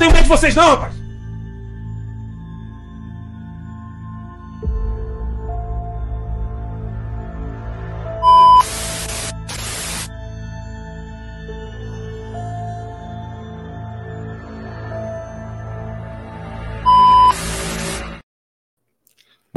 [0.00, 0.99] Tenho medo de vocês, não, rapaz!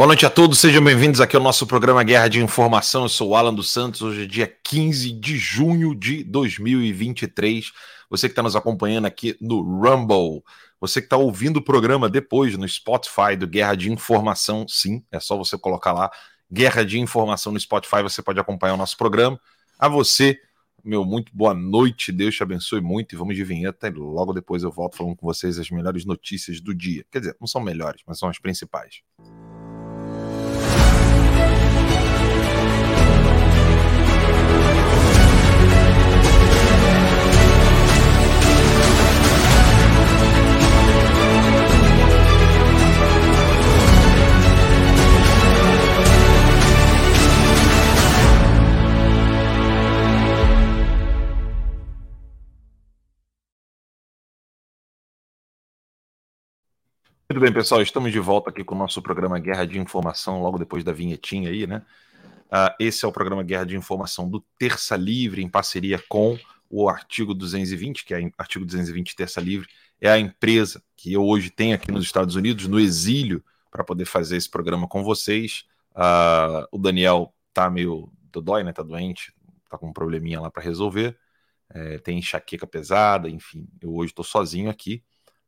[0.03, 3.03] Boa noite a todos, sejam bem-vindos aqui ao nosso programa Guerra de Informação.
[3.03, 7.71] Eu sou o Alan dos Santos, hoje é dia 15 de junho de 2023.
[8.09, 10.43] Você que está nos acompanhando aqui no Rumble,
[10.77, 15.21] você que está ouvindo o programa depois no Spotify do Guerra de Informação, sim, é
[15.21, 16.11] só você colocar lá
[16.51, 19.39] Guerra de Informação no Spotify, você pode acompanhar o nosso programa.
[19.79, 20.37] A você,
[20.83, 24.63] meu, muito boa noite, Deus te abençoe muito e vamos de vinheta e logo depois
[24.63, 27.05] eu volto falando com vocês as melhores notícias do dia.
[27.09, 29.01] Quer dizer, não são melhores, mas são as principais.
[57.33, 60.59] Muito bem, pessoal, estamos de volta aqui com o nosso programa Guerra de Informação, logo
[60.59, 61.83] depois da vinhetinha aí, né?
[62.45, 66.37] Uh, esse é o programa Guerra de Informação do Terça Livre, em parceria com
[66.69, 69.67] o artigo 220, que é artigo 220 Terça Livre,
[69.99, 74.05] é a empresa que eu hoje tenho aqui nos Estados Unidos, no exílio, para poder
[74.05, 75.65] fazer esse programa com vocês.
[75.95, 78.71] Uh, o Daniel tá meio dodói, né?
[78.71, 79.33] Tá doente,
[79.67, 81.17] tá com um probleminha lá para resolver.
[81.67, 85.03] É, tem enxaqueca pesada, enfim, eu hoje estou sozinho aqui.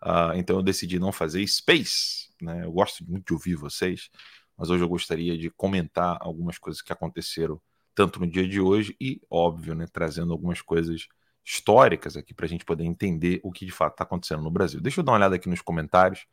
[0.05, 2.29] Uh, então eu decidi não fazer space.
[2.39, 2.63] Né?
[2.63, 4.09] Eu gosto muito de ouvir vocês,
[4.55, 7.59] mas hoje eu gostaria de comentar algumas coisas que aconteceram
[7.95, 11.07] tanto no dia de hoje e, óbvio, né, trazendo algumas coisas
[11.43, 14.81] históricas aqui para a gente poder entender o que de fato está acontecendo no Brasil.
[14.81, 16.25] Deixa eu dar uma olhada aqui nos comentários.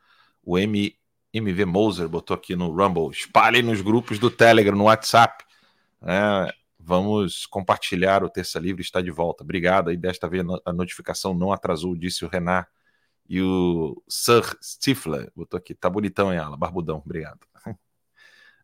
[0.43, 0.95] O M,
[1.33, 5.45] MV Moser botou aqui no Rumble: espalhem nos grupos do Telegram, no WhatsApp.
[6.03, 9.45] É, vamos compartilhar o Terça Livre está de volta.
[9.45, 9.93] Obrigado.
[9.93, 12.67] E desta vez a notificação não atrasou, disse o Renan.
[13.33, 16.55] E o Sir Stifler botou aqui, tá bonitão, hein, Ala?
[16.55, 17.41] Barbudão, obrigado.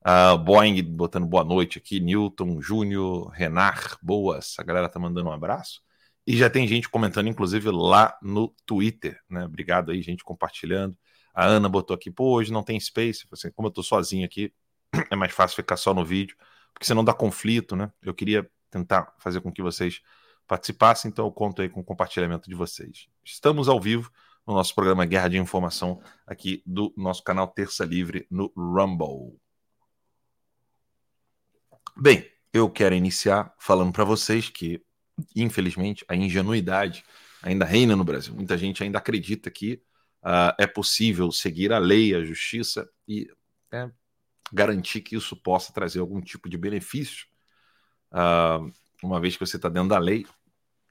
[0.00, 4.54] Uh, Boeing botando boa noite aqui, Newton, Júnior, Renar, boas.
[4.58, 5.82] A galera tá mandando um abraço.
[6.26, 9.44] E já tem gente comentando, inclusive, lá no Twitter, né?
[9.44, 10.96] Obrigado aí, gente compartilhando.
[11.34, 13.26] A Ana botou aqui, pô, hoje não tem space.
[13.32, 14.54] Assim, como eu tô sozinho aqui,
[15.10, 16.36] é mais fácil ficar só no vídeo,
[16.72, 17.90] porque senão dá conflito, né?
[18.00, 20.00] Eu queria tentar fazer com que vocês
[20.46, 23.08] participassem, então eu conto aí com o compartilhamento de vocês.
[23.24, 24.10] Estamos ao vivo
[24.48, 29.38] no nosso programa Guerra de Informação aqui do nosso canal Terça Livre no Rumble.
[31.94, 34.82] Bem, eu quero iniciar falando para vocês que,
[35.36, 37.04] infelizmente, a ingenuidade
[37.42, 38.34] ainda reina no Brasil.
[38.34, 39.82] Muita gente ainda acredita que
[40.24, 43.30] uh, é possível seguir a lei, a justiça e
[43.70, 43.90] é,
[44.50, 47.26] garantir que isso possa trazer algum tipo de benefício,
[48.12, 48.72] uh,
[49.02, 50.24] uma vez que você está dentro da lei.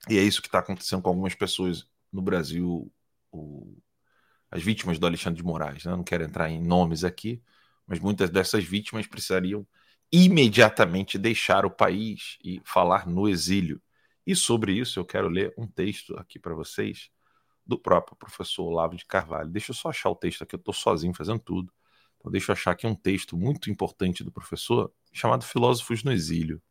[0.07, 2.91] E é isso que está acontecendo com algumas pessoas no Brasil
[3.31, 3.77] o,
[4.51, 5.85] as vítimas do Alexandre de Moraes.
[5.85, 5.91] Né?
[5.91, 7.41] Não quero entrar em nomes aqui,
[7.85, 9.65] mas muitas dessas vítimas precisariam
[10.11, 13.81] imediatamente deixar o país e falar no exílio.
[14.25, 17.09] E sobre isso eu quero ler um texto aqui para vocês
[17.65, 19.49] do próprio professor Olavo de Carvalho.
[19.49, 21.71] Deixa eu só achar o texto aqui, eu estou sozinho fazendo tudo.
[22.17, 26.61] Então deixa eu achar aqui um texto muito importante do professor chamado Filósofos no Exílio.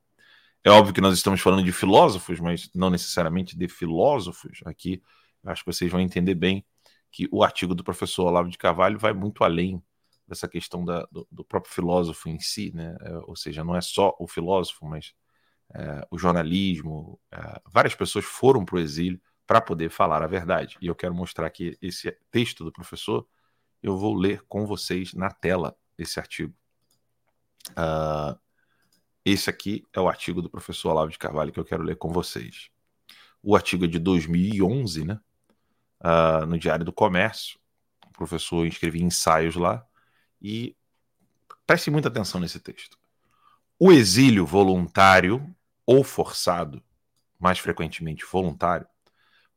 [0.65, 4.61] É óbvio que nós estamos falando de filósofos, mas não necessariamente de filósofos.
[4.65, 5.01] Aqui
[5.47, 6.65] acho que vocês vão entender bem
[7.11, 9.83] que o artigo do professor Olavo de Carvalho vai muito além
[10.27, 12.97] dessa questão da, do, do, próprio filósofo em si, né?
[13.01, 15.15] É, ou seja, não é só o filósofo, mas
[15.75, 17.21] é, o jornalismo.
[17.33, 20.77] É, várias pessoas foram para o exílio para poder falar a verdade.
[20.81, 23.27] E eu quero mostrar aqui esse texto do professor.
[23.83, 26.53] Eu vou ler com vocês na tela esse artigo.
[27.71, 28.39] Uh,
[29.25, 32.11] esse aqui é o artigo do professor Olavo de Carvalho que eu quero ler com
[32.13, 32.69] vocês.
[33.43, 35.21] O artigo é de 2011, né?
[36.01, 37.59] Uh, no Diário do Comércio.
[38.07, 39.85] O professor escrevia ensaios lá.
[40.41, 40.77] E
[41.67, 42.99] preste muita atenção nesse texto.
[43.79, 45.55] O exílio voluntário
[45.85, 46.83] ou forçado,
[47.39, 48.87] mais frequentemente voluntário,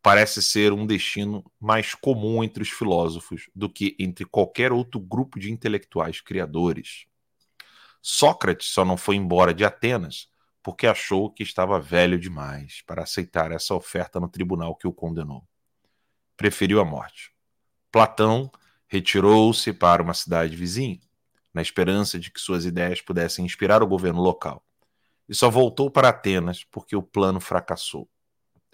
[0.02, 5.40] parece ser um destino mais comum entre os filósofos do que entre qualquer outro grupo
[5.40, 7.06] de intelectuais criadores.
[8.02, 10.30] Sócrates só não foi embora de Atenas
[10.62, 15.48] porque achou que estava velho demais para aceitar essa oferta no tribunal que o condenou.
[16.40, 17.34] Preferiu a morte.
[17.92, 18.50] Platão
[18.88, 21.02] retirou-se para uma cidade vizinha,
[21.54, 24.66] na esperança de que suas ideias pudessem inspirar o governo local,
[25.28, 28.10] e só voltou para Atenas porque o plano fracassou.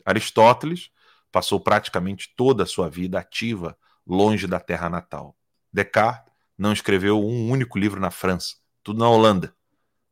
[0.06, 0.92] Aristóteles
[1.32, 3.76] passou praticamente toda a sua vida ativa
[4.06, 5.36] longe da terra natal.
[5.74, 9.56] Descartes não escreveu um único livro na França, tudo na Holanda,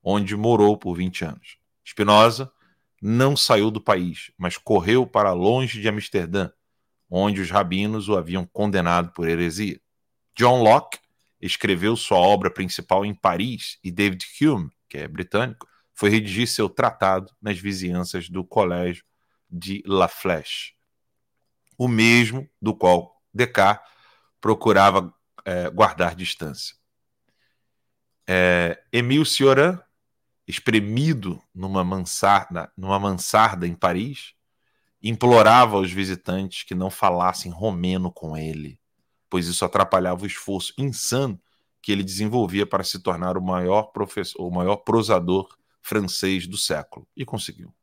[0.04, 1.60] onde morou por 20 anos.
[1.86, 2.52] Spinoza
[3.00, 6.50] não saiu do país, mas correu para longe de Amsterdã,
[7.16, 9.80] onde os rabinos o haviam condenado por heresia.
[10.36, 11.00] John Locke
[11.40, 16.70] escreveu sua obra principal em Paris e David Hume, que é britânico, foi redigir seu
[16.70, 19.04] tratado nas vizinhanças do colégio
[19.50, 20.74] de La Flèche
[21.78, 23.92] o mesmo do qual Descartes
[24.40, 25.14] procurava
[25.46, 26.76] é, guardar distância.
[28.28, 29.80] É, Emile Cioran,
[30.48, 34.34] espremido numa mansarda, numa mansarda em Paris,
[35.04, 38.80] implorava aos visitantes que não falassem romeno com ele,
[39.30, 41.40] pois isso atrapalhava o esforço insano
[41.82, 47.06] que ele desenvolvia para se tornar o maior professor, o maior prosador francês do século,
[47.16, 47.74] e conseguiu.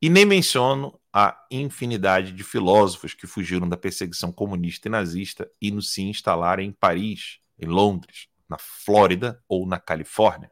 [0.00, 5.70] E nem menciono a infinidade de filósofos que fugiram da perseguição comunista e nazista e
[5.70, 10.50] no se instalaram em Paris, em Londres, na Flórida ou na Califórnia.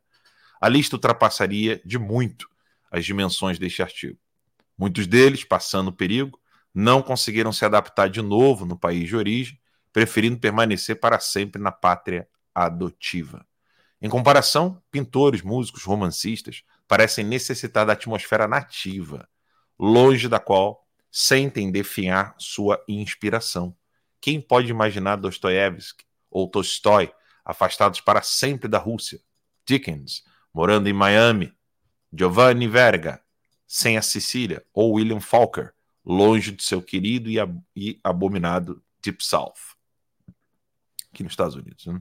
[0.61, 2.49] A lista ultrapassaria de muito
[2.91, 4.19] as dimensões deste artigo.
[4.77, 6.41] Muitos deles, passando perigo,
[6.75, 9.61] não conseguiram se adaptar de novo no país de origem,
[9.93, 13.47] preferindo permanecer para sempre na pátria adotiva.
[14.01, 19.29] Em comparação, pintores, músicos, romancistas parecem necessitar da atmosfera nativa,
[19.79, 23.77] longe da qual sentem definhar sua inspiração.
[24.21, 27.13] Quem pode imaginar Dostoiévski ou Tolstói
[27.45, 29.21] afastados para sempre da Rússia?
[29.65, 31.53] Dickens, morando em Miami,
[32.13, 33.23] Giovanni Verga,
[33.73, 35.73] sem a Sicília, ou William Faulkner,
[36.05, 39.55] longe de seu querido e, ab e abominado Deep South,
[41.11, 41.87] aqui nos Estados Unidos.
[41.87, 41.99] Né?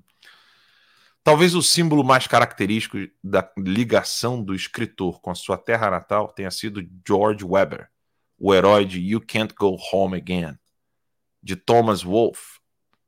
[1.23, 6.51] Talvez o símbolo mais característico da ligação do escritor com a sua terra natal tenha
[6.51, 7.89] sido George Webber,
[8.37, 10.59] o herói de You Can't Go Home Again,
[11.41, 12.59] de Thomas Wolfe,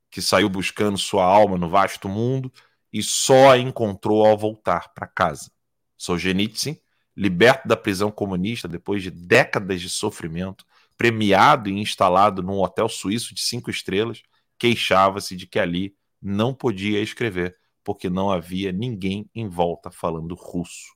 [0.10, 2.50] que saiu buscando sua alma no vasto mundo
[2.94, 5.52] e só a encontrou ao voltar para casa.
[5.98, 6.78] Solzhenitsyn,
[7.16, 10.66] liberto da prisão comunista depois de décadas de sofrimento,
[10.98, 14.24] premiado e instalado num hotel suíço de cinco estrelas,
[14.58, 20.96] queixava-se de que ali não podia escrever porque não havia ninguém em volta falando russo.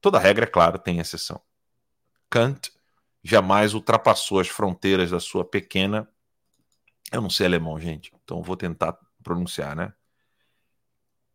[0.00, 1.40] Toda regra, é claro, tem exceção.
[2.28, 2.72] Kant
[3.22, 6.08] jamais ultrapassou as fronteiras da sua pequena.
[7.10, 9.92] Eu não sei alemão, gente, então vou tentar pronunciar, né?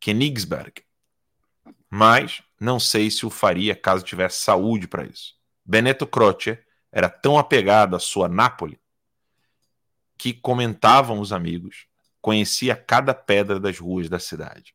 [0.00, 0.84] Königsberg.
[1.90, 5.34] Mas não sei se o faria caso tivesse saúde para isso.
[5.64, 6.58] Benedetto Croce
[6.90, 8.78] era tão apegado à sua Nápoles
[10.16, 11.86] que comentavam os amigos
[12.20, 14.74] conhecia cada pedra das ruas da cidade.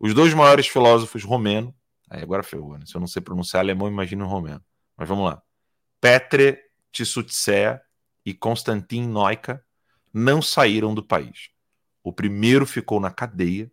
[0.00, 1.74] Os dois maiores filósofos romenos,
[2.08, 2.86] aí agora ferrou, né?
[2.86, 4.64] se eu não sei pronunciar alemão, imagino romeno.
[4.96, 5.42] Mas vamos lá.
[6.00, 6.58] Petre
[6.90, 7.80] Tissutsea
[8.24, 9.64] e Konstantin Noica
[10.12, 11.50] não saíram do país.
[12.02, 13.70] O primeiro ficou na cadeia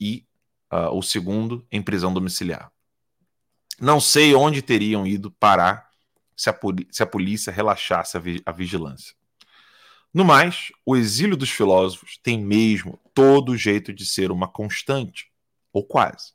[0.00, 0.26] e
[0.72, 2.72] uh, o segundo em prisão domiciliar.
[3.80, 5.88] Não sei onde teriam ido parar
[6.36, 6.58] se a,
[6.90, 9.14] se a polícia relaxasse a, vi a vigilância.
[10.12, 15.30] No mais, o exílio dos filósofos tem mesmo todo jeito de ser uma constante,
[15.72, 16.32] ou quase.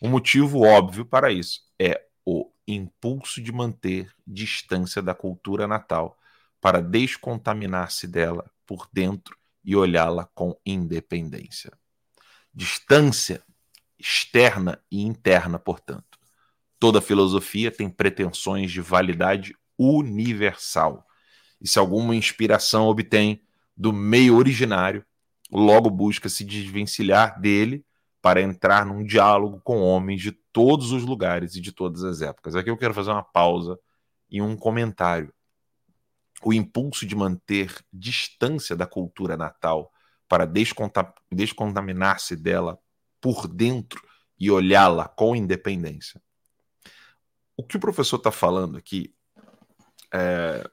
[0.00, 6.18] O motivo óbvio para isso é o impulso de manter distância da cultura natal
[6.60, 11.72] para descontaminar-se dela por dentro e olhá-la com independência.
[12.54, 13.42] Distância
[13.98, 16.11] externa e interna, portanto.
[16.82, 21.06] Toda filosofia tem pretensões de validade universal.
[21.60, 23.40] E se alguma inspiração obtém
[23.76, 25.06] do meio originário,
[25.48, 27.86] logo busca se desvencilhar dele
[28.20, 32.56] para entrar num diálogo com homens de todos os lugares e de todas as épocas.
[32.56, 33.78] Aqui eu quero fazer uma pausa
[34.28, 35.32] e um comentário.
[36.42, 39.92] O impulso de manter distância da cultura natal
[40.28, 40.50] para
[41.30, 42.76] descontaminar-se dela
[43.20, 44.02] por dentro
[44.36, 46.20] e olhá-la com independência.
[47.62, 49.14] O que o professor está falando aqui
[50.12, 50.68] é,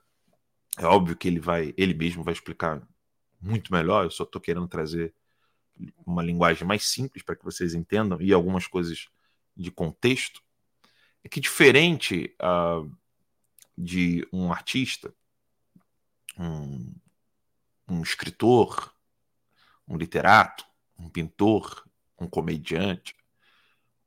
[0.76, 2.82] é óbvio que ele vai, ele mesmo vai explicar
[3.40, 4.06] muito melhor.
[4.06, 5.14] Eu só estou querendo trazer
[6.04, 9.08] uma linguagem mais simples para que vocês entendam e algumas coisas
[9.56, 10.42] de contexto.
[11.24, 12.92] É que diferente uh,
[13.78, 15.14] de um artista,
[16.40, 16.92] um,
[17.88, 18.96] um escritor,
[19.88, 20.66] um literato,
[20.98, 21.88] um pintor,
[22.20, 23.16] um comediante,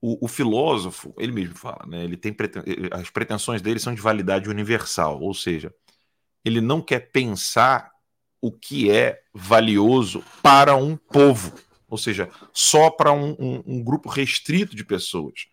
[0.05, 2.03] o, o, filósofo, ele mesmo fala, né?
[2.03, 2.65] Ele tem preten...
[2.91, 5.73] as pretensões dele são de validade universal, ou seja,
[6.45, 7.93] ele não quer pensar
[8.41, 11.55] o que é valioso para um povo,
[11.89, 15.47] ou seja, só para um, um, um grupo restrito de pessoas.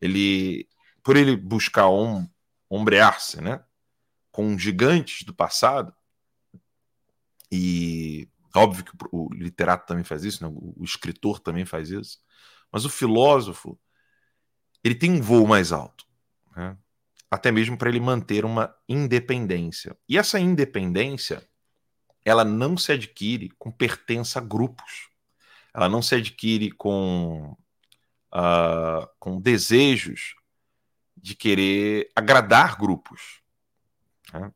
[0.00, 0.66] Ele,
[1.04, 2.28] por ele buscar um,
[2.68, 3.62] ombrear-se, né,
[4.32, 5.94] com gigantes do passado,
[7.52, 12.18] e óbvio que o literato também faz isso, né, o escritor também faz isso,
[12.72, 13.78] mas o filósofo
[14.82, 16.06] ele tem um voo mais alto,
[16.56, 16.76] né?
[17.30, 19.96] até mesmo para ele manter uma independência.
[20.08, 21.46] E essa independência
[22.24, 25.08] ela não se adquire com pertença a grupos.
[25.74, 27.56] Ela não se adquire com,
[28.32, 30.34] uh, com desejos
[31.16, 33.42] de querer agradar grupos.
[34.32, 34.52] Né?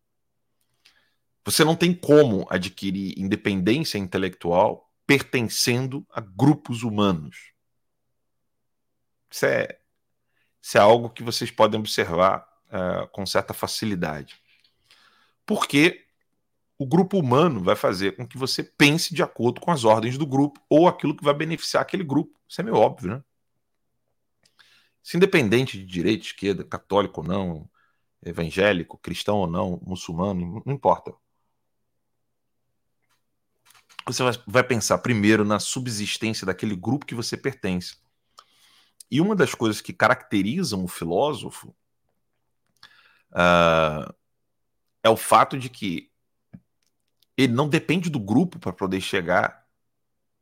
[1.44, 7.52] Você não tem como adquirir independência intelectual pertencendo a grupos humanos.
[9.30, 9.78] Isso é,
[10.66, 14.42] isso é algo que vocês podem observar uh, com certa facilidade.
[15.46, 16.04] Porque
[16.76, 20.26] o grupo humano vai fazer com que você pense de acordo com as ordens do
[20.26, 22.36] grupo ou aquilo que vai beneficiar aquele grupo.
[22.48, 23.22] Isso é meio óbvio, né?
[25.04, 27.70] Se independente de direita, esquerda, católico ou não,
[28.24, 31.14] evangélico, cristão ou não, muçulmano, não importa.
[34.04, 38.04] Você vai pensar primeiro na subsistência daquele grupo que você pertence.
[39.10, 41.74] E uma das coisas que caracterizam o filósofo
[43.30, 44.12] uh,
[45.02, 46.10] é o fato de que
[47.36, 49.66] ele não depende do grupo para poder chegar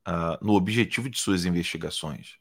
[0.06, 2.38] uh, no objetivo de suas investigações.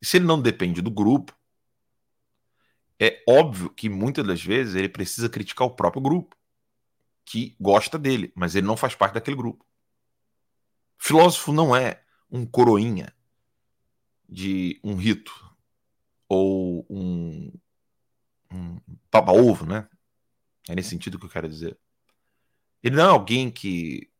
[0.00, 1.36] E se ele não depende do grupo,
[2.98, 6.36] é óbvio que muitas das vezes ele precisa criticar o próprio grupo,
[7.24, 9.66] que gosta dele, mas ele não faz parte daquele grupo.
[10.96, 13.15] Filósofo não é um coroinha
[14.28, 15.32] de um rito
[16.28, 17.52] ou um,
[18.52, 18.78] um
[19.10, 19.88] papa-ovo, né?
[20.68, 21.78] É nesse sentido que eu quero dizer.
[22.82, 24.10] Ele não é alguém que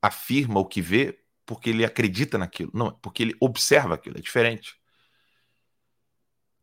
[0.00, 2.70] afirma o que vê porque ele acredita naquilo.
[2.74, 4.18] Não, porque ele observa aquilo.
[4.18, 4.78] É diferente.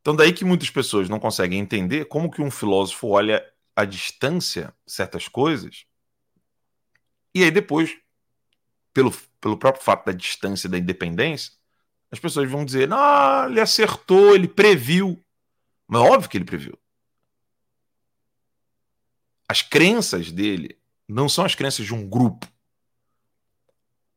[0.02, 3.44] Então, daí que muitas pessoas não conseguem entender como que um filósofo olha
[3.76, 5.86] à distância certas coisas
[7.34, 7.98] e aí depois,
[8.94, 11.54] pelo, pelo próprio fato da distância da independência,
[12.14, 15.20] as pessoas vão dizer: ah, ele acertou, ele previu.
[15.88, 16.78] Mas é óbvio que ele previu.
[19.50, 22.48] As crenças dele não são as crenças de um grupo.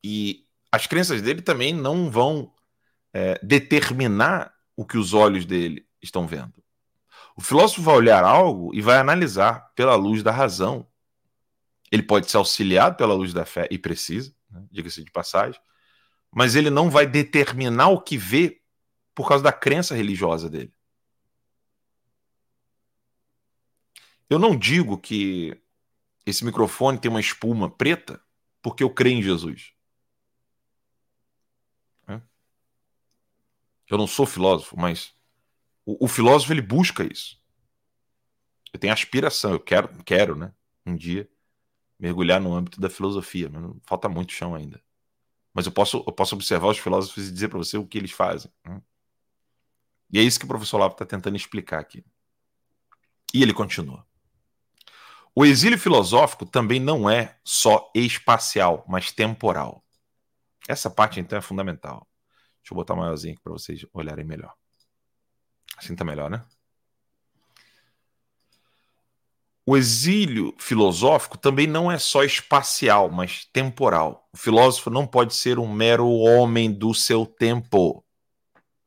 [0.05, 2.53] E as crenças dele também não vão
[3.15, 6.63] é, determinar o que os olhos dele estão vendo.
[7.35, 10.87] O filósofo vai olhar algo e vai analisar pela luz da razão.
[11.91, 15.59] Ele pode ser auxiliado pela luz da fé e precisa, né, diga-se de passagem,
[16.37, 18.61] mas ele não vai determinar o que vê
[19.15, 20.71] por causa da crença religiosa dele.
[24.29, 25.59] Eu não digo que
[26.27, 28.23] esse microfone tem uma espuma preta
[28.61, 29.73] porque eu creio em Jesus.
[32.07, 32.21] É?
[33.89, 35.15] Eu não sou filósofo, mas
[35.87, 37.41] o, o, filósofo ele busca isso.
[38.75, 40.53] Eu tenho aspiração, eu quero, quero, né,
[40.85, 41.27] um dia
[41.99, 44.85] mergulhar no âmbito da filosofia, mas falta muito chão ainda.
[45.57, 48.11] Mas eu posso, eu posso observar os filósofos e dizer para você o que eles
[48.13, 48.53] fazem.
[48.63, 48.79] Né?
[50.13, 52.05] E é isso que o professor Lavo está tentando explicar aqui.
[53.33, 54.07] E ele continua.
[55.35, 59.83] O exílio filosófico também não é só espacial, mas temporal.
[60.69, 62.07] Essa parte então é fundamental.
[62.61, 64.53] Deixa eu botar maiorzinho aqui para vocês olharem melhor.
[65.79, 66.45] Assim tá melhor, né?
[69.69, 74.29] O exílio filosófico também não é só espacial, mas temporal.
[74.33, 78.05] O filósofo não pode ser um mero homem do seu tempo.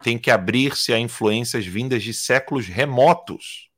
[0.02, 3.70] Tem que abrir-se a influências vindas de séculos remotos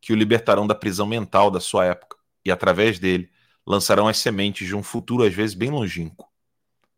[0.00, 3.30] que o libertarão da prisão mental da sua época e, através dele,
[3.64, 6.28] lançarão as sementes de um futuro às vezes bem longínquo.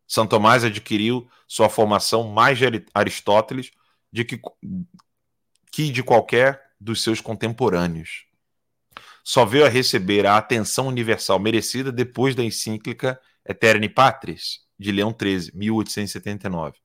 [0.09, 3.73] São Tomás adquiriu sua formação mais de Aristóteles
[4.11, 4.41] de que,
[5.71, 8.25] que de qualquer dos seus contemporâneos
[9.28, 15.11] só veio a receber a atenção universal merecida depois da encíclica Eterni Patris, de Leão
[15.11, 16.78] XIII, 1879.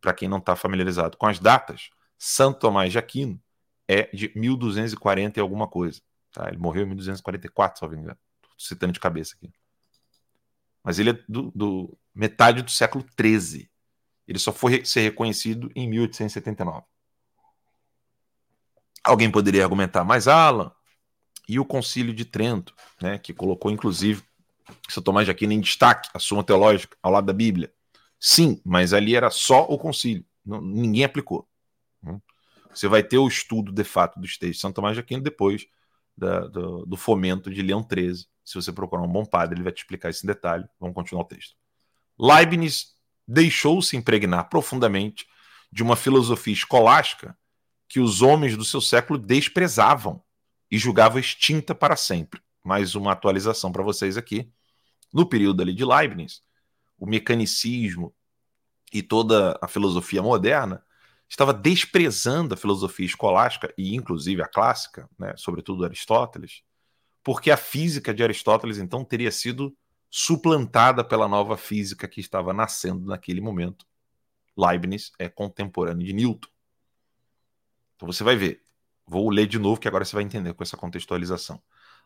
[0.00, 3.40] Para quem não está familiarizado com as datas, Santo Tomás de Aquino
[3.86, 6.00] é de 1240 e alguma coisa.
[6.32, 6.48] Tá?
[6.48, 8.18] Ele morreu em 1244, só me engano.
[8.42, 9.48] Estou citando de cabeça aqui.
[10.82, 13.70] Mas ele é do, do metade do século XIII.
[14.26, 16.84] Ele só foi ser reconhecido em 1879.
[19.04, 20.72] Alguém poderia argumentar, mas Alan,
[21.48, 24.22] e o Concílio de Trento, né, que colocou inclusive
[24.88, 27.72] São Tomás de Aquino em destaque, a Suma Teológica, ao lado da Bíblia.
[28.20, 31.48] Sim, mas ali era só o concílio, não, ninguém aplicou.
[32.02, 32.20] Né.
[32.74, 35.66] Você vai ter o estudo de fato dos textos de São Tomás de Aquino depois
[36.16, 38.26] da, do, do, fomento de Leão XIII.
[38.44, 40.64] Se você procurar um bom padre, ele vai te explicar isso em detalhe.
[40.80, 41.54] Vamos continuar o texto.
[42.18, 42.94] Leibniz
[43.26, 45.26] deixou-se impregnar profundamente
[45.70, 47.38] de uma filosofia escolástica
[47.88, 50.22] que os homens do seu século desprezavam
[50.70, 52.40] e julgava extinta para sempre.
[52.62, 54.50] Mais uma atualização para vocês aqui.
[55.12, 56.42] No período ali de Leibniz,
[56.98, 58.14] o mecanicismo
[58.92, 60.84] e toda a filosofia moderna
[61.28, 66.62] estava desprezando a filosofia escolástica e inclusive a clássica, né, sobretudo Aristóteles,
[67.22, 69.76] porque a física de Aristóteles então teria sido
[70.10, 73.86] suplantada pela nova física que estava nascendo naquele momento.
[74.56, 76.48] Leibniz é contemporâneo de Newton.
[77.96, 78.62] Então você vai ver,
[79.08, 81.60] Vou ler de novo, que agora você vai entender com essa contextualização.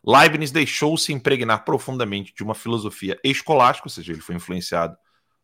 [0.05, 4.97] Leibniz deixou-se impregnar profundamente de uma filosofia escolástica, ou seja, ele foi influenciado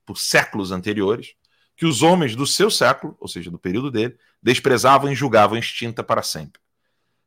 [0.05, 1.35] por séculos anteriores,
[1.75, 6.03] que os homens do seu século, ou seja, do período dele, desprezavam e julgavam extinta
[6.03, 6.61] para sempre.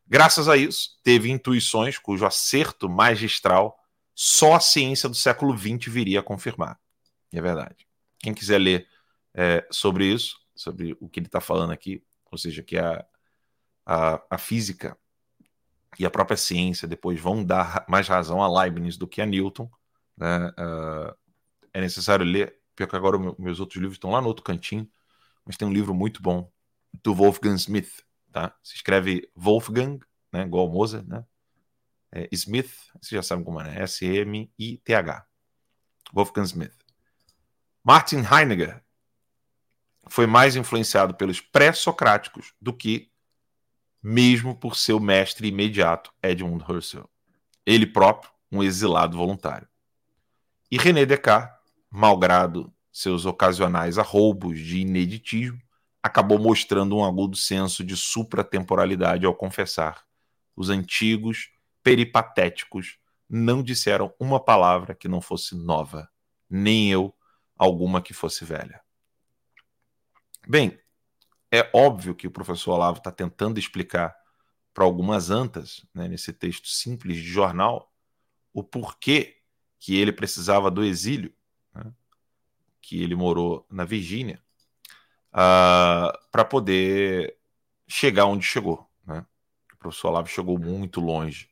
[0.06, 3.78] Graças a isso, teve intuições cujo acerto magistral
[4.14, 6.78] só a ciência do século XX viria a confirmar.
[7.32, 7.86] E é verdade.
[8.18, 8.86] Quem quiser ler
[9.34, 13.04] é, sobre isso, sobre o que ele está falando aqui, ou seja, que a,
[13.84, 14.96] a, a física
[15.98, 19.70] e a própria ciência depois vão dar mais razão a Leibniz do que a Newton.
[20.16, 20.48] Né?
[20.48, 21.14] Uh,
[21.72, 24.88] é necessário ler, porque agora meus outros livros estão lá no outro cantinho,
[25.44, 26.50] mas tem um livro muito bom
[27.02, 28.02] do Wolfgang Smith.
[28.30, 28.54] Tá?
[28.62, 29.98] Se escreve Wolfgang,
[30.32, 30.42] né?
[30.42, 31.24] igual Mozart, né?
[32.14, 33.82] É Smith, você já sabe como é, né?
[33.82, 35.26] S-M-I-T-H.
[36.12, 36.76] Wolfgang Smith.
[37.82, 38.82] Martin Heidegger
[40.08, 43.11] foi mais influenciado pelos pré-socráticos do que
[44.02, 47.08] mesmo por seu mestre imediato, Edmund Husserl,
[47.64, 49.68] ele próprio um exilado voluntário.
[50.70, 51.56] E René Descartes,
[51.90, 55.60] malgrado seus ocasionais arroubos de ineditismo,
[56.02, 60.04] acabou mostrando um agudo senso de supratemporalidade ao confessar:
[60.56, 61.50] os antigos
[61.82, 66.10] peripatéticos não disseram uma palavra que não fosse nova,
[66.50, 67.14] nem eu
[67.56, 68.80] alguma que fosse velha.
[70.46, 70.78] Bem,
[71.52, 74.16] é óbvio que o professor Olavo está tentando explicar
[74.72, 77.92] para algumas antas, né, nesse texto simples de jornal,
[78.54, 79.42] o porquê
[79.78, 81.32] que ele precisava do exílio,
[81.74, 81.92] né,
[82.80, 84.42] que ele morou na Virgínia,
[85.34, 87.36] uh, para poder
[87.86, 88.88] chegar onde chegou.
[89.04, 89.24] Né?
[89.74, 91.50] O professor Olavo chegou muito longe.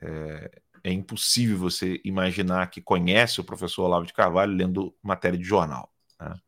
[0.00, 5.44] É, é impossível você imaginar que conhece o professor Olavo de Carvalho lendo matéria de
[5.44, 5.92] jornal.
[6.20, 6.40] Né?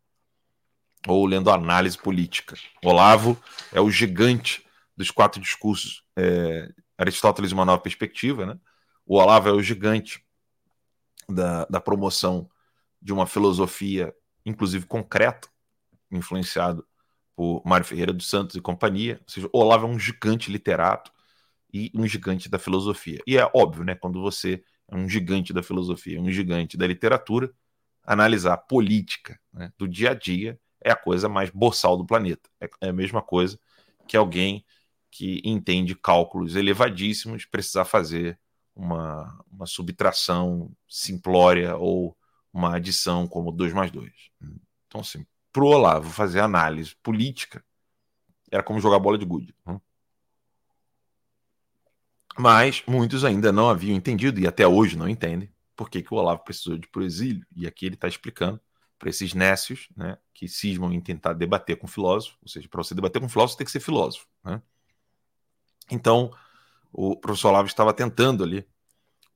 [1.07, 2.57] Ou lendo análise política.
[2.85, 3.41] Olavo
[3.73, 4.65] é o gigante
[4.97, 6.05] dos quatro discursos.
[6.17, 8.45] É, Aristóteles, uma nova perspectiva.
[8.45, 8.59] Né?
[9.07, 10.25] O Olavo é o gigante
[11.29, 12.49] da, da promoção
[13.01, 15.49] de uma filosofia, inclusive concreta,
[16.11, 16.87] influenciado
[17.35, 19.19] por Mário Ferreira dos Santos e companhia.
[19.23, 21.11] Ou seja, Olavo é um gigante literato
[21.73, 23.21] e um gigante da filosofia.
[23.27, 27.51] E é óbvio, né, quando você é um gigante da filosofia, um gigante da literatura,
[28.05, 32.49] analisar a política né, do dia a dia é a coisa mais boçal do planeta.
[32.61, 33.59] É, é a mesma coisa
[34.09, 34.65] que alguém
[35.11, 38.39] que entende cálculos elevadíssimos precisar fazer
[38.75, 42.17] uma, uma subtração simplória ou
[42.53, 44.11] uma adição como 2 mais 2.
[44.87, 47.65] Então, assim, pro Olavo fazer análise política
[48.51, 49.55] era como jogar bola de gude.
[49.67, 49.81] Né?
[52.39, 56.17] Mas muitos ainda não haviam entendido, e até hoje não entendem, por que, que o
[56.17, 57.47] Olavo precisou de ir para o exílio.
[57.55, 58.61] E aqui ele está explicando
[59.01, 62.95] para esses nécios, né, que cismam em tentar debater com filósofo, ou seja, para você
[62.95, 64.29] debater com filósofo, tem que ser filósofo.
[64.45, 64.63] Né?
[65.91, 66.31] Então,
[66.93, 68.69] o professor Olavo estava tentando ali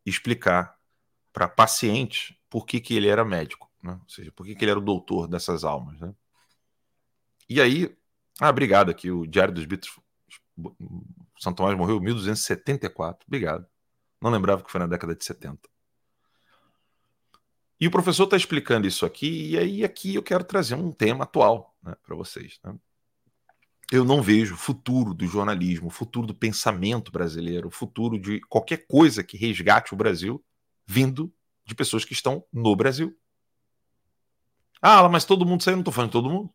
[0.04, 0.78] explicar
[1.32, 3.98] para pacientes por que, que ele era médico, né?
[4.00, 5.98] ou seja, por que, que ele era o doutor dessas almas.
[5.98, 6.14] Né?
[7.48, 7.96] E aí,
[8.38, 9.98] ah, obrigado aqui, o Diário dos Beatles,
[11.38, 13.66] São Tomás morreu em 1274, obrigado.
[14.20, 15.73] Não lembrava que foi na década de 70.
[17.84, 21.24] E o professor está explicando isso aqui, e aí aqui eu quero trazer um tema
[21.24, 22.58] atual né, para vocês.
[22.64, 22.74] Né?
[23.92, 29.36] Eu não vejo futuro do jornalismo, futuro do pensamento brasileiro, futuro de qualquer coisa que
[29.36, 30.42] resgate o Brasil
[30.86, 31.30] vindo
[31.62, 33.14] de pessoas que estão no Brasil.
[34.80, 36.50] Ah, mas todo mundo saiu, não estou falando de todo mundo.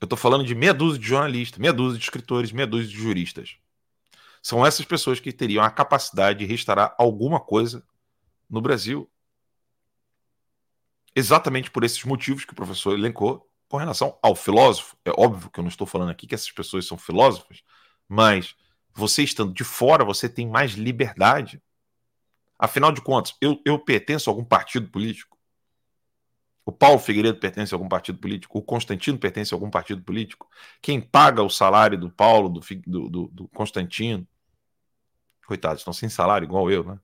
[0.00, 2.96] Eu estou falando de meia dúzia de jornalistas, meia dúzia de escritores, meia dúzia de
[2.96, 3.56] juristas.
[4.40, 7.84] São essas pessoas que teriam a capacidade de restaurar alguma coisa
[8.50, 9.10] no Brasil.
[11.14, 14.96] Exatamente por esses motivos que o professor elencou com relação ao filósofo.
[15.04, 17.62] É óbvio que eu não estou falando aqui que essas pessoas são filósofas,
[18.08, 18.56] mas
[18.92, 21.62] você estando de fora, você tem mais liberdade.
[22.58, 25.38] Afinal de contas, eu, eu pertenço a algum partido político?
[26.64, 28.58] O Paulo Figueiredo pertence a algum partido político?
[28.58, 30.48] O Constantino pertence a algum partido político?
[30.82, 34.26] Quem paga o salário do Paulo, do, do, do Constantino?
[35.46, 37.00] Coitados, estão sem salário, igual eu, né?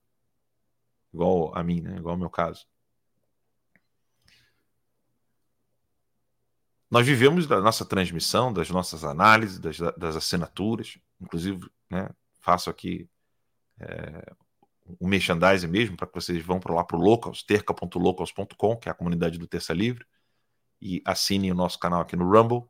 [1.13, 1.97] Igual a mim, né?
[1.97, 2.67] igual ao meu caso.
[6.91, 12.09] Nós vivemos da nossa transmissão, das nossas análises, das, das assinaturas, inclusive, né,
[12.41, 13.09] faço aqui
[13.81, 14.33] é,
[15.01, 18.93] um merchandising mesmo, para que vocês vão para lá para o Locals, terca.locals.com, que é
[18.93, 20.07] a comunidade do Terça Livre,
[20.81, 22.65] e assinem o nosso canal aqui no Rumble.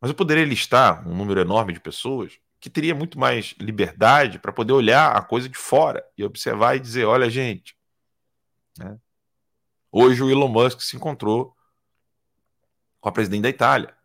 [0.00, 4.52] Mas eu poderia listar um número enorme de pessoas que teria muito mais liberdade para
[4.52, 7.78] poder olhar a coisa de fora e observar e dizer: olha, gente,
[8.76, 8.98] né?
[9.92, 11.56] hoje o Elon Musk se encontrou
[13.00, 13.96] com a presidente da Itália.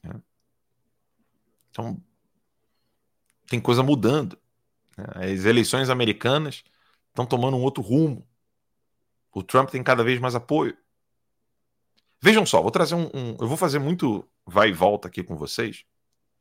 [0.00, 0.22] Né?
[1.72, 2.00] Então,
[3.48, 4.38] tem coisa mudando.
[4.96, 5.32] Né?
[5.32, 6.62] As eleições americanas
[7.08, 8.24] estão tomando um outro rumo.
[9.32, 10.78] O Trump tem cada vez mais apoio.
[12.22, 15.34] Vejam só, vou trazer um, um, Eu vou fazer muito vai e volta aqui com
[15.34, 15.84] vocês.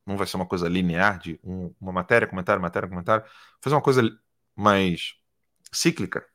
[0.06, 3.26] Não vai ser uma coisa linear de um, uma matéria, comentário, matéria, comentário.
[3.60, 4.02] Fazer uma coisa
[4.56, 5.16] mais
[5.72, 6.26] cíclica.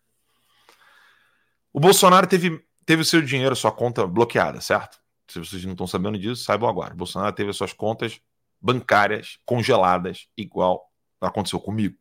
[1.73, 4.99] O Bolsonaro teve, teve o seu dinheiro, sua conta bloqueada, certo?
[5.29, 6.93] Se vocês não estão sabendo disso, saibam agora.
[6.93, 8.21] O Bolsonaro teve as suas contas
[8.61, 11.97] bancárias congeladas, igual aconteceu comigo.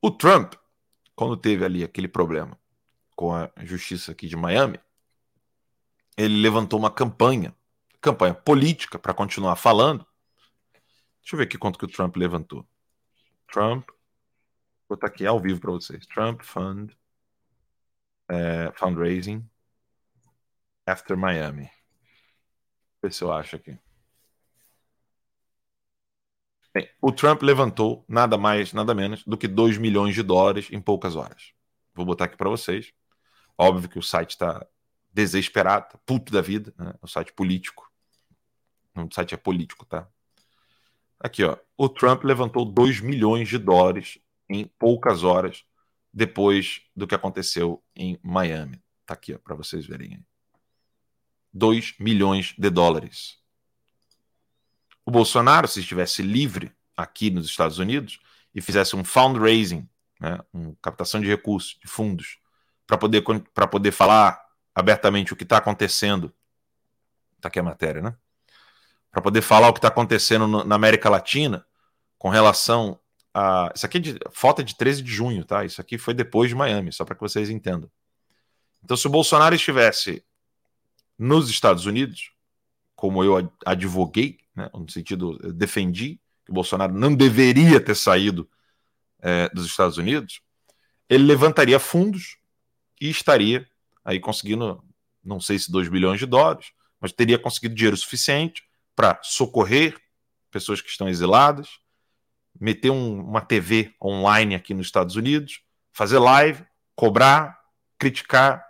[0.00, 0.52] O Trump,
[1.16, 2.58] quando teve ali aquele problema
[3.16, 4.78] com a justiça aqui de Miami,
[6.16, 7.54] ele levantou uma campanha,
[8.04, 10.06] campanha política para continuar falando.
[11.22, 12.68] Deixa eu ver aqui quanto que o Trump levantou.
[13.50, 13.88] Trump,
[14.86, 16.06] vou botar aqui ao vivo para vocês.
[16.06, 16.92] Trump Fund
[18.28, 19.48] é, Fundraising
[20.86, 21.70] After Miami.
[23.02, 23.78] Ver se eu acho aqui.
[26.74, 30.80] Bem, o Trump levantou nada mais, nada menos do que 2 milhões de dólares em
[30.80, 31.54] poucas horas.
[31.94, 32.92] Vou botar aqui para vocês.
[33.56, 34.66] Óbvio que o site está
[35.10, 36.92] desesperado, tá puto da vida, né?
[37.00, 37.93] o site político.
[38.96, 40.08] O site é político, tá?
[41.18, 41.56] Aqui, ó.
[41.76, 45.64] O Trump levantou 2 milhões de dólares em poucas horas
[46.12, 48.80] depois do que aconteceu em Miami.
[49.04, 50.24] Tá aqui, ó, para vocês verem.
[51.52, 53.38] 2 milhões de dólares.
[55.04, 58.20] O Bolsonaro, se estivesse livre aqui nos Estados Unidos
[58.54, 59.88] e fizesse um fundraising,
[60.20, 62.38] né, uma captação de recursos, de fundos,
[62.86, 63.22] para poder,
[63.70, 64.42] poder falar
[64.74, 66.34] abertamente o que está acontecendo.
[67.36, 68.16] Está aqui a matéria, né?
[69.14, 71.64] Para poder falar o que está acontecendo no, na América Latina
[72.18, 72.98] com relação
[73.32, 73.70] a.
[73.72, 75.64] Isso aqui é de, foto é de 13 de junho, tá?
[75.64, 77.88] Isso aqui foi depois de Miami, só para que vocês entendam.
[78.82, 80.24] Então, se o Bolsonaro estivesse
[81.16, 82.32] nos Estados Unidos,
[82.96, 88.50] como eu advoguei, né, no sentido, defendi que o Bolsonaro não deveria ter saído
[89.20, 90.42] é, dos Estados Unidos,
[91.08, 92.36] ele levantaria fundos
[93.00, 93.64] e estaria
[94.04, 94.82] aí conseguindo,
[95.22, 98.64] não sei se 2 bilhões de dólares, mas teria conseguido dinheiro suficiente
[98.94, 99.96] para socorrer
[100.50, 101.68] pessoas que estão exiladas,
[102.58, 105.60] meter um, uma TV online aqui nos Estados Unidos,
[105.92, 107.58] fazer live, cobrar,
[107.98, 108.64] criticar,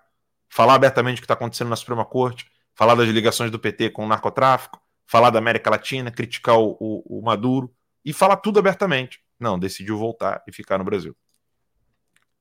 [0.49, 4.05] falar abertamente o que está acontecendo na Suprema Corte, falar das ligações do PT com
[4.05, 9.23] o narcotráfico, falar da América Latina, criticar o, o, o Maduro e falar tudo abertamente.
[9.39, 11.17] Não, decidiu voltar e ficar no Brasil.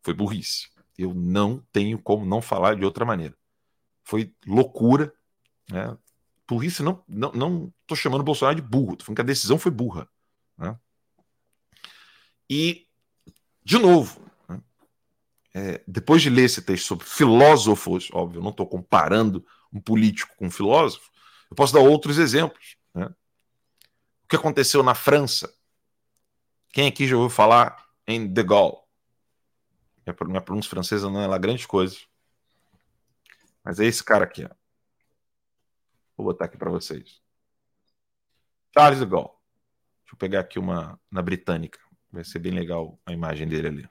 [0.02, 0.70] Foi burrice.
[0.98, 3.36] Eu não tenho como não falar de outra maneira.
[4.04, 5.14] Foi loucura.
[5.70, 5.98] Né?
[6.54, 9.58] Burrice, não, não, não tô chamando o Bolsonaro de burro, tô falando que a decisão
[9.58, 10.08] foi burra.
[10.58, 10.78] Né?
[12.50, 12.88] E
[13.64, 14.62] de novo, né?
[15.54, 20.36] é, depois de ler esse texto sobre filósofos, óbvio, eu não estou comparando um político
[20.38, 21.12] com um filósofo,
[21.50, 22.78] eu posso dar outros exemplos.
[22.94, 23.06] Né?
[23.06, 25.54] O que aconteceu na França?
[26.72, 28.78] Quem aqui já ouviu falar em De Gaulle?
[30.26, 32.08] Minha pronúncia francesa não é lá grandes coisas.
[33.64, 34.44] Mas é esse cara aqui.
[34.44, 34.63] Ó.
[36.16, 37.22] Vou botar aqui para vocês.
[38.74, 39.30] Charles de Gaulle.
[40.02, 41.80] Deixa eu pegar aqui uma na britânica.
[42.12, 43.90] Vai ser bem legal a imagem dele ali.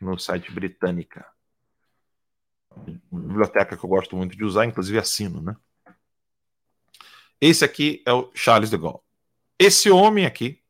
[0.00, 1.26] No site britânica.
[3.10, 5.56] biblioteca que eu gosto muito de usar, inclusive assino, né?
[7.40, 9.00] Esse aqui é o Charles de Gaulle.
[9.58, 10.62] Esse homem aqui,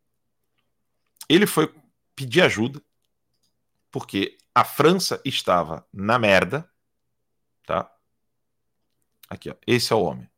[1.28, 1.72] ele foi
[2.14, 2.82] pedir ajuda
[3.90, 6.70] porque a França estava na merda,
[7.66, 7.90] tá?
[9.28, 9.54] Aqui, ó.
[9.66, 10.31] Esse é o homem.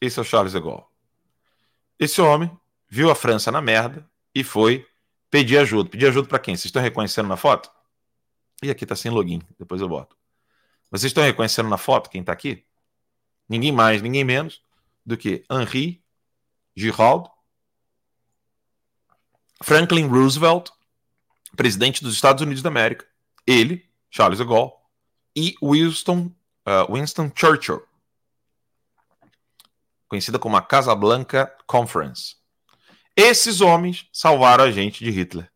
[0.00, 0.84] Esse é o Charles de Gaulle.
[1.98, 2.50] Esse homem
[2.88, 4.86] viu a França na merda e foi
[5.30, 5.90] pedir ajuda.
[5.90, 6.56] Pedir ajuda para quem?
[6.56, 7.70] Vocês estão reconhecendo na foto?
[8.62, 10.16] E aqui está sem login, depois eu boto.
[10.90, 12.64] Vocês estão reconhecendo na foto quem está aqui?
[13.48, 14.62] Ninguém mais, ninguém menos
[15.04, 16.02] do que Henri
[16.76, 17.28] Giraud,
[19.62, 20.70] Franklin Roosevelt,
[21.56, 23.06] presidente dos Estados Unidos da América,
[23.46, 24.72] ele, Charles de Gaulle,
[25.36, 26.32] e Winston,
[26.66, 27.82] uh, Winston Churchill,
[30.10, 32.34] conhecida como a Casablanca Conference.
[33.14, 35.50] Esses homens salvaram a gente de Hitler.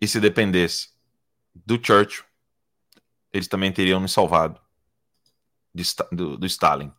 [0.00, 0.88] E se dependesse
[1.54, 2.24] do Churchill,
[3.32, 4.60] eles também teriam nos salvado
[5.72, 6.92] de, do, do, Stalin.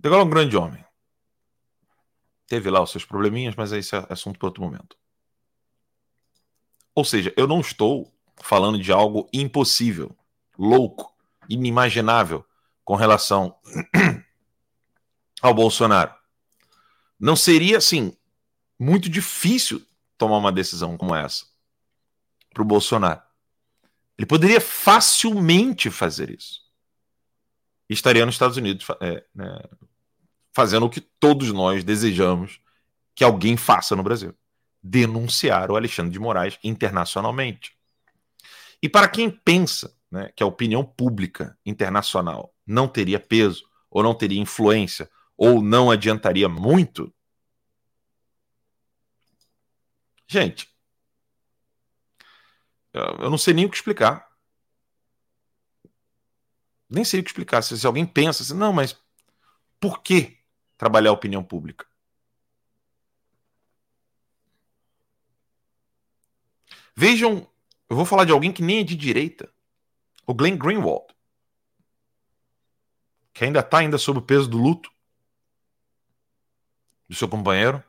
[0.00, 0.84] De Gaulle é um grande homem.
[2.48, 4.96] Teve lá os seus probleminhas, mas esse é assunto para outro momento.
[6.92, 10.16] Ou seja, eu não estou falando de algo impossível,
[10.56, 11.14] louco,
[11.48, 12.47] inimaginável
[12.88, 13.54] com relação
[15.42, 16.14] ao Bolsonaro.
[17.20, 18.16] Não seria, assim,
[18.78, 21.44] muito difícil tomar uma decisão como essa
[22.54, 23.20] para o Bolsonaro.
[24.16, 26.62] Ele poderia facilmente fazer isso.
[27.90, 29.62] E estaria nos Estados Unidos é, né,
[30.50, 32.58] fazendo o que todos nós desejamos
[33.14, 34.34] que alguém faça no Brasil
[34.82, 37.76] denunciar o Alexandre de Moraes internacionalmente.
[38.82, 44.14] E para quem pensa né, que a opinião pública internacional não teria peso, ou não
[44.14, 47.12] teria influência, ou não adiantaria muito,
[50.26, 50.68] gente,
[52.92, 54.28] eu não sei nem o que explicar.
[56.88, 57.62] Nem sei o que explicar.
[57.62, 58.98] Se, alguém pensa assim, não, mas
[59.78, 60.38] por que
[60.76, 61.86] trabalhar a opinião pública?
[66.96, 67.46] Vejam,
[67.88, 69.52] eu vou falar de alguém que nem é de direita.
[70.26, 71.06] O Glenn Greenwald.
[73.38, 74.90] Que ainda está ainda sob o peso do luto
[77.08, 77.80] do seu companheiro.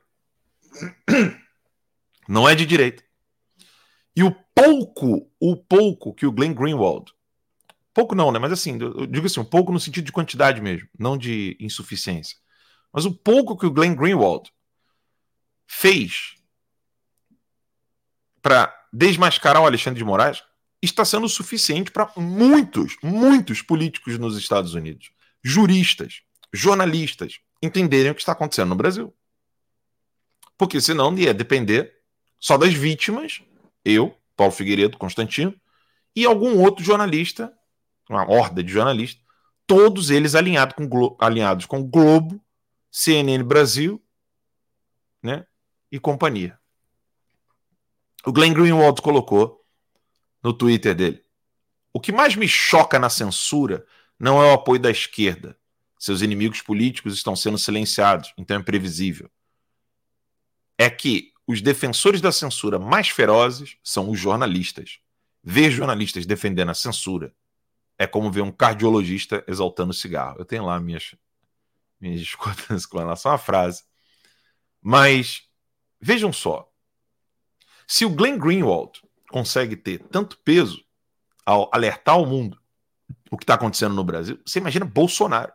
[2.30, 3.04] Não é de direita.
[4.16, 7.12] E o pouco, o pouco que o Glenn Greenwald,
[7.96, 8.38] pouco não, né?
[8.38, 12.38] Mas assim, eu digo assim, um pouco no sentido de quantidade mesmo, não de insuficiência.
[12.94, 14.52] Mas o pouco que o Glenn Greenwald
[15.66, 16.36] fez
[18.40, 20.44] para desmascarar o Alexandre de Moraes
[20.80, 25.12] está sendo suficiente para muitos, muitos políticos nos Estados Unidos,
[25.44, 26.22] juristas,
[26.54, 29.14] jornalistas, entenderem o que está acontecendo no Brasil.
[30.58, 32.00] Porque senão ia depender
[32.40, 33.42] só das vítimas,
[33.84, 35.54] eu, Paulo Figueiredo, Constantino,
[36.16, 37.54] e algum outro jornalista,
[38.10, 39.24] uma horda de jornalistas,
[39.68, 42.44] todos eles alinhado com, alinhados com Globo,
[42.92, 44.02] CNN Brasil
[45.22, 45.46] né,
[45.92, 46.58] e companhia.
[48.26, 49.64] O Glenn Greenwald colocou
[50.44, 51.24] no Twitter dele.
[51.94, 53.86] O que mais me choca na censura
[54.20, 55.58] não é o apoio da esquerda.
[55.98, 59.30] Seus inimigos políticos estão sendo silenciados, então é previsível.
[60.78, 65.00] É que os defensores da censura mais ferozes são os jornalistas.
[65.42, 67.34] Ver jornalistas defendendo a censura
[67.98, 70.38] é como ver um cardiologista exaltando cigarro.
[70.40, 71.16] Eu tenho lá minhas,
[72.00, 73.84] minhas discordâncias com relação à frase.
[74.82, 75.44] Mas
[76.00, 76.72] vejam só,
[77.88, 80.84] se o Glenn Greenwald consegue ter tanto peso
[81.46, 82.59] ao alertar o mundo
[83.30, 85.52] o que está acontecendo no Brasil, você imagina Bolsonaro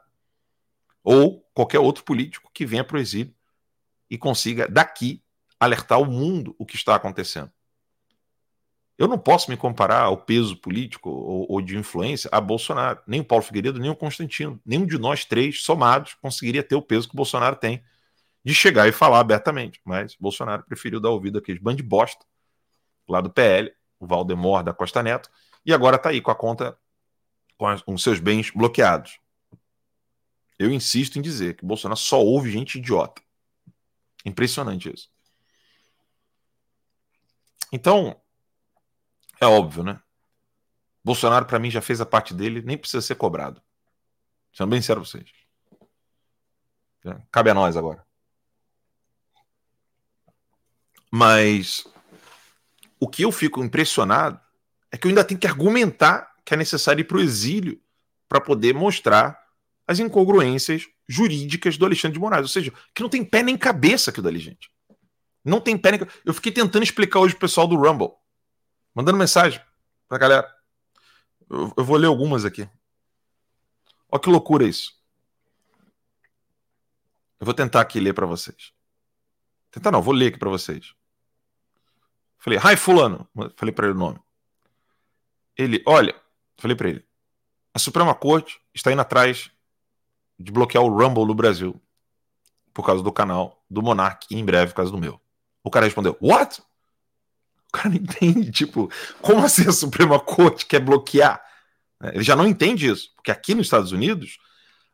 [1.03, 3.35] ou qualquer outro político que venha para o exílio
[4.09, 5.23] e consiga daqui
[5.59, 7.51] alertar o mundo o que está acontecendo.
[8.97, 13.01] Eu não posso me comparar ao peso político ou, ou, de influência a Bolsonaro.
[13.07, 14.61] Nem o Paulo Figueiredo, nem o Constantino.
[14.65, 17.83] Nenhum de nós três, somados, conseguiria ter o peso que o Bolsonaro tem
[18.45, 19.81] de chegar e falar abertamente.
[19.85, 22.25] Mas Bolsonaro preferiu dar ouvido àqueles bando de bosta
[23.09, 25.29] lá do PL, o Valdemar da Costa Neto,
[25.67, 26.79] e agora está aí com a conta
[27.57, 29.19] com os seus bens bloqueados.
[30.59, 33.23] Eu insisto em dizer que Bolsonaro só ouve gente idiota.
[34.25, 35.11] Impressionante isso.
[37.73, 38.21] Então,
[39.41, 40.01] é óbvio, né?
[41.05, 43.61] Bolsonaro, para mim, já fez a parte dele, nem precisa ser cobrado.
[44.53, 45.31] Sendo bem pra vocês.
[47.31, 48.07] Cabe a nós agora.
[51.11, 51.87] Mas
[52.99, 54.41] o que eu fico impressionado
[54.91, 57.81] é que eu ainda tenho que argumentar que é necessário ir para o exílio
[58.29, 59.43] para poder mostrar
[59.87, 62.43] as incongruências jurídicas do Alexandre de Moraes.
[62.43, 64.71] Ou seja, que não tem pé nem cabeça aquilo dali, gente.
[65.45, 68.13] Não tem pé nem Eu fiquei tentando explicar hoje pro pessoal do Rumble.
[68.95, 69.61] Mandando mensagem
[70.09, 70.55] pra galera.
[71.51, 72.69] Eu, eu vou ler algumas aqui.
[74.11, 74.93] Olha que loucura isso.
[77.39, 78.73] Eu vou tentar aqui ler para vocês.
[79.71, 80.95] Tentar não, vou ler aqui para vocês.
[82.39, 83.29] Falei, hi fulano.
[83.57, 84.21] Falei para ele o nome.
[85.57, 86.15] Ele, olha,
[86.57, 87.05] falei para ele.
[87.73, 89.51] A Suprema Corte está indo atrás
[90.39, 91.81] de bloquear o Rumble no Brasil
[92.73, 95.21] por causa do canal do Monark e em breve por causa do meu.
[95.63, 96.63] O cara respondeu, what?
[97.75, 98.89] cara não entende, tipo,
[99.21, 101.43] como assim a Suprema Corte quer bloquear?
[102.01, 104.39] É, ele já não entende isso, porque aqui nos Estados Unidos,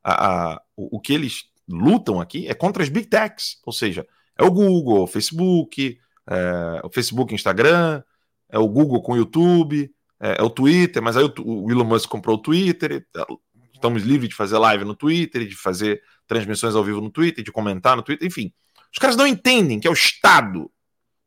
[0.02, 4.06] a, a, o, o, que eles lutam aqui é contra as big techs, ou seja,
[4.36, 8.02] é o Google, o Facebook, é, o Facebook, Instagram,
[8.48, 11.84] é o Google com o YouTube, é, é o Twitter, mas aí o, o, Elon
[11.84, 13.26] Musk comprou o Twitter, é,
[13.72, 17.50] estamos livres de fazer live no Twitter, de fazer transmissões ao vivo no Twitter, de
[17.50, 18.52] comentar no Twitter, enfim.
[18.92, 20.70] Os caras não entendem que é o Estado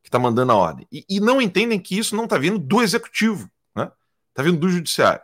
[0.02, 0.88] que está mandando a ordem.
[0.92, 3.92] E, e, não entendem que isso não está vindo do executivo, né?
[4.30, 5.22] Está vindo do judiciário.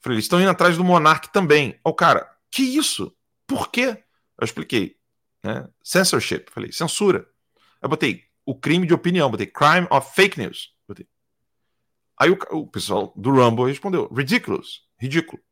[0.00, 1.78] Falei, eles estão indo atrás do monarca também.
[1.84, 3.14] Ó, oh, cara, que isso?
[3.46, 4.04] Por quê?
[4.38, 4.96] Eu expliquei.
[5.42, 5.68] Né?
[5.82, 6.46] Censorship.
[6.50, 7.26] Falei, censura.
[7.82, 10.73] Eu botei o crime de opinião, botei crime of fake news.
[12.18, 15.42] Aí o, o pessoal do Rumble respondeu, ridiculous, ridículo.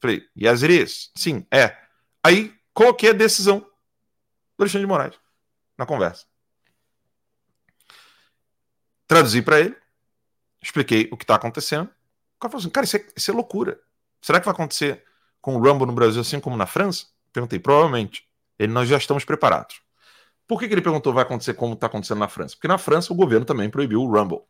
[0.00, 1.10] Falei, yes it is.
[1.16, 1.76] Sim, é.
[2.22, 5.18] Aí coloquei a decisão do Alexandre de Moraes
[5.76, 6.26] na conversa.
[9.06, 9.76] Traduzi para ele,
[10.62, 11.86] expliquei o que está acontecendo.
[11.86, 13.80] O cara falou assim: cara, isso é, isso é, loucura.
[14.20, 15.04] Será que vai acontecer
[15.40, 17.06] com o Rumble no Brasil assim como na França?
[17.32, 18.26] Perguntei, provavelmente.
[18.58, 19.80] Ele, nós já estamos preparados.
[20.46, 22.54] Por que, que ele perguntou vai acontecer como está acontecendo na França?
[22.56, 24.42] Porque na França o governo também proibiu o Rumble.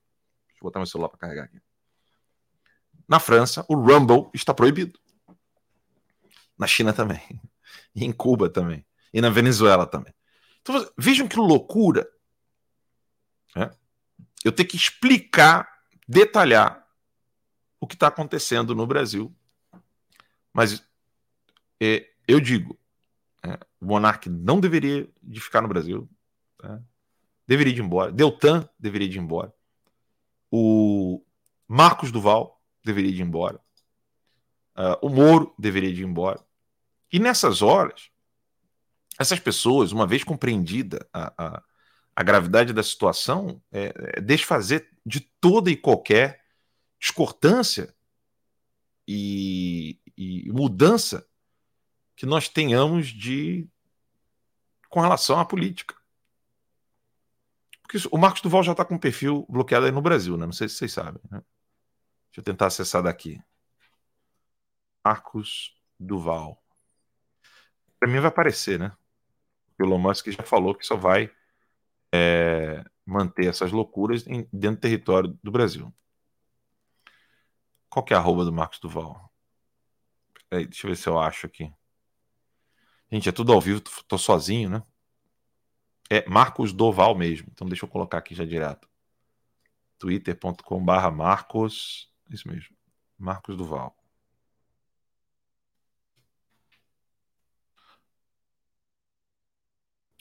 [0.56, 1.60] Deixa eu botar meu celular para carregar aqui.
[3.06, 4.98] Na França, o Rumble está proibido.
[6.58, 7.20] Na China também.
[7.94, 8.84] E em Cuba também.
[9.12, 10.14] E na Venezuela também.
[10.60, 12.08] Então, vejam que loucura.
[13.54, 13.70] Né?
[14.44, 15.68] eu ter que explicar,
[16.06, 16.86] detalhar
[17.80, 19.34] o que está acontecendo no Brasil.
[20.52, 20.84] Mas
[21.80, 22.78] é, eu digo,
[23.42, 26.08] é, o Monark não deveria de ficar no Brasil.
[26.58, 26.80] Tá?
[27.46, 28.12] Deveria ir embora.
[28.12, 29.52] Deltan deveria ir embora.
[30.50, 31.22] O
[31.66, 33.60] Marcos Duval deveria ir embora.
[34.76, 36.44] Uh, o Moro deveria ir embora.
[37.12, 38.10] E nessas horas,
[39.18, 41.62] essas pessoas, uma vez compreendida a, a
[42.16, 46.42] a gravidade da situação é, é desfazer de toda e qualquer
[46.98, 47.94] discordância
[49.06, 51.28] e, e, mudança
[52.16, 53.68] que nós tenhamos de
[54.88, 55.94] com relação à política.
[57.86, 60.44] Porque o Marcos Duval já está com o perfil bloqueado aí no Brasil, né?
[60.44, 61.22] Não sei se vocês sabem.
[61.30, 61.40] Né?
[62.28, 63.40] Deixa eu tentar acessar daqui.
[65.04, 66.60] Marcos Duval.
[68.00, 68.92] Para mim vai aparecer, né?
[69.78, 71.30] O Elon Musk já falou que só vai
[72.12, 75.94] é, manter essas loucuras em, dentro do território do Brasil.
[77.88, 79.32] Qual que é a arroba do Marcos Duval?
[80.48, 81.72] Peraí, deixa eu ver se eu acho aqui.
[83.10, 84.82] Gente, é tudo ao vivo, tô sozinho, né?
[86.10, 87.48] É Marcos Doval mesmo.
[87.52, 88.88] Então deixa eu colocar aqui já direto.
[89.98, 92.12] twitter.com barra Marcos.
[92.30, 92.74] Isso mesmo.
[93.18, 93.96] Marcos Duval.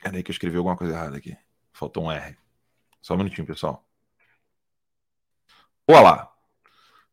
[0.02, 1.36] Peraí que eu escrevi alguma coisa errada aqui.
[1.74, 2.38] Faltou um R.
[3.02, 3.84] Só um minutinho, pessoal.
[5.88, 6.32] Olá.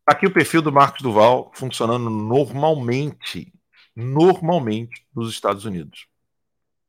[0.06, 3.52] Aqui o perfil do Marcos Duval funcionando normalmente,
[3.94, 6.06] normalmente nos Estados Unidos.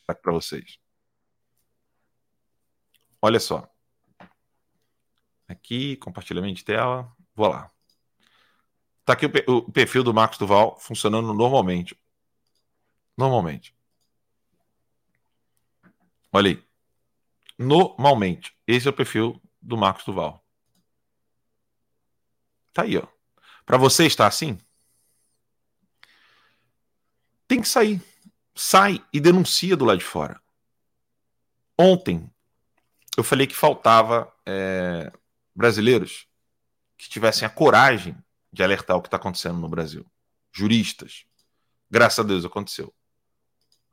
[0.08, 0.83] Aqui para vocês.
[3.26, 3.74] Olha só.
[5.48, 7.10] Aqui, compartilhamento de tela.
[7.34, 7.72] Vou lá.
[9.00, 11.98] Está aqui o perfil do Marcos Duval funcionando normalmente.
[13.18, 13.74] Normalmente.
[16.34, 16.68] Olha aí
[17.58, 18.54] normalmente.
[18.68, 20.46] Esse é o perfil do Marcos Duval.
[22.74, 23.08] Tá aí, ó.
[23.66, 24.58] Para você estar assim,
[27.48, 28.02] tem que sair.
[28.54, 30.44] Sai e denuncia do lado de fora.
[31.80, 32.33] Ontem
[33.18, 35.12] eu falei que faltava é,
[35.56, 36.28] brasileiros
[36.98, 38.16] que tivessem a coragem
[38.52, 40.06] de alertar o que está acontecendo no Brasil.
[40.52, 41.26] Juristas.
[41.90, 42.94] Graças a Deus aconteceu.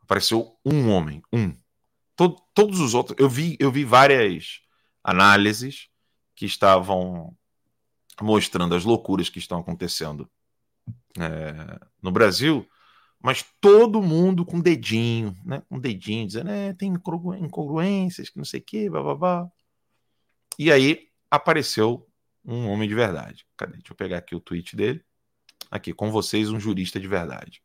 [0.01, 1.55] Apareceu um homem, um
[2.55, 3.19] todos os outros.
[3.19, 4.61] Eu vi, eu vi várias
[5.03, 5.89] análises
[6.35, 7.37] que estavam
[8.21, 10.31] mostrando as loucuras que estão acontecendo
[11.19, 12.69] é, no Brasil,
[13.23, 15.63] mas todo mundo com dedinho, né?
[15.69, 19.51] Com dedinho, dizendo, é, tem incongruências, que não sei o quê, blá.
[20.59, 22.09] E aí apareceu
[22.45, 23.47] um homem de verdade.
[23.57, 23.75] Cadê?
[23.75, 25.05] Deixa eu pegar aqui o tweet dele.
[25.71, 27.63] Aqui, com vocês, um jurista de verdade.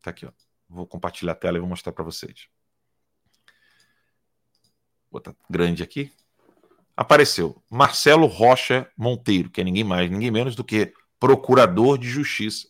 [0.00, 0.32] Tá aqui, ó.
[0.68, 2.48] Vou compartilhar a tela e vou mostrar para vocês.
[5.10, 6.12] Vou botar grande aqui.
[6.96, 12.68] Apareceu Marcelo Rocha Monteiro, que é ninguém mais, ninguém menos do que procurador de justiça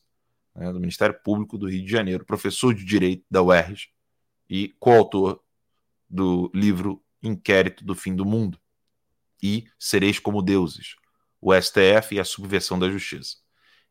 [0.54, 3.88] né, do Ministério Público do Rio de Janeiro, professor de direito da UERJ
[4.48, 5.40] e coautor
[6.08, 8.58] do livro Inquérito do Fim do Mundo
[9.42, 10.96] e Sereis como Deuses,
[11.40, 13.36] o STF e a subversão da justiça.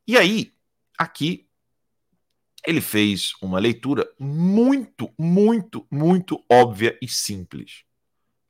[0.07, 0.53] E aí,
[0.97, 1.47] aqui,
[2.65, 7.83] ele fez uma leitura muito, muito, muito óbvia e simples.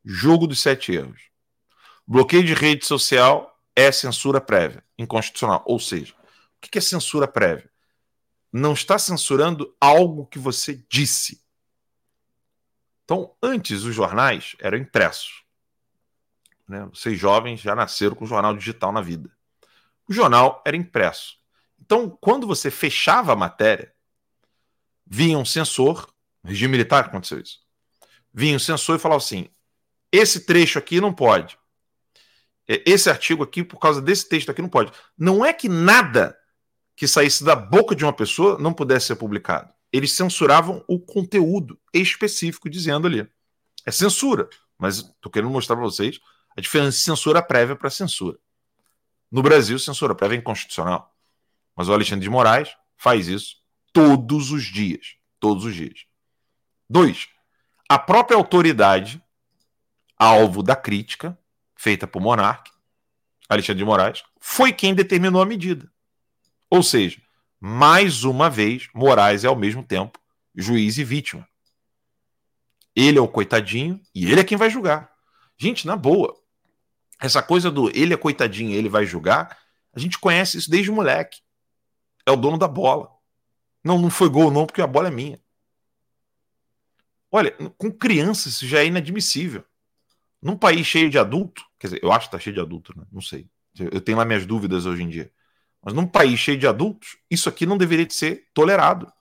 [0.05, 1.30] Jogo dos sete erros.
[2.05, 5.64] Bloqueio de rede social é censura prévia, inconstitucional.
[5.66, 7.72] Ou seja, o que é censura prévia?
[8.54, 11.43] Não está censurando algo que você disse.
[13.04, 15.43] Então, antes os jornais eram impressos.
[16.68, 16.88] Né?
[16.93, 19.36] Vocês jovens já nasceram com jornal digital na vida.
[20.08, 21.38] O jornal era impresso.
[21.82, 23.91] Então, quando você fechava a matéria,
[25.06, 27.60] vinha um censor, regime militar aconteceu isso.
[28.32, 29.49] Vinha um censor e falava assim:
[30.12, 31.58] esse trecho aqui não pode.
[32.68, 34.91] Esse artigo aqui, por causa desse texto aqui, não pode.
[35.18, 36.38] Não é que nada
[36.96, 39.72] que saísse da boca de uma pessoa não pudesse ser publicado.
[39.91, 43.28] Eles censuravam o conteúdo específico, dizendo ali.
[43.86, 46.20] É censura, mas estou querendo mostrar para vocês
[46.58, 48.38] a diferença de censura prévia para censura.
[49.32, 51.14] No Brasil, censura prévia é inconstitucional.
[51.76, 53.58] Mas o Alexandre de Moraes faz isso
[53.91, 55.16] todos os dias.
[55.39, 56.06] Todos os dias.
[56.89, 57.28] Dois,
[57.89, 59.22] a própria autoridade,
[60.18, 61.38] alvo da crítica,
[61.76, 62.72] feita por Monarque,
[63.50, 65.91] Alexandre de Moraes, foi quem determinou a medida.
[66.74, 67.21] Ou seja,
[67.59, 70.19] mais uma vez, Moraes é ao mesmo tempo
[70.55, 71.47] juiz e vítima.
[72.95, 75.13] Ele é o coitadinho e ele é quem vai julgar.
[75.55, 76.36] Gente, na boa,
[77.19, 79.55] essa coisa do ele é coitadinho, ele vai julgar,
[79.93, 81.41] a gente conhece isso desde moleque.
[82.26, 83.07] É o dono da bola.
[83.84, 85.39] Não, não foi gol não, porque a bola é minha.
[87.32, 89.63] Olha, com crianças isso já é inadmissível.
[90.41, 93.05] Num país cheio de adulto, quer dizer, eu acho que está cheio de adulto, né?
[93.11, 93.47] Não sei.
[93.78, 95.32] Eu tenho lá minhas dúvidas hoje em dia.
[95.84, 99.12] Mas num país cheio de adultos, isso aqui não deveria ser tolerado.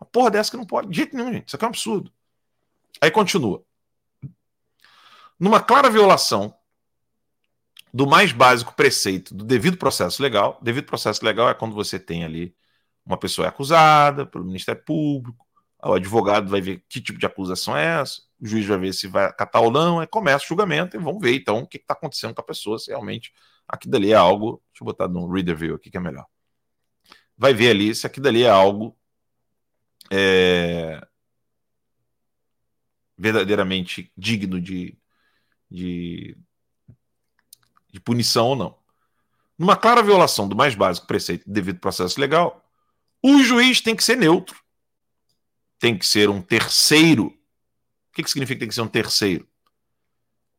[0.00, 0.88] Uma porra dessa que não pode.
[0.88, 1.48] De jeito nenhum, gente.
[1.48, 2.12] Isso aqui é um absurdo.
[3.00, 3.62] Aí continua.
[5.38, 6.54] Numa clara violação
[7.92, 10.58] do mais básico preceito do devido processo legal.
[10.62, 12.54] Devido processo legal é quando você tem ali
[13.04, 15.46] uma pessoa é acusada pelo Ministério Público,
[15.82, 19.06] o advogado vai ver que tipo de acusação é essa, o juiz vai ver se
[19.06, 21.94] vai acatar ou não, aí começa o julgamento e vamos ver então o que está
[21.94, 23.32] acontecendo com a pessoa, se realmente
[23.68, 24.62] aqui dali é algo.
[24.72, 26.26] Deixa eu botar no Reader View aqui que é melhor.
[27.36, 28.96] Vai ver ali se aqui dali é algo
[30.10, 31.06] é,
[33.16, 34.98] verdadeiramente digno de,
[35.70, 36.36] de
[37.90, 38.78] de punição ou não.
[39.58, 42.64] Numa clara violação do mais básico preceito devido processo legal,
[43.22, 44.62] o juiz tem que ser neutro.
[45.78, 47.26] Tem que ser um terceiro.
[47.26, 49.48] O que, que significa que tem que ser um terceiro?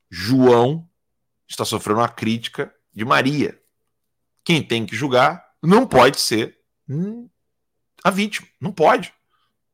[0.10, 0.89] João
[1.47, 3.60] está sofrendo uma crítica de Maria.
[4.43, 7.28] Quem tem que julgar não pode ser hum,
[8.04, 8.47] a vítima.
[8.60, 9.14] Não pode.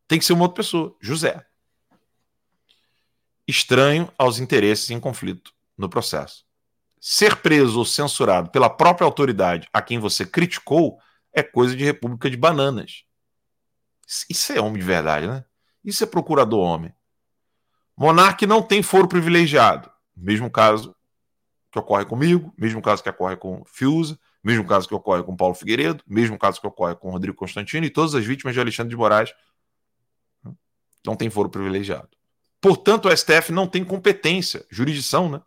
[0.07, 0.95] Tem que ser uma outra pessoa.
[1.01, 1.45] José.
[3.47, 6.45] Estranho aos interesses em conflito no processo
[7.07, 10.97] ser preso ou censurado pela própria autoridade a quem você criticou
[11.31, 13.03] é coisa de república de bananas.
[14.27, 15.45] Isso é homem de verdade, né?
[15.83, 16.91] Isso é procurador homem.
[17.95, 19.87] Monarque não tem foro privilegiado.
[20.17, 20.95] Mesmo caso
[21.75, 25.53] que ocorre comigo, mesmo caso que ocorre com Fiuza, mesmo caso que ocorre com Paulo
[25.53, 28.95] Figueiredo, mesmo caso que ocorre com Rodrigo Constantino e todas as vítimas de Alexandre de
[28.95, 29.33] Moraes
[31.05, 32.09] não tem foro privilegiado.
[32.61, 35.41] Portanto, o STF não tem competência, jurisdição, né?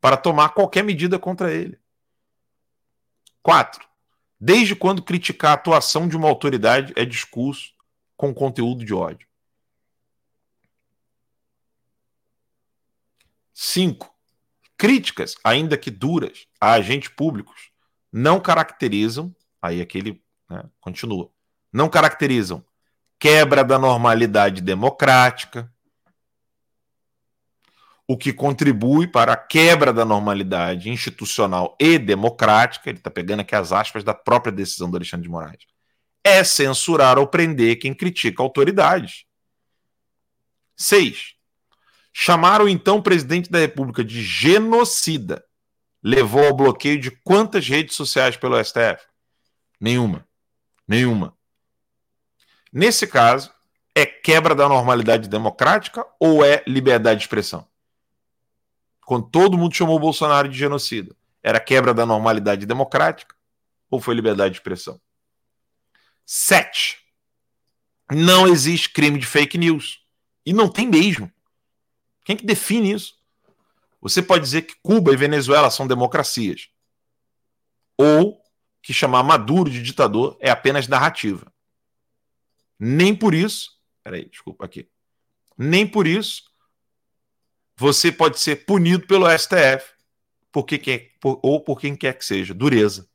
[0.00, 1.78] para tomar qualquer medida contra ele.
[3.42, 3.86] Quatro,
[4.40, 7.72] desde quando criticar a atuação de uma autoridade é discurso
[8.16, 9.26] com conteúdo de ódio.
[13.52, 14.14] Cinco,
[14.82, 17.70] críticas, ainda que duras, a agentes públicos
[18.12, 20.20] não caracterizam, aí aquele
[20.50, 21.30] né, continua,
[21.72, 22.64] não caracterizam
[23.16, 25.72] quebra da normalidade democrática,
[28.08, 33.54] o que contribui para a quebra da normalidade institucional e democrática, ele está pegando aqui
[33.54, 35.64] as aspas da própria decisão do Alexandre de Moraes,
[36.24, 39.26] é censurar ou prender quem critica autoridades.
[40.76, 41.31] Seis,
[42.12, 45.44] Chamaram então o presidente da República de genocida.
[46.02, 49.06] Levou ao bloqueio de quantas redes sociais pelo STF?
[49.80, 50.26] Nenhuma.
[50.86, 51.36] Nenhuma.
[52.72, 53.52] Nesse caso,
[53.94, 57.66] é quebra da normalidade democrática ou é liberdade de expressão?
[59.04, 63.34] Quando todo mundo chamou o Bolsonaro de genocida, era quebra da normalidade democrática
[63.90, 65.00] ou foi liberdade de expressão?
[66.24, 66.98] Sete.
[68.10, 70.00] Não existe crime de fake news.
[70.44, 71.30] E não tem mesmo.
[72.24, 73.14] Quem que define isso?
[74.00, 76.68] Você pode dizer que Cuba e Venezuela são democracias.
[77.96, 78.42] Ou
[78.82, 81.52] que chamar Maduro de ditador é apenas narrativa.
[82.78, 83.78] Nem por isso.
[84.02, 84.88] Peraí, desculpa aqui.
[85.56, 86.50] Nem por isso
[87.76, 89.92] você pode ser punido pelo STF
[90.52, 92.52] por que quer, por, ou por quem quer que seja.
[92.52, 93.08] Dureza.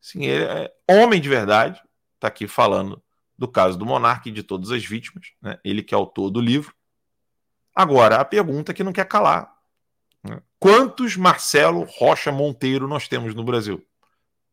[0.00, 1.80] Sim, ele é homem de verdade.
[2.16, 3.02] Está aqui falando
[3.38, 5.32] do caso do monarca e de todas as vítimas.
[5.40, 5.58] Né?
[5.64, 6.74] Ele que é autor do livro.
[7.74, 9.54] Agora, a pergunta que não quer calar.
[10.22, 10.42] Né?
[10.58, 13.86] Quantos Marcelo Rocha Monteiro nós temos no Brasil?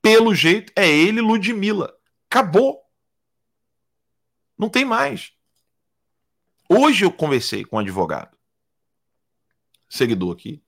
[0.01, 1.95] Pelo jeito, é ele Ludmilla.
[2.29, 2.81] Acabou.
[4.57, 5.33] Não tem mais.
[6.69, 8.37] Hoje eu conversei com um advogado,
[9.87, 10.61] seguidor aqui,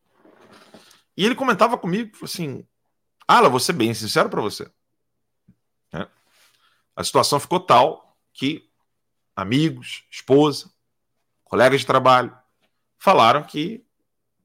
[1.18, 2.66] e ele comentava comigo assim:
[3.28, 4.72] Ala, vou ser bem sincero para você.
[5.92, 6.08] É.
[6.96, 8.70] A situação ficou tal que
[9.36, 10.72] amigos, esposa,
[11.50, 12.34] colegas de trabalho
[12.98, 13.84] falaram que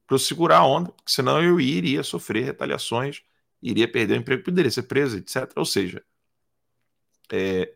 [0.07, 3.22] para eu segurar a onda, porque senão eu iria sofrer retaliações,
[3.62, 5.52] iria perder o emprego, poderia ser preso, etc.
[5.57, 6.05] Ou seja,
[7.32, 7.74] é,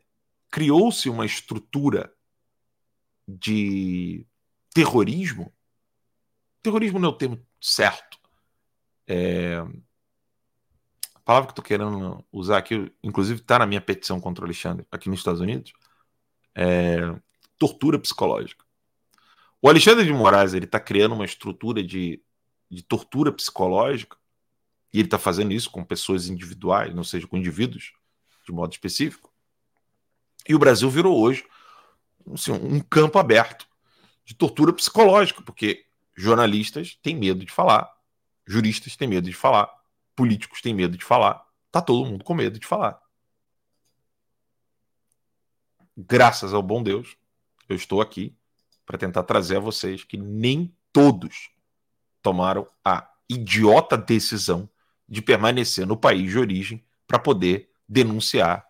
[0.50, 2.12] criou-se uma estrutura
[3.26, 4.26] de
[4.74, 5.52] terrorismo.
[6.62, 8.18] Terrorismo não é o termo certo.
[9.06, 9.56] É,
[11.14, 14.86] a palavra que estou querendo usar aqui, inclusive está na minha petição contra o Alexandre
[14.90, 15.72] aqui nos Estados Unidos,
[16.54, 16.98] é
[17.58, 18.67] tortura psicológica.
[19.60, 22.22] O Alexandre de Moraes ele está criando uma estrutura de,
[22.70, 24.16] de tortura psicológica
[24.92, 27.92] e ele está fazendo isso com pessoas individuais, não seja com indivíduos
[28.46, 29.32] de modo específico.
[30.48, 31.44] E o Brasil virou hoje
[32.32, 33.66] assim, um campo aberto
[34.24, 35.86] de tortura psicológica, porque
[36.16, 37.90] jornalistas têm medo de falar,
[38.46, 39.68] juristas têm medo de falar,
[40.14, 43.00] políticos têm medo de falar, tá todo mundo com medo de falar.
[45.96, 47.16] Graças ao bom Deus,
[47.68, 48.36] eu estou aqui
[48.88, 51.50] para tentar trazer a vocês que nem todos
[52.22, 54.66] tomaram a idiota decisão
[55.06, 58.64] de permanecer no país de origem para poder denunciar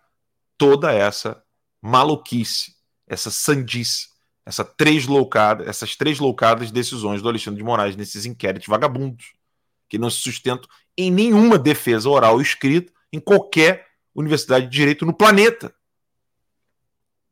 [0.57, 1.41] toda essa
[1.81, 2.75] maluquice,
[3.07, 4.09] essa sandice,
[4.45, 9.35] essa três loucada, essas três loucadas decisões do Alexandre de Moraes nesses inquéritos vagabundos,
[9.87, 15.05] que não se sustentam em nenhuma defesa oral ou escrita em qualquer universidade de direito
[15.05, 15.73] no planeta.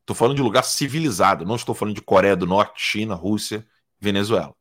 [0.08, 3.68] Estou falando de lugar civilizado, não estou falando de Coreia do Norte, China, Rússia,
[4.00, 4.56] Venezuela.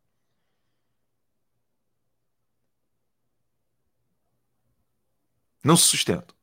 [5.64, 6.36] Não se sustenta.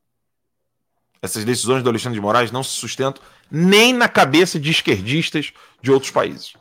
[1.21, 5.53] Essas decisões do Alexandre de Moraes não se sustentam nem na cabeça de esquerdistas
[5.83, 6.55] de outros países.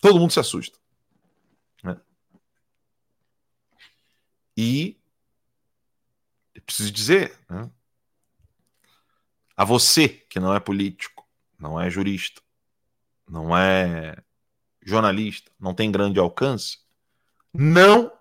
[0.00, 0.76] Todo mundo se assusta.
[1.84, 2.00] Né?
[4.56, 4.98] E
[6.66, 7.70] preciso dizer, né?
[9.56, 11.26] A você que não é político,
[11.58, 12.42] não é jurista,
[13.28, 14.16] não é
[14.82, 16.78] jornalista, não tem grande alcance,
[17.52, 18.12] não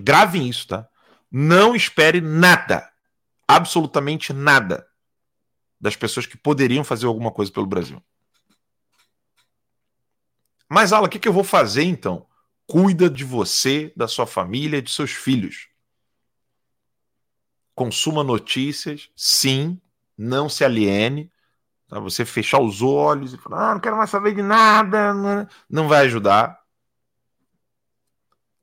[0.00, 0.88] gravem isso, tá?
[1.30, 2.90] Não espere nada,
[3.46, 4.86] absolutamente nada
[5.80, 8.02] das pessoas que poderiam fazer alguma coisa pelo Brasil.
[10.68, 12.26] Mas, Ala, o que, que eu vou fazer então?
[12.66, 15.68] Cuida de você, da sua família, de seus filhos.
[17.74, 19.80] Consuma notícias, sim,
[20.20, 21.32] não se aliene.
[21.88, 21.98] Tá?
[21.98, 25.14] Você fechar os olhos e falar, ah, não quero mais saber de nada,
[25.68, 26.60] não vai ajudar.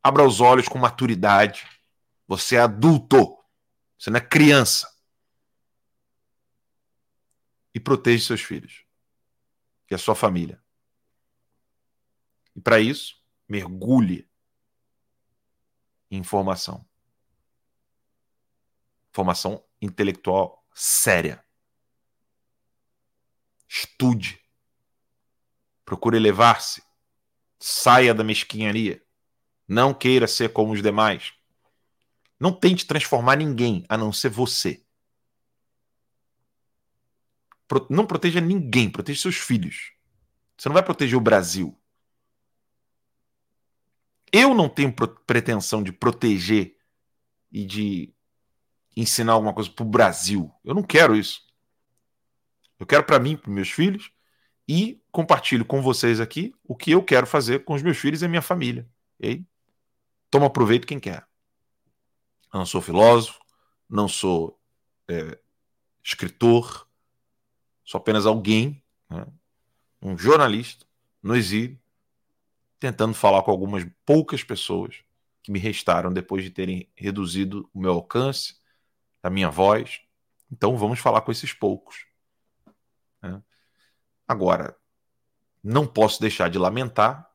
[0.04, 1.68] Abra os olhos com maturidade.
[2.28, 3.38] Você é adulto,
[3.98, 4.88] você não é criança
[7.74, 8.86] e proteja seus filhos
[9.90, 10.62] e a sua família.
[12.56, 13.16] E para isso,
[13.48, 14.30] mergulhe
[16.12, 16.86] em informação.
[19.12, 21.47] Formação intelectual séria.
[23.68, 24.40] Estude.
[25.86, 26.84] Procure elevar-se.
[27.60, 29.04] Saia da mesquinharia.
[29.68, 31.34] Não queira ser como os demais.
[32.40, 34.86] Não tente transformar ninguém a não ser você
[37.90, 39.92] não proteja ninguém, proteja seus filhos.
[40.58, 41.78] Você não vai proteger o Brasil.
[44.32, 44.94] Eu não tenho
[45.26, 46.78] pretensão de proteger
[47.52, 48.14] e de
[48.96, 50.52] ensinar alguma coisa para o Brasil.
[50.64, 51.46] Eu não quero isso.
[52.80, 54.12] Eu quero para mim, para meus filhos
[54.68, 58.28] e compartilho com vocês aqui o que eu quero fazer com os meus filhos e
[58.28, 58.88] minha família.
[59.20, 59.46] E aí,
[60.30, 61.28] toma proveito quem quer.
[62.54, 63.40] Eu não sou filósofo,
[63.90, 64.60] não sou
[65.08, 65.40] é,
[66.04, 66.88] escritor,
[67.84, 69.26] sou apenas alguém, né,
[70.02, 70.86] um jornalista
[71.22, 71.80] no exílio,
[72.80, 75.04] tentando falar com algumas poucas pessoas
[75.42, 78.56] que me restaram depois de terem reduzido o meu alcance,
[79.24, 80.02] a minha voz.
[80.52, 82.06] Então vamos falar com esses poucos.
[83.22, 83.42] Né?
[84.28, 84.76] Agora,
[85.64, 87.28] não posso deixar de lamentar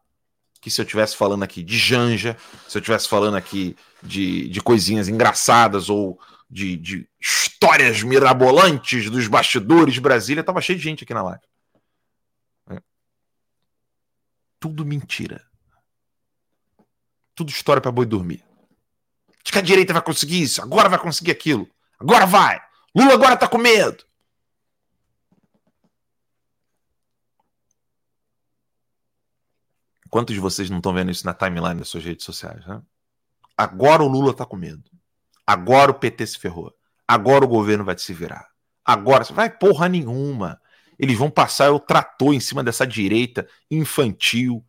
[0.60, 2.36] que se eu estivesse falando aqui de Janja,
[2.68, 9.26] se eu estivesse falando aqui de, de coisinhas engraçadas ou de, de histórias mirabolantes dos
[9.26, 11.42] bastidores de Brasília, tava cheio de gente aqui na live.
[12.70, 12.78] É.
[14.60, 15.44] Tudo mentira.
[17.34, 18.44] Tudo história para boi dormir.
[19.44, 21.68] De que a direita vai conseguir isso, agora vai conseguir aquilo,
[21.98, 22.62] agora vai.
[22.94, 24.04] Lula agora tá com medo.
[30.12, 32.66] Quantos de vocês não estão vendo isso na timeline das suas redes sociais?
[32.66, 32.82] Né?
[33.56, 34.84] Agora o Lula tá com medo.
[35.46, 36.70] Agora o PT se ferrou.
[37.08, 38.46] Agora o governo vai se virar.
[38.84, 40.60] Agora, vai porra nenhuma.
[40.98, 44.62] Eles vão passar o trator em cima dessa direita infantil,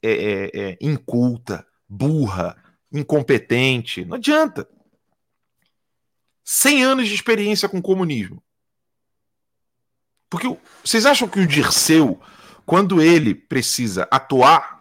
[0.00, 2.56] é, é, é, inculta, burra,
[2.92, 4.04] incompetente.
[4.04, 4.68] Não adianta.
[6.44, 8.40] 100 anos de experiência com comunismo.
[10.28, 12.20] Porque vocês acham que o Dirceu,
[12.64, 14.80] quando ele precisa atuar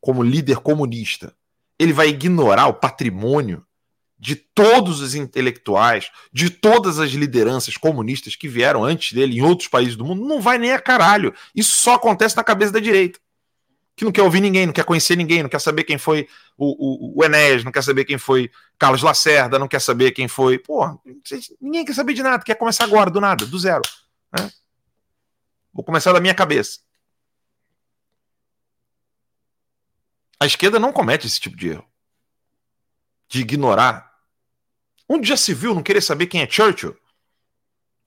[0.00, 1.34] como líder comunista,
[1.78, 3.64] ele vai ignorar o patrimônio
[4.20, 9.66] de todos os intelectuais, de todas as lideranças comunistas que vieram antes dele em outros
[9.66, 11.32] países do mundo, não vai nem a caralho.
[11.54, 13.18] Isso só acontece na cabeça da direita.
[13.96, 17.16] Que não quer ouvir ninguém, não quer conhecer ninguém, não quer saber quem foi o,
[17.16, 20.58] o, o Enéas, não quer saber quem foi Carlos Lacerda, não quer saber quem foi.
[20.58, 21.00] Pô,
[21.58, 23.82] ninguém quer saber de nada, quer começar agora, do nada, do zero.
[24.38, 24.50] Né?
[25.72, 26.80] Vou começar da minha cabeça.
[30.40, 31.86] A esquerda não comete esse tipo de erro.
[33.28, 34.10] De ignorar
[35.12, 36.96] Onde já se viu não querer saber quem é Churchill?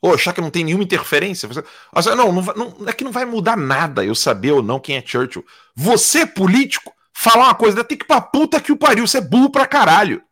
[0.02, 1.50] Ou achar que não tem nenhuma interferência?
[1.50, 4.96] Você, não, não, não, é que não vai mudar nada eu saber ou não quem
[4.96, 5.46] é Churchill.
[5.76, 9.22] Você, político, falar uma coisa, tem que ir pra puta que o pariu, você é
[9.22, 10.24] burro pra caralho.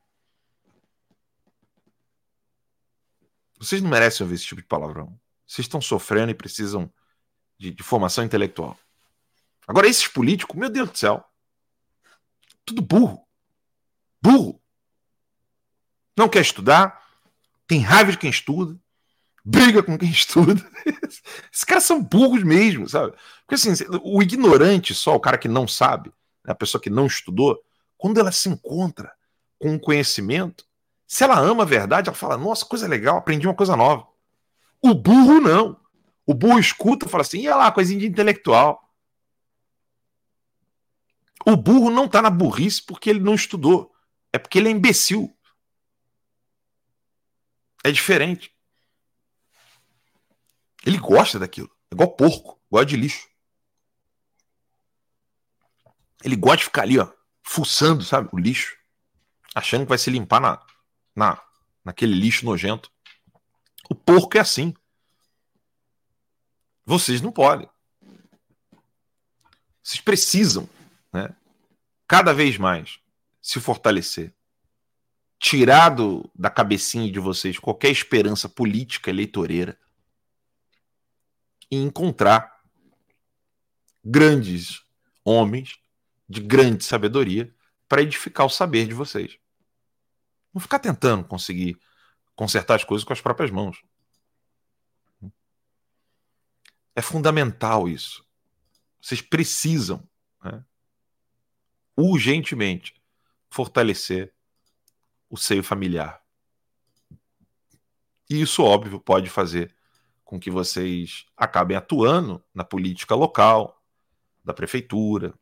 [3.60, 5.14] Vocês não merecem ouvir esse tipo de palavrão.
[5.45, 6.89] Vocês estão sofrendo e precisam
[7.58, 8.80] de, de formação intelectual.
[9.68, 11.22] Agora, esses políticos, meu Deus do céu,
[12.74, 13.26] tudo burro.
[14.22, 14.62] Burro
[16.18, 17.02] não quer estudar,
[17.68, 18.78] tem raiva de quem estuda,
[19.44, 20.62] briga com quem estuda.
[21.52, 23.14] Esses caras são burros mesmo, sabe?
[23.42, 23.72] Porque assim,
[24.04, 26.12] o ignorante só, o cara que não sabe,
[26.46, 27.60] a pessoa que não estudou,
[27.98, 29.12] quando ela se encontra
[29.60, 30.66] com um conhecimento,
[31.06, 34.08] se ela ama a verdade, ela fala: Nossa, coisa legal, aprendi uma coisa nova.
[34.82, 35.78] O burro não.
[36.26, 38.82] O burro escuta e fala assim: Ia lá, coisinha de intelectual.
[41.46, 43.94] O burro não está na burrice porque ele não estudou.
[44.32, 45.36] É porque ele é imbecil.
[47.84, 48.56] É diferente.
[50.86, 51.70] Ele gosta daquilo.
[51.89, 53.30] É igual porco, gosta de lixo.
[56.24, 57.12] Ele gosta de ficar ali, ó,
[57.44, 58.78] fuçando, sabe, o lixo,
[59.56, 60.64] achando que vai se limpar na,
[61.16, 61.42] na,
[61.84, 62.92] naquele lixo nojento.
[63.89, 64.74] O porco é assim.
[66.86, 67.68] Vocês não podem.
[69.84, 70.70] Vocês precisam,
[72.12, 72.99] cada vez mais
[73.41, 74.36] se fortalecer
[75.39, 79.80] tirado da cabecinha de vocês qualquer esperança política eleitoreira
[81.72, 82.62] e encontrar
[84.03, 84.84] grandes
[85.24, 85.80] homens
[86.28, 87.55] de grande sabedoria
[87.88, 89.39] para edificar o saber de vocês.
[90.53, 91.80] Não ficar tentando conseguir
[92.36, 93.82] consertar as coisas com as próprias mãos.
[96.93, 98.22] É fundamental isso.
[98.99, 100.05] Vocês precisam
[100.43, 100.62] né,
[101.96, 102.94] urgentemente
[103.50, 104.34] fortalecer
[105.30, 106.22] o seio familiar.
[108.30, 109.76] E isso, óbvio, pode fazer
[110.24, 113.82] com que vocês acabem atuando na política local,
[114.44, 115.34] da prefeitura,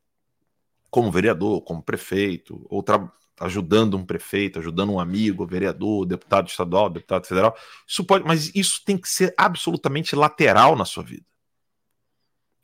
[0.89, 2.83] como vereador, como prefeito, ou
[3.39, 7.55] ajudando um prefeito, ajudando um amigo, vereador, deputado estadual, deputado federal.
[7.87, 11.25] Isso pode, mas isso tem que ser absolutamente lateral na sua vida.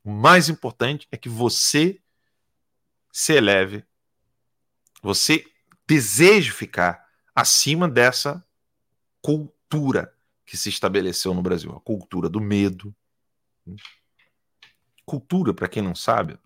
[0.03, 1.99] O mais importante é que você
[3.17, 3.85] se eleve,
[5.01, 5.45] você
[5.87, 8.45] deseje ficar acima dessa
[9.21, 10.13] cultura
[10.45, 12.93] que se estabeleceu no Brasil, a cultura do medo.
[15.05, 16.37] Cultura, para quem não sabe,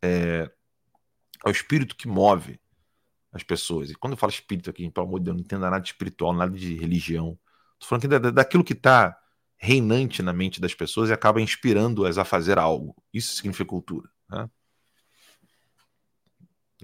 [0.00, 0.48] é,
[1.44, 2.60] é, o espírito que move
[3.32, 3.90] as pessoas.
[3.90, 6.32] E quando eu falo espírito aqui, pelo amor de Deus, não entenda nada de espiritual,
[6.32, 7.36] nada de religião.
[7.80, 9.20] Estou falando da, daquilo que está
[9.56, 12.94] reinante na mente das pessoas e acaba inspirando-as a fazer algo.
[13.12, 14.08] Isso significa cultura.
[14.28, 14.48] Né?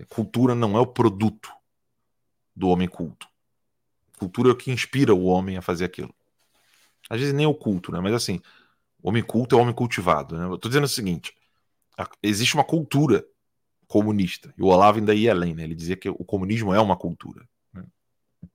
[0.09, 1.51] Cultura não é o produto
[2.55, 3.27] do homem culto.
[4.19, 6.15] Cultura é o que inspira o homem a fazer aquilo.
[7.09, 8.01] Às vezes nem é o culto, né?
[8.01, 8.41] Mas assim,
[9.03, 10.37] homem culto é homem cultivado.
[10.37, 10.45] Né?
[10.45, 11.35] Eu tô dizendo o seguinte:
[12.23, 13.27] existe uma cultura
[13.87, 14.55] comunista.
[14.57, 15.65] E o Olavo ainda ia além, né?
[15.65, 17.49] Ele dizia que o comunismo é uma cultura.
[17.73, 17.83] Né?
[18.43, 18.49] Ou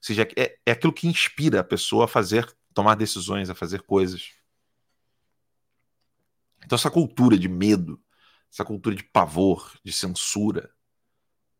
[0.00, 4.32] seja, é, é aquilo que inspira a pessoa a fazer, tomar decisões, a fazer coisas.
[6.64, 8.00] Então, essa cultura de medo,
[8.50, 10.70] essa cultura de pavor, de censura,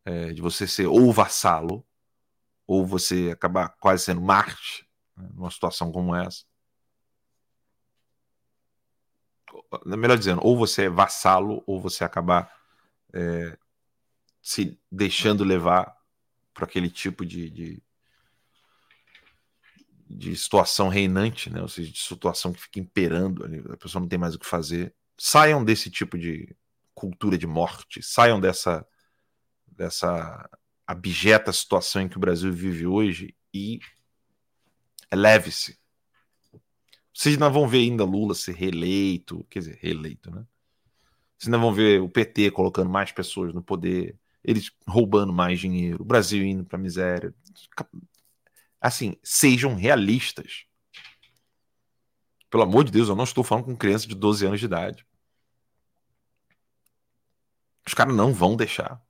[0.04, 1.86] é, de você ser ou vassalo,
[2.66, 6.44] ou você acabar quase sendo Marte, né, numa situação como essa.
[9.84, 12.52] Melhor dizendo, ou você é vassalo, ou você acabar
[13.12, 13.56] é,
[14.42, 15.96] se deixando levar
[16.54, 17.82] para aquele tipo de, de,
[20.08, 21.60] de, situação reinante, né?
[21.60, 24.94] ou seja, de situação que fica imperando, a pessoa não tem mais o que fazer.
[25.16, 26.54] Saiam desse tipo de
[26.94, 28.86] cultura de morte, saiam dessa
[29.78, 30.50] dessa
[30.84, 33.78] abjeta situação em que o Brasil vive hoje e
[35.10, 35.78] eleve-se.
[37.14, 40.44] Vocês ainda vão ver ainda Lula ser reeleito, quer dizer, reeleito, né?
[41.36, 46.02] Vocês ainda vão ver o PT colocando mais pessoas no poder, eles roubando mais dinheiro,
[46.02, 47.32] o Brasil indo para miséria.
[48.80, 50.64] Assim, sejam realistas.
[52.50, 55.06] Pelo amor de Deus, eu não estou falando com criança de 12 anos de idade.
[57.86, 59.00] Os caras não vão deixar.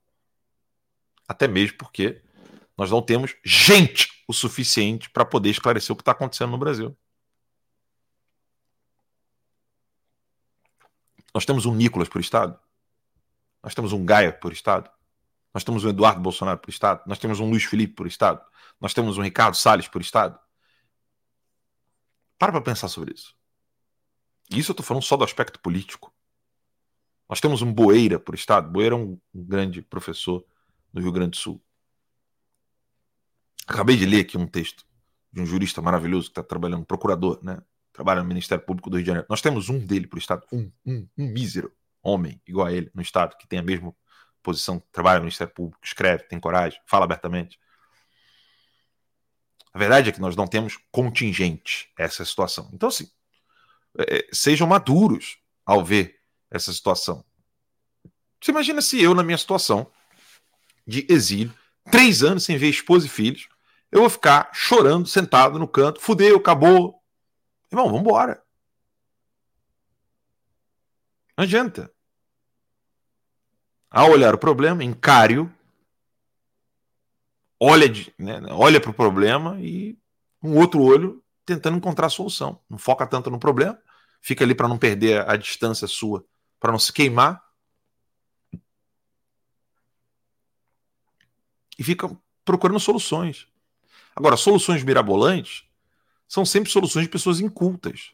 [1.29, 2.23] Até mesmo porque
[2.75, 6.97] nós não temos gente o suficiente para poder esclarecer o que está acontecendo no Brasil.
[11.31, 12.59] Nós temos um Nicolas por Estado.
[13.61, 14.89] Nós temos um Gaia por Estado.
[15.53, 17.03] Nós temos um Eduardo Bolsonaro por Estado.
[17.05, 18.43] Nós temos um Luiz Felipe por Estado.
[18.81, 20.39] Nós temos um Ricardo Salles por Estado.
[22.39, 23.35] Para para pensar sobre isso.
[24.49, 26.11] Isso eu estou falando só do aspecto político.
[27.27, 28.67] Nós temos um Boeira por Estado.
[28.71, 30.43] Boeira é um grande professor
[30.93, 31.61] no Rio Grande do Sul.
[33.67, 34.85] Acabei de ler aqui um texto
[35.31, 37.61] de um jurista maravilhoso que está trabalhando, procurador, né?
[37.93, 39.27] Trabalha no Ministério Público do Rio de Janeiro.
[39.29, 41.71] Nós temos um dele para o Estado, um, um, um mísero
[42.01, 43.93] homem igual a ele no Estado, que tem a mesma
[44.41, 47.59] posição, trabalha no Ministério Público, escreve, tem coragem, fala abertamente.
[49.73, 52.69] A verdade é que nós não temos contingente essa situação.
[52.73, 53.07] Então, assim,
[53.99, 56.19] é, sejam maduros ao ver
[56.49, 57.23] essa situação.
[58.41, 59.91] Você imagina se eu, na minha situação,
[60.85, 61.53] de exílio,
[61.91, 63.47] três anos sem ver esposa e filhos,
[63.91, 67.01] eu vou ficar chorando, sentado no canto, fudeu, acabou.
[67.71, 68.43] Irmão, vamos embora.
[71.37, 71.91] Não adianta.
[73.89, 75.51] Ao olhar o problema, encare-o,
[77.59, 79.97] olha, né, olha para o problema e
[80.43, 82.61] um outro olho tentando encontrar a solução.
[82.69, 83.79] Não foca tanto no problema,
[84.21, 86.23] fica ali para não perder a distância sua,
[86.59, 87.43] para não se queimar
[91.79, 92.11] e fica
[92.43, 93.47] procurando soluções.
[94.13, 95.63] Agora, soluções mirabolantes
[96.27, 98.11] são sempre soluções de pessoas incultas.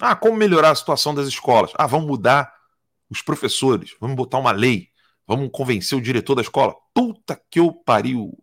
[0.00, 1.70] Ah, como melhorar a situação das escolas?
[1.76, 2.52] Ah, vamos mudar
[3.08, 4.88] os professores, vamos botar uma lei,
[5.26, 6.74] vamos convencer o diretor da escola.
[6.92, 8.36] Puta que eu pariu.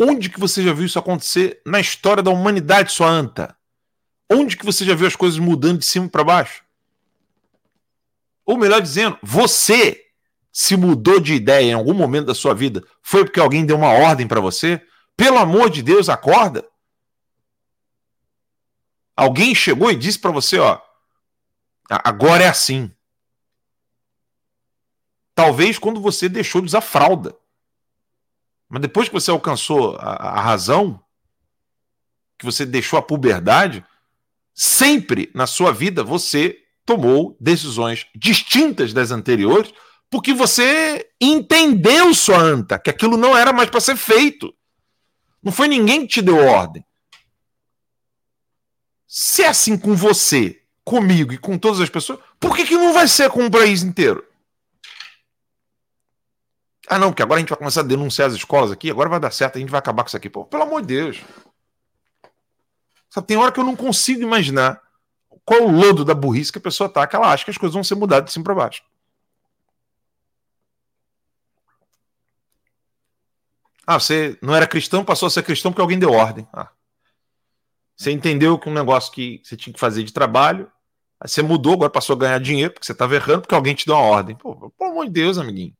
[0.00, 3.54] Onde que você já viu isso acontecer na história da humanidade, sua anta?
[4.30, 6.64] Onde que você já viu as coisas mudando de cima para baixo?
[8.44, 10.11] Ou melhor dizendo, você
[10.52, 13.88] se mudou de ideia em algum momento da sua vida, foi porque alguém deu uma
[13.88, 14.84] ordem para você?
[15.16, 16.68] Pelo amor de Deus, acorda.
[19.16, 20.78] Alguém chegou e disse para você, ó,
[21.88, 22.92] agora é assim.
[25.34, 27.34] Talvez quando você deixou de usar fralda.
[28.68, 31.02] Mas depois que você alcançou a, a razão,
[32.38, 33.84] que você deixou a puberdade,
[34.54, 39.72] sempre na sua vida você tomou decisões distintas das anteriores
[40.12, 44.54] porque você entendeu, sua anta, que aquilo não era mais para ser feito.
[45.42, 46.84] Não foi ninguém que te deu ordem.
[49.08, 52.92] Se é assim com você, comigo e com todas as pessoas, por que, que não
[52.92, 54.22] vai ser com o país inteiro?
[56.86, 59.18] Ah, não, porque agora a gente vai começar a denunciar as escolas aqui, agora vai
[59.18, 60.28] dar certo, a gente vai acabar com isso aqui.
[60.28, 61.22] Pô, pelo amor de Deus.
[63.08, 64.78] Só tem hora que eu não consigo imaginar
[65.42, 67.72] qual o lodo da burrice que a pessoa tá, que ela acha que as coisas
[67.72, 68.82] vão ser mudadas de cima para baixo.
[73.86, 76.46] Ah, você não era cristão, passou a ser cristão porque alguém deu ordem.
[76.52, 76.68] Ah.
[77.96, 80.70] Você entendeu que um negócio que você tinha que fazer de trabalho,
[81.20, 83.86] aí você mudou, agora passou a ganhar dinheiro porque você estava errando porque alguém te
[83.86, 84.36] deu uma ordem.
[84.36, 85.74] Pô, pelo amor de Deus, amiguinho.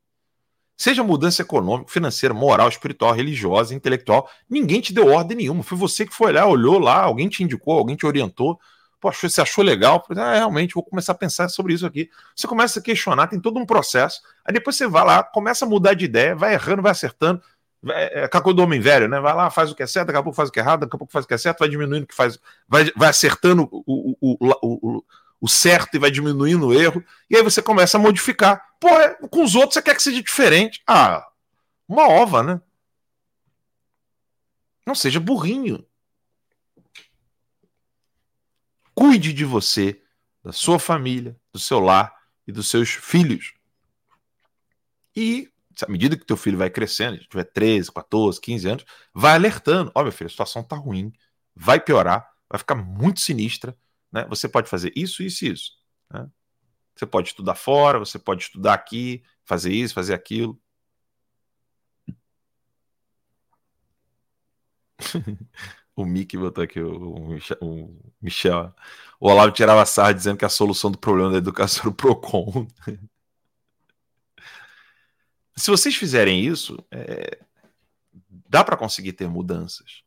[0.75, 5.63] Seja mudança econômica, financeira, moral, espiritual, religiosa, intelectual, ninguém te deu ordem nenhuma.
[5.63, 8.59] Foi você que foi olhar, olhou lá, alguém te indicou, alguém te orientou.
[8.99, 10.03] Pô, você achou legal?
[10.17, 12.09] Ah, realmente, vou começar a pensar sobre isso aqui.
[12.35, 14.21] Você começa a questionar, tem todo um processo.
[14.45, 17.41] Aí depois você vai lá, começa a mudar de ideia, vai errando, vai acertando.
[17.89, 19.19] É aquela coisa do homem velho, né?
[19.19, 20.81] Vai lá, faz o que é certo, daqui a pouco faz o que é errado,
[20.81, 23.09] daqui a pouco faz o que é certo, vai diminuindo o que faz, vai, vai
[23.09, 25.05] acertando o, o, o, o,
[25.41, 27.03] o certo e vai diminuindo o erro.
[27.29, 28.65] E aí você começa a modificar.
[28.79, 30.81] Pô, é, com os outros você quer que seja diferente.
[30.87, 31.27] Ah,
[31.87, 32.61] uma ova, né?
[34.87, 35.85] Não seja burrinho.
[38.95, 40.01] Cuide de você,
[40.41, 42.15] da sua família, do seu lar
[42.47, 43.53] e dos seus filhos.
[45.15, 45.51] E
[45.81, 49.91] à medida que teu filho vai crescendo, tiver 13, 14, 15 anos, vai alertando.
[49.95, 51.11] Ó, oh, meu filho, a situação tá ruim,
[51.55, 53.75] vai piorar, vai ficar muito sinistra.
[54.11, 54.25] Né?
[54.29, 55.71] Você pode fazer isso, isso e isso.
[56.11, 56.27] Né?
[56.95, 60.59] Você pode estudar fora, você pode estudar aqui, fazer isso, fazer aquilo.
[65.95, 67.29] o Mickey botou aqui o,
[67.61, 68.73] o, Michel.
[69.19, 72.67] O Olavo tirava sarra dizendo que a solução do problema da educação era o PROCON.
[75.55, 77.39] Se vocês fizerem isso, é,
[78.49, 80.03] dá para conseguir ter mudanças.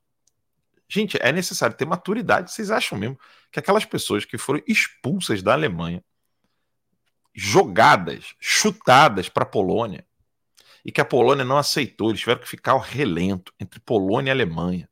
[0.89, 2.53] Gente, é necessário ter maturidade.
[2.53, 3.19] Vocês acham mesmo
[3.51, 6.05] que aquelas pessoas que foram expulsas da Alemanha,
[7.35, 10.07] jogadas, chutadas para a Polônia,
[10.85, 14.33] e que a Polônia não aceitou, eles tiveram que ficar ao relento entre Polônia e
[14.33, 14.89] Alemanha.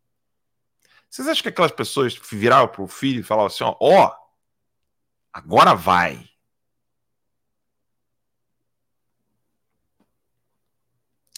[1.09, 4.12] Vocês acham que aquelas pessoas viravam para o filho e falavam assim: ó, ó,
[5.32, 6.28] agora vai.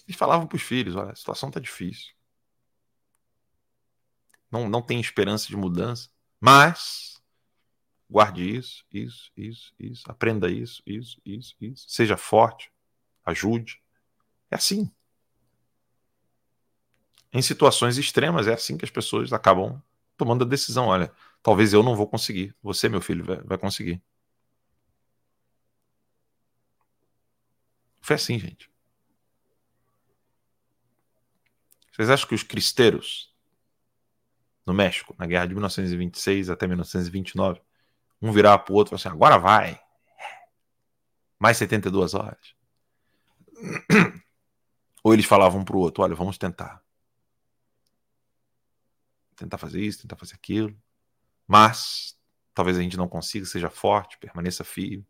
[0.07, 2.14] E falavam para os filhos: olha, a situação está difícil.
[4.50, 6.09] Não, não tem esperança de mudança,
[6.40, 7.20] mas
[8.09, 11.84] guarde isso, isso, isso, isso, aprenda isso, isso, isso, isso.
[11.88, 12.70] Seja forte,
[13.24, 13.82] ajude.
[14.50, 14.90] É assim.
[17.32, 19.82] Em situações extremas, é assim que as pessoas acabam
[20.16, 24.02] tomando a decisão: olha, talvez eu não vou conseguir, você, meu filho, vai, vai conseguir.
[28.00, 28.70] Foi assim, gente.
[31.97, 33.34] Vocês acham que os cristeiros
[34.66, 37.62] no México, na guerra de 1926 até 1929,
[38.20, 39.80] um virava para o outro e assim: agora vai.
[41.38, 42.55] Mais 72 horas.
[45.03, 46.84] Ou eles falavam para o outro: olha, vamos tentar.
[49.34, 50.78] Tentar fazer isso, tentar fazer aquilo.
[51.47, 52.18] Mas
[52.53, 55.07] talvez a gente não consiga, seja forte, permaneça firme.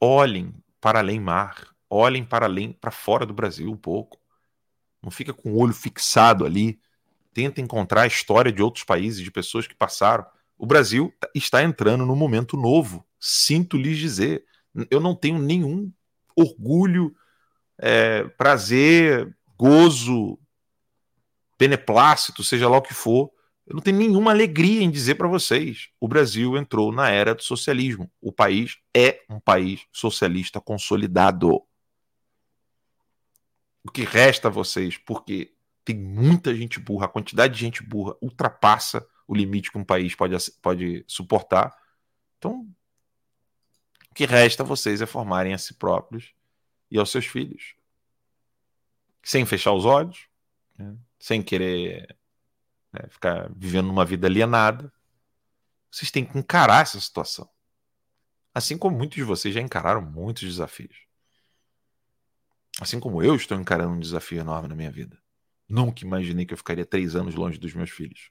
[0.00, 4.18] Olhem para além mar olhem para além, para fora do Brasil um pouco.
[5.02, 6.80] Não fica com o olho fixado ali.
[7.32, 10.24] Tenta encontrar a história de outros países, de pessoas que passaram.
[10.58, 13.06] O Brasil está entrando num momento novo.
[13.20, 14.44] Sinto lhes dizer.
[14.90, 15.92] Eu não tenho nenhum
[16.34, 17.14] orgulho,
[17.78, 20.38] é, prazer, gozo,
[21.58, 23.30] beneplácito, seja lá o que for,
[23.66, 27.42] eu não tenho nenhuma alegria em dizer para vocês: o Brasil entrou na era do
[27.42, 28.10] socialismo.
[28.20, 31.62] O país é um país socialista consolidado
[33.86, 38.16] o que resta a vocês, porque tem muita gente burra, a quantidade de gente burra
[38.20, 41.72] ultrapassa o limite que um país pode, pode suportar.
[42.36, 42.68] Então,
[44.10, 46.34] o que resta a vocês é formarem a si próprios
[46.90, 47.76] e aos seus filhos.
[49.22, 50.28] Sem fechar os olhos,
[50.76, 50.96] né?
[51.18, 52.16] sem querer
[52.92, 54.92] né, ficar vivendo uma vida alienada.
[55.90, 57.48] Vocês têm que encarar essa situação.
[58.52, 61.05] Assim como muitos de vocês já encararam muitos desafios.
[62.80, 65.18] Assim como eu estou encarando um desafio enorme na minha vida.
[65.68, 68.30] Nunca imaginei que eu ficaria três anos longe dos meus filhos.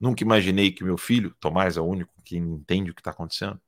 [0.00, 3.60] Nunca imaginei que meu filho, Tomás é o único que entende o que está acontecendo,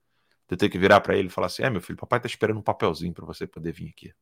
[0.50, 2.58] eu ter que virar para ele e falar assim: é, meu filho, papai está esperando
[2.58, 4.12] um papelzinho para você poder vir aqui.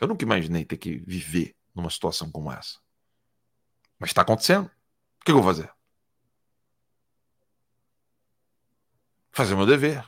[0.00, 2.78] Eu nunca imaginei ter que viver numa situação como essa.
[3.98, 4.66] Mas está acontecendo.
[5.20, 5.70] O que eu vou fazer?
[9.32, 10.04] Fazer meu dever.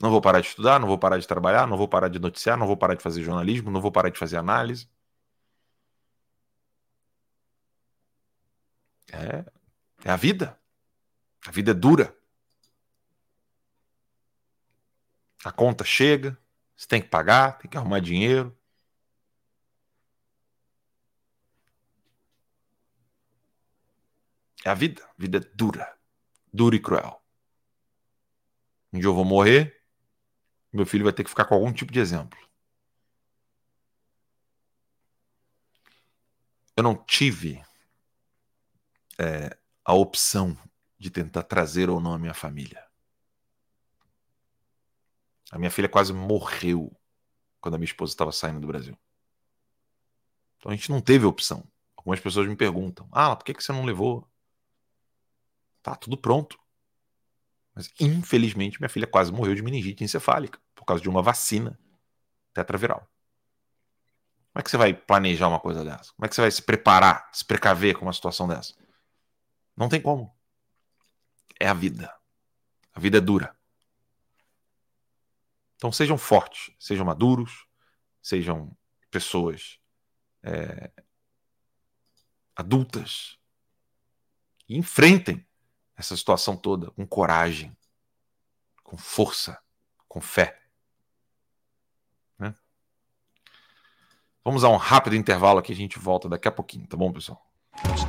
[0.00, 2.56] Não vou parar de estudar, não vou parar de trabalhar, não vou parar de noticiar,
[2.56, 4.88] não vou parar de fazer jornalismo, não vou parar de fazer análise.
[9.12, 9.44] É,
[10.04, 10.58] é a vida.
[11.46, 12.16] A vida é dura.
[15.44, 16.36] A conta chega,
[16.76, 18.56] você tem que pagar, tem que arrumar dinheiro.
[24.64, 25.02] É a vida.
[25.04, 25.96] A vida é dura.
[26.52, 27.22] Dura e cruel.
[28.92, 29.75] Um dia eu vou morrer,
[30.72, 32.38] meu filho vai ter que ficar com algum tipo de exemplo.
[36.76, 37.64] Eu não tive
[39.18, 40.56] é, a opção
[40.98, 42.84] de tentar trazer ou não a minha família.
[45.50, 46.94] A minha filha quase morreu
[47.60, 48.98] quando a minha esposa estava saindo do Brasil.
[50.58, 51.66] Então a gente não teve opção.
[51.96, 54.28] Algumas pessoas me perguntam: ah, por que, que você não levou?
[55.82, 56.58] Tá tudo pronto.
[57.76, 61.78] Mas infelizmente minha filha quase morreu de meningite encefálica por causa de uma vacina
[62.54, 63.00] tetraviral.
[64.50, 66.14] Como é que você vai planejar uma coisa dessa?
[66.14, 68.74] Como é que você vai se preparar, se precaver com uma situação dessa?
[69.76, 70.34] Não tem como.
[71.60, 72.10] É a vida.
[72.94, 73.54] A vida é dura.
[75.76, 77.66] Então sejam fortes, sejam maduros,
[78.22, 78.74] sejam
[79.10, 79.78] pessoas
[80.42, 80.90] é,
[82.54, 83.36] adultas
[84.66, 85.45] e enfrentem
[85.96, 87.76] essa situação toda com coragem,
[88.82, 89.58] com força,
[90.08, 90.58] com fé.
[92.38, 92.54] Né?
[94.44, 97.42] Vamos a um rápido intervalo aqui, a gente volta daqui a pouquinho, tá bom, pessoal?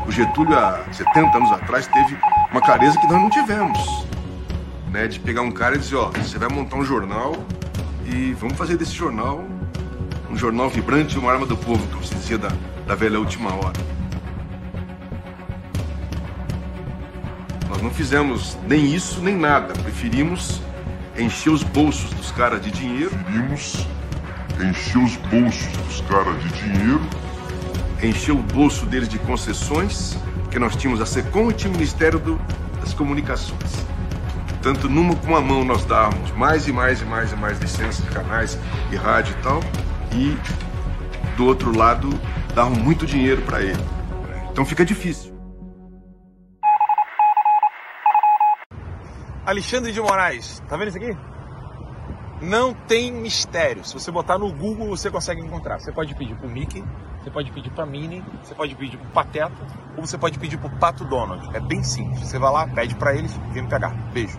[0.05, 2.17] O Getúlio, há 70 anos atrás, teve
[2.51, 3.77] uma clareza que nós não tivemos.
[4.91, 7.33] Né, de pegar um cara e dizer, ó, você vai montar um jornal
[8.05, 9.43] e vamos fazer desse jornal
[10.29, 12.49] um jornal vibrante, uma arma do povo, como se dizia da,
[12.85, 13.73] da velha última hora.
[17.69, 19.73] Nós não fizemos nem isso nem nada.
[19.73, 20.61] Preferimos
[21.17, 23.09] encher os bolsos dos caras de dinheiro.
[23.09, 23.87] Preferimos
[24.59, 27.01] encher os bolsos dos caras de dinheiro.
[28.01, 32.19] Encher o bolso deles de concessões, porque nós tínhamos a SECOM e tinha o Ministério
[32.19, 32.39] do,
[32.79, 33.85] das Comunicações.
[34.61, 38.03] Tanto numa com a mão nós dávamos mais e mais e mais e mais licenças
[38.03, 38.57] de canais
[38.91, 39.63] e rádio e tal,
[40.13, 40.37] e
[41.35, 42.09] do outro lado
[42.53, 43.83] davam muito dinheiro para ele.
[44.51, 45.26] Então fica difícil.
[49.47, 51.17] Alexandre de Moraes, tá vendo isso aqui?
[52.41, 53.81] Não tem mistério.
[53.85, 55.79] Se você botar no Google, você consegue encontrar.
[55.79, 56.83] Você pode pedir pro Mickey,
[57.23, 59.55] você pode pedir pra Minnie, você pode pedir pro Pateta,
[59.95, 61.55] ou você pode pedir pro Pato Donald.
[61.55, 62.27] É bem simples.
[62.27, 63.91] Você vai lá, pede para eles, vem me pegar.
[64.11, 64.37] Beijo.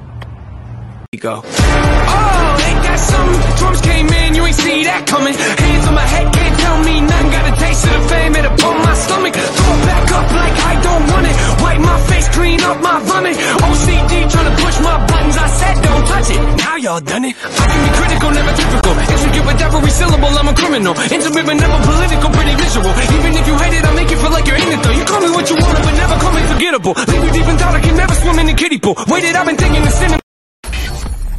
[1.18, 1.42] Go.
[1.42, 3.42] Oh, ain't that something?
[3.58, 5.34] Drums came in, you ain't see that coming.
[5.34, 7.30] Hands on my head, can't tell me nothing.
[7.34, 9.34] Got a taste of the fame, it upon my stomach.
[9.34, 11.34] Throw it back up like I don't want it.
[11.58, 13.34] Wipe my face, clean up my vomit.
[13.34, 15.36] OCD trying to push my buttons.
[15.42, 16.40] I said don't touch it.
[16.62, 17.34] Now y'all done it.
[17.34, 18.94] I can be critical, never typical.
[18.94, 20.94] Intricate with every syllable, I'm a criminal.
[21.02, 22.94] Intimate but never political, pretty visual.
[22.94, 24.94] Even if you hate it, I'll make you feel like you're in it though.
[24.94, 26.94] You call me what you want, but never call me forgettable.
[27.10, 28.94] Leave you deep in thought, I can never swim in the kiddie pool.
[29.10, 30.27] Waited, I've been thinking the cinema.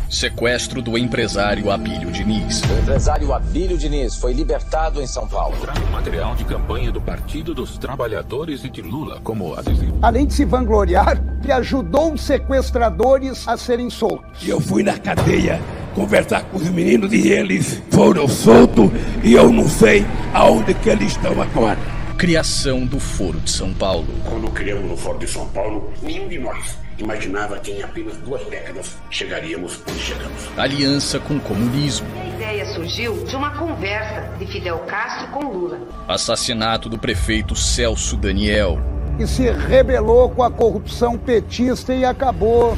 [0.09, 2.63] Sequestro do empresário Abílio Diniz.
[2.63, 5.55] O empresário Abílio Diniz foi libertado em São Paulo.
[5.91, 9.99] Material de campanha do Partido dos Trabalhadores e de Lula como adesivo.
[10.01, 14.41] Além de se vangloriar, que ajudou os sequestradores a serem soltos.
[14.41, 15.61] E eu fui na cadeia
[15.93, 18.89] conversar com os meninos e eles foram soltos
[19.23, 20.03] e eu não sei
[20.33, 21.98] aonde que eles estão agora.
[22.19, 24.05] Criação do Foro de São Paulo.
[24.27, 28.45] Quando criamos o Foro de São Paulo, nenhum de nós imaginava que em apenas duas
[28.47, 30.49] décadas chegaríamos onde chegamos.
[30.57, 32.05] Aliança com o comunismo.
[32.21, 35.79] A ideia surgiu de uma conversa de Fidel Castro com Lula.
[36.09, 38.77] Assassinato do prefeito Celso Daniel.
[39.17, 42.77] E se rebelou com a corrupção petista e acabou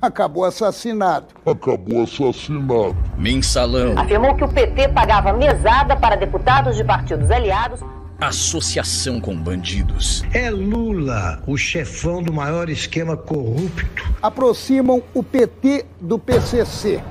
[0.00, 1.26] acabou assassinado.
[1.46, 2.96] Acabou assassinado.
[3.16, 3.96] Mensalão.
[3.96, 7.78] Afirmou que o PT pagava mesada para deputados de partidos aliados
[8.22, 10.22] associação com bandidos.
[10.32, 14.08] É Lula, o chefão do maior esquema corrupto.
[14.22, 17.02] Aproximam o PT do PCC.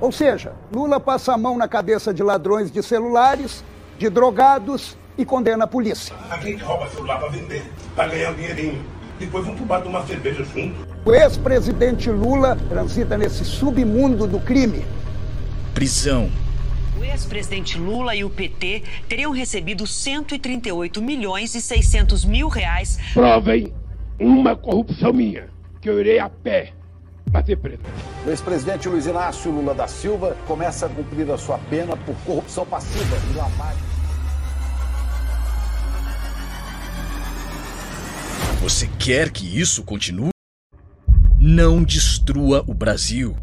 [0.00, 3.64] Ou seja, Lula passa a mão na cabeça de ladrões de celulares,
[3.98, 6.14] de drogados e condena a polícia.
[6.30, 7.64] A gente rouba celular para vender,
[7.96, 8.84] para ganhar um dinheirinho.
[9.18, 10.74] Depois pro bar tomar cerveja junto.
[11.06, 14.84] O ex-presidente Lula transita nesse submundo do crime.
[15.72, 16.30] Prisão,
[17.04, 22.98] o ex-presidente Lula e o PT teriam recebido 138 milhões e 600 mil reais.
[23.12, 23.72] Provem
[24.18, 25.48] uma corrupção minha,
[25.80, 26.72] que eu irei a pé
[27.30, 27.82] bater preso.
[28.26, 32.64] O ex-presidente Luiz Inácio Lula da Silva começa a cumprir a sua pena por corrupção
[32.64, 33.82] passiva e lavagem.
[38.62, 40.30] Você quer que isso continue?
[41.38, 43.36] Não destrua o Brasil.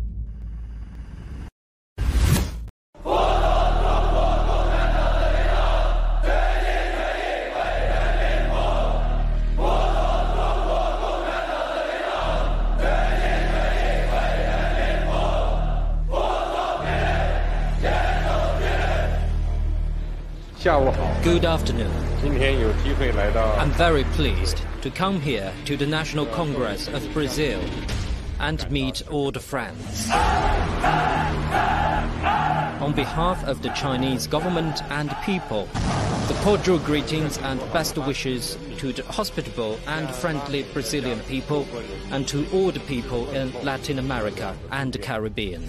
[20.63, 21.91] Good afternoon.
[22.23, 27.59] I'm very pleased to come here to the National Congress of Brazil
[28.39, 30.07] and meet all the friends.
[32.79, 35.67] On behalf of the Chinese government and people,
[36.27, 41.67] the cordial greetings and best wishes to the hospitable and friendly Brazilian people
[42.11, 45.67] and to all the people in Latin America and the Caribbean.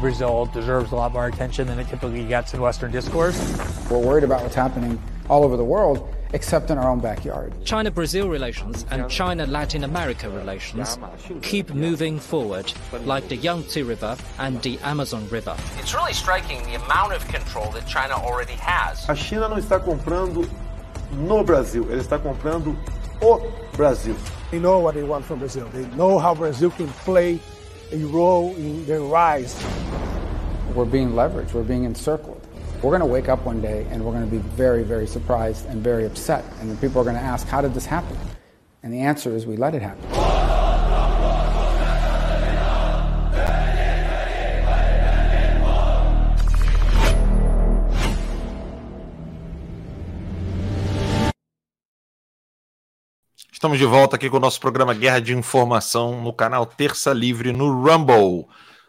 [0.00, 3.73] Brazil deserves a lot more attention than it typically gets in Western discourse.
[3.90, 7.52] We're worried about what's happening all over the world, except in our own backyard.
[7.64, 10.98] China Brazil relations and China Latin America relations
[11.42, 12.72] keep moving forward,
[13.04, 15.56] like the Yangtze River and the Amazon River.
[15.78, 19.08] It's really striking the amount of control that China already has.
[19.08, 20.48] A China não está comprando
[21.12, 22.76] no Brasil, ela está comprando
[23.20, 23.40] o
[23.76, 24.16] Brasil.
[24.50, 25.68] They know what they want from Brazil.
[25.72, 27.38] They know how Brazil can play
[27.92, 29.54] a role in their rise.
[30.74, 32.43] We're being leveraged, we're being encircled.
[32.84, 35.64] We're going to wake up one day and we're going to be very, very surprised
[35.70, 36.44] and very upset.
[36.60, 38.14] And then people are going to ask, how did this happen?
[38.82, 40.04] And the answer is we let it happen.
[53.50, 57.50] Estamos de volta aqui com o nosso programa Guerra de Informação no canal Terça Livre
[57.50, 58.46] no Rumble.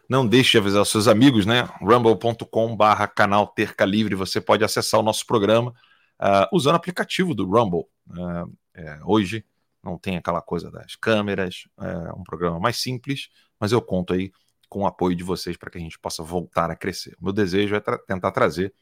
[0.10, 1.68] Não deixe de avisar os seus amigos, né?
[1.82, 4.16] rumble.com/barra canal Terca Livre.
[4.16, 5.74] Você pode acessar o nosso programa
[6.22, 7.86] uh, usando o aplicativo do Rumble.
[8.10, 9.46] Uh, é, hoje
[9.84, 13.30] não tem aquela coisa das câmeras, é um programa mais simples,
[13.60, 14.32] mas eu conto aí
[14.68, 17.16] com o apoio de vocês para que a gente possa voltar a crescer.
[17.20, 18.74] O meu desejo é tra tentar trazer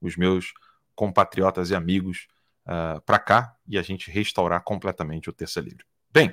[0.00, 0.52] os meus
[0.94, 2.26] compatriotas e amigos
[2.66, 5.84] uh, para cá e a gente restaurar completamente o Terça Livre.
[6.10, 6.30] Bem,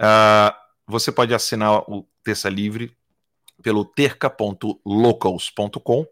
[0.00, 0.52] uh,
[0.86, 2.96] você pode assinar o Terça Livre
[3.62, 6.06] pelo terca.locals.com.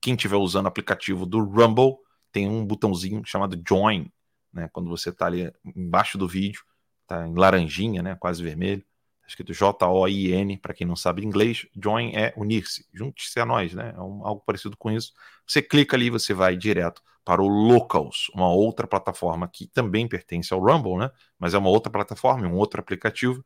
[0.00, 1.96] Quem estiver usando o aplicativo do Rumble,
[2.30, 4.08] tem um botãozinho chamado Join,
[4.52, 4.68] né?
[4.72, 6.62] Quando você está ali embaixo do vídeo,
[7.02, 8.14] está em laranjinha, né?
[8.16, 8.82] Quase vermelho,
[9.20, 13.94] tá escrito J-O-I-N, para quem não sabe inglês, Join é unir-se, junte-se a nós, né?
[13.96, 15.12] É um, algo parecido com isso.
[15.46, 20.52] Você clica ali, você vai direto para o Locals, uma outra plataforma que também pertence
[20.52, 21.10] ao Rumble, né?
[21.38, 23.42] Mas é uma outra plataforma, um outro aplicativo,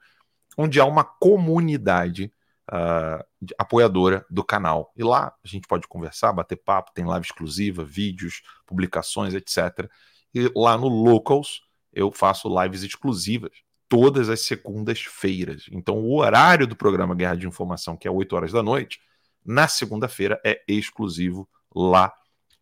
[0.56, 2.32] onde há uma comunidade
[2.68, 3.24] uh,
[3.58, 4.92] apoiadora do canal.
[4.96, 9.90] E lá a gente pode conversar, bater papo, tem live exclusiva, vídeos, publicações, etc.
[10.34, 11.62] E lá no Locals
[11.92, 13.52] eu faço lives exclusivas
[13.88, 15.66] todas as segundas-feiras.
[15.72, 19.00] Então o horário do programa Guerra de Informação, que é 8 horas da noite,
[19.44, 22.12] na segunda-feira é exclusivo lá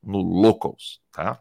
[0.02, 1.40] no Locals, tá?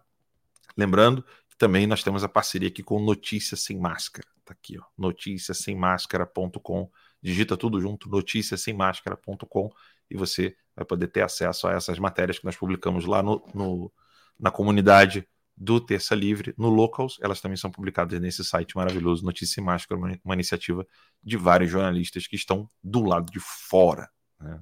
[0.76, 4.28] Lembrando que também nós temos a parceria aqui com Notícias Sem Máscara.
[4.43, 6.89] Tá aqui, ó, noticiasemmáscara.com.
[7.26, 9.72] Digita tudo junto, noticiasemmáscara.com
[10.12, 13.92] e você vai poder ter acesso a essas matérias que nós publicamos lá no, no,
[14.40, 17.18] na comunidade do Terça Livre, no Locals.
[17.20, 20.86] Elas também são publicadas nesse site maravilhoso, Notícia e Máscara, uma, uma iniciativa
[21.24, 24.08] de vários jornalistas que estão do lado de fora
[24.40, 24.62] né,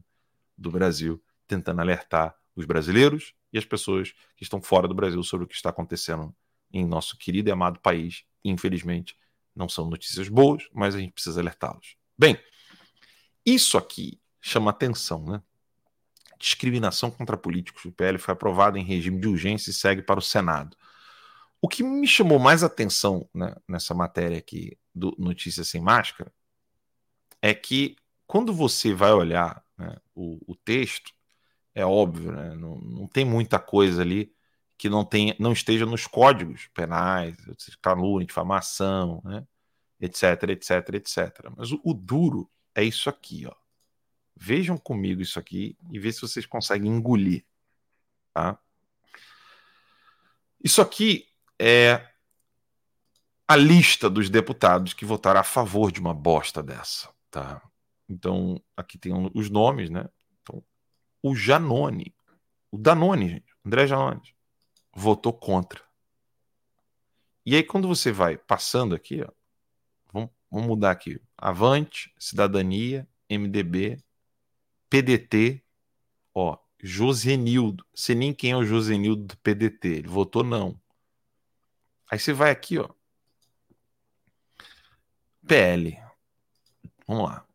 [0.57, 5.43] do Brasil, tentando alertar os brasileiros e as pessoas que estão fora do Brasil sobre
[5.43, 6.33] o que está acontecendo
[6.71, 8.23] em nosso querido e amado país.
[8.41, 9.17] Infelizmente,
[9.53, 11.97] não são notícias boas, mas a gente precisa alertá-los.
[12.17, 12.37] Bem,
[13.45, 15.41] isso aqui chama atenção, né?
[16.39, 17.85] Discriminação contra políticos.
[17.85, 20.75] O PL foi aprovado em regime de urgência e segue para o Senado.
[21.61, 26.31] O que me chamou mais atenção né, nessa matéria aqui do Notícias Sem Máscara
[27.41, 27.95] é que
[28.27, 31.13] quando você vai olhar né, o, o, texto,
[31.73, 34.33] é óbvio, né, não, não tem muita coisa ali
[34.77, 37.35] que não, tenha, não esteja nos códigos penais,
[37.81, 39.45] calúnia, difamação, né?
[40.01, 41.51] etc, etc, etc.
[41.55, 43.53] Mas o, o, duro é isso aqui, ó.
[44.35, 47.45] Vejam comigo isso aqui e vê se vocês conseguem engolir,
[48.33, 48.59] tá?
[50.63, 51.27] Isso aqui
[51.59, 52.09] é
[53.47, 57.61] a lista dos deputados que votaram a favor de uma bosta dessa, tá?
[58.09, 60.09] Então, aqui tem os nomes, né?
[60.41, 60.63] Então,
[61.21, 62.15] o Janone,
[62.71, 64.35] o Danone, gente, André Janone,
[64.93, 65.81] votou contra.
[67.45, 69.29] E aí, quando você vai passando aqui, ó,
[70.53, 73.97] vamos, mudar aqui: Avante, Cidadania, MDB,
[74.89, 75.63] PDT,
[76.33, 77.85] ó, Josenildo.
[77.93, 79.87] Sei nem quem é o Josenildo do PDT.
[79.87, 80.79] Ele votou não.
[82.11, 82.89] Aí você vai aqui, ó.
[85.47, 85.97] PL.
[87.07, 87.45] Vamos lá.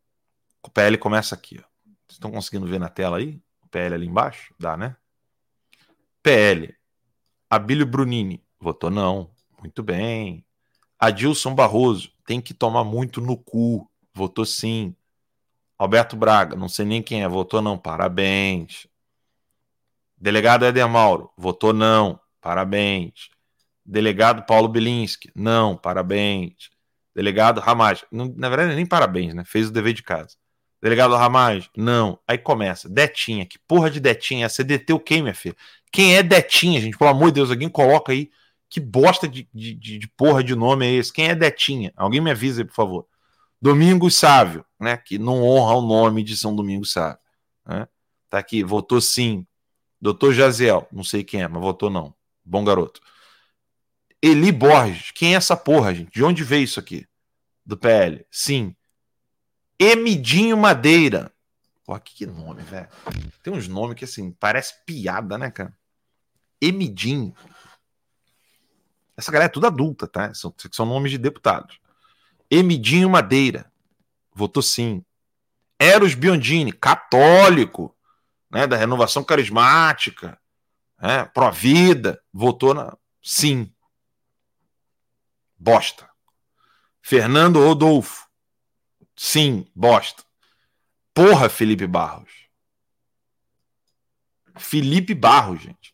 [0.62, 1.62] O PL começa aqui, ó.
[1.84, 3.40] Vocês estão conseguindo ver na tela aí?
[3.62, 4.54] O PL ali embaixo?
[4.58, 4.96] Dá, né?
[6.22, 6.76] PL.
[7.48, 9.30] Abílio Brunini, votou não.
[9.60, 10.44] Muito bem.
[10.98, 13.90] Adilson Barroso, tem que tomar muito no cu.
[14.12, 14.94] Votou sim.
[15.78, 17.78] Alberto Braga, não sei nem quem é, votou não.
[17.78, 18.86] Parabéns.
[20.14, 22.20] Delegado Eder Mauro, votou não.
[22.38, 23.30] Parabéns.
[23.82, 25.74] Delegado Paulo Bilinski, não.
[25.74, 26.68] Parabéns.
[27.14, 29.42] Delegado Ramage, na verdade nem parabéns, né?
[29.46, 30.36] Fez o dever de casa.
[30.82, 32.18] Delegado Ramage, não.
[32.28, 32.90] Aí começa.
[32.90, 34.50] Detinha, que porra de Detinha?
[34.50, 35.56] Você deteu quem, minha filha?
[35.90, 36.98] Quem é Detinha, gente?
[36.98, 38.30] Pelo amor de Deus, alguém coloca aí.
[38.68, 41.12] Que bosta de, de, de porra de nome é esse?
[41.12, 41.92] Quem é Detinha?
[41.96, 43.06] Alguém me avisa por favor.
[43.60, 44.96] Domingos Sávio, né?
[44.96, 47.18] Que não honra o nome de São Domingos Sávio.
[47.66, 47.88] Né?
[48.28, 49.46] Tá aqui, votou sim.
[50.00, 52.14] Doutor Jaziel, não sei quem é, mas votou não.
[52.44, 53.00] Bom garoto.
[54.22, 56.12] Eli Borges, quem é essa porra, gente?
[56.12, 57.06] De onde veio isso aqui?
[57.64, 58.24] Do PL?
[58.30, 58.74] Sim.
[59.78, 61.32] Emidinho Madeira.
[61.84, 62.88] Pô, que nome, velho.
[63.42, 65.72] Tem uns nomes que, assim, parece piada, né, cara?
[66.60, 67.34] Emidinho.
[69.18, 70.32] Essa galera é tudo adulta, tá?
[70.32, 71.80] São, são nomes de deputados.
[72.48, 73.70] Emidinho Madeira.
[74.32, 75.04] Votou sim.
[75.76, 77.92] Eros Biondini, católico,
[78.48, 80.40] né, da renovação carismática,
[81.00, 83.72] né, pró-vida, votou na sim.
[85.58, 86.08] Bosta.
[87.02, 88.28] Fernando Rodolfo,
[89.16, 90.22] sim, bosta.
[91.12, 92.48] Porra, Felipe Barros.
[94.56, 95.92] Felipe Barros, gente.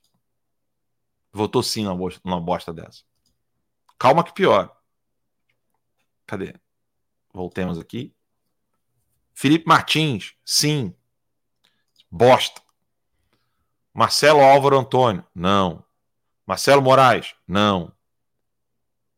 [1.32, 1.84] Votou sim
[2.22, 3.02] numa bosta dessa.
[3.98, 4.74] Calma que pior.
[6.26, 6.54] Cadê?
[7.32, 8.14] Voltemos aqui.
[9.32, 10.94] Felipe Martins, sim.
[12.10, 12.62] Bosta.
[13.92, 15.84] Marcelo Álvaro Antônio, não.
[16.46, 17.92] Marcelo Moraes, não.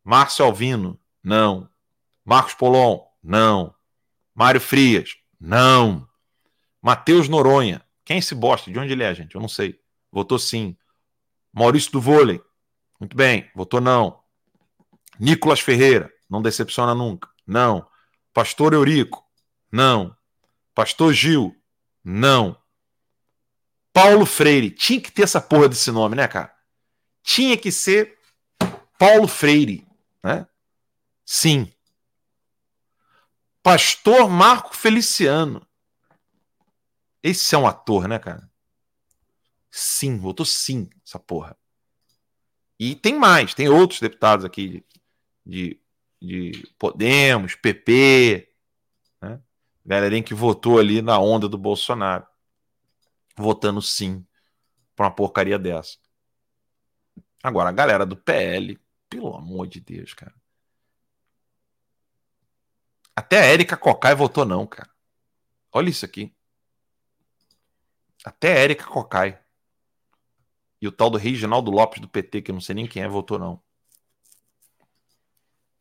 [0.05, 1.69] Márcio Alvino, não.
[2.24, 3.74] Marcos Polon, não.
[4.35, 6.09] Mário Frias, não.
[6.81, 8.70] Matheus Noronha, quem é esse bosta?
[8.70, 9.35] De onde ele é, gente?
[9.35, 9.81] Eu não sei.
[10.12, 10.77] Votou sim.
[11.53, 12.40] Maurício do Vôlei,
[13.01, 13.51] muito bem.
[13.55, 14.23] Votou não.
[15.18, 17.28] Nicolas Ferreira, não decepciona nunca.
[17.47, 17.86] Não.
[18.32, 19.24] Pastor Eurico,
[19.70, 20.14] não.
[20.74, 21.56] Pastor Gil,
[22.05, 22.60] não.
[23.93, 26.55] Paulo Freire, tinha que ter essa porra desse nome, né, cara?
[27.22, 28.18] Tinha que ser
[28.98, 29.86] Paulo Freire,
[30.22, 30.47] né?
[31.24, 31.72] Sim.
[33.62, 35.66] Pastor Marco Feliciano.
[37.22, 38.48] Esse é um ator, né, cara?
[39.70, 41.56] Sim, votou sim, essa porra.
[42.78, 44.84] E tem mais, tem outros deputados aqui
[45.47, 45.81] de,
[46.20, 48.52] de, de Podemos, PP,
[49.23, 49.40] né?
[49.85, 52.27] Galerinha que votou ali na onda do Bolsonaro.
[53.36, 54.27] Votando sim
[54.97, 55.98] pra uma porcaria dessa.
[57.43, 58.78] Agora, a galera do PL,
[59.09, 60.35] pelo amor de Deus, cara.
[63.14, 64.90] Até a Érica Cocai votou não, cara.
[65.73, 66.35] Olha isso aqui.
[68.24, 69.39] Até a Érica Cocai.
[70.81, 73.09] E o tal do Reginaldo Lopes do PT, que eu não sei nem quem é,
[73.09, 73.62] votou não.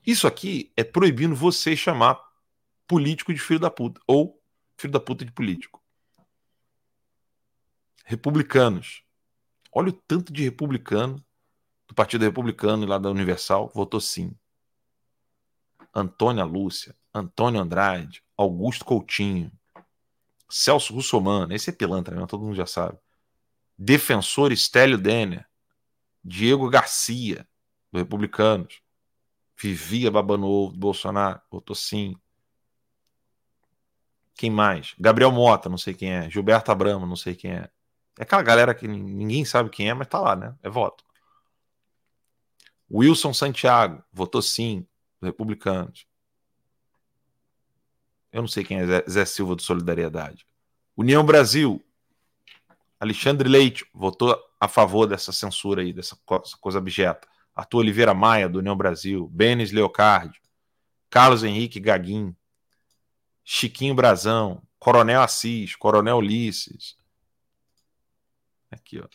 [0.05, 2.21] Isso aqui é proibindo você chamar
[2.87, 3.99] político de filho da puta.
[4.05, 4.41] Ou
[4.77, 5.81] filho da puta de político.
[8.03, 9.03] Republicanos.
[9.71, 11.23] Olha o tanto de republicano
[11.87, 14.35] do Partido Republicano e lá da Universal votou sim.
[15.93, 19.51] Antônia Lúcia, Antônio Andrade, Augusto Coutinho,
[20.49, 22.25] Celso Russomano, esse é pilantra, né?
[22.27, 22.97] todo mundo já sabe.
[23.77, 25.47] Defensor Estélio Denner,
[26.23, 27.47] Diego Garcia,
[27.91, 28.81] do Republicanos,
[29.57, 32.15] vivia babando ovo do Bolsonaro, votou sim.
[34.33, 34.93] Quem mais?
[34.99, 36.29] Gabriel Mota, não sei quem é.
[36.29, 37.69] Gilberto Abramo, não sei quem é.
[38.19, 40.55] É aquela galera que ninguém sabe quem é, mas tá lá, né?
[40.61, 41.03] É voto.
[42.91, 44.85] Wilson Santiago, votou sim,
[45.21, 46.05] republicanos.
[48.31, 50.45] Eu não sei quem é Zé, Zé Silva do Solidariedade.
[50.95, 51.83] União Brasil,
[52.99, 56.17] Alexandre Leite, votou a favor dessa censura aí, dessa
[56.59, 57.27] coisa abjeta.
[57.55, 59.27] Arthur Oliveira Maia, do União Brasil.
[59.29, 60.41] Benes Leocardi.
[61.09, 62.35] Carlos Henrique Gaguin.
[63.43, 66.97] Chiquinho Brazão, Coronel Assis, Coronel Ulisses.
[68.71, 69.07] Aqui, ó.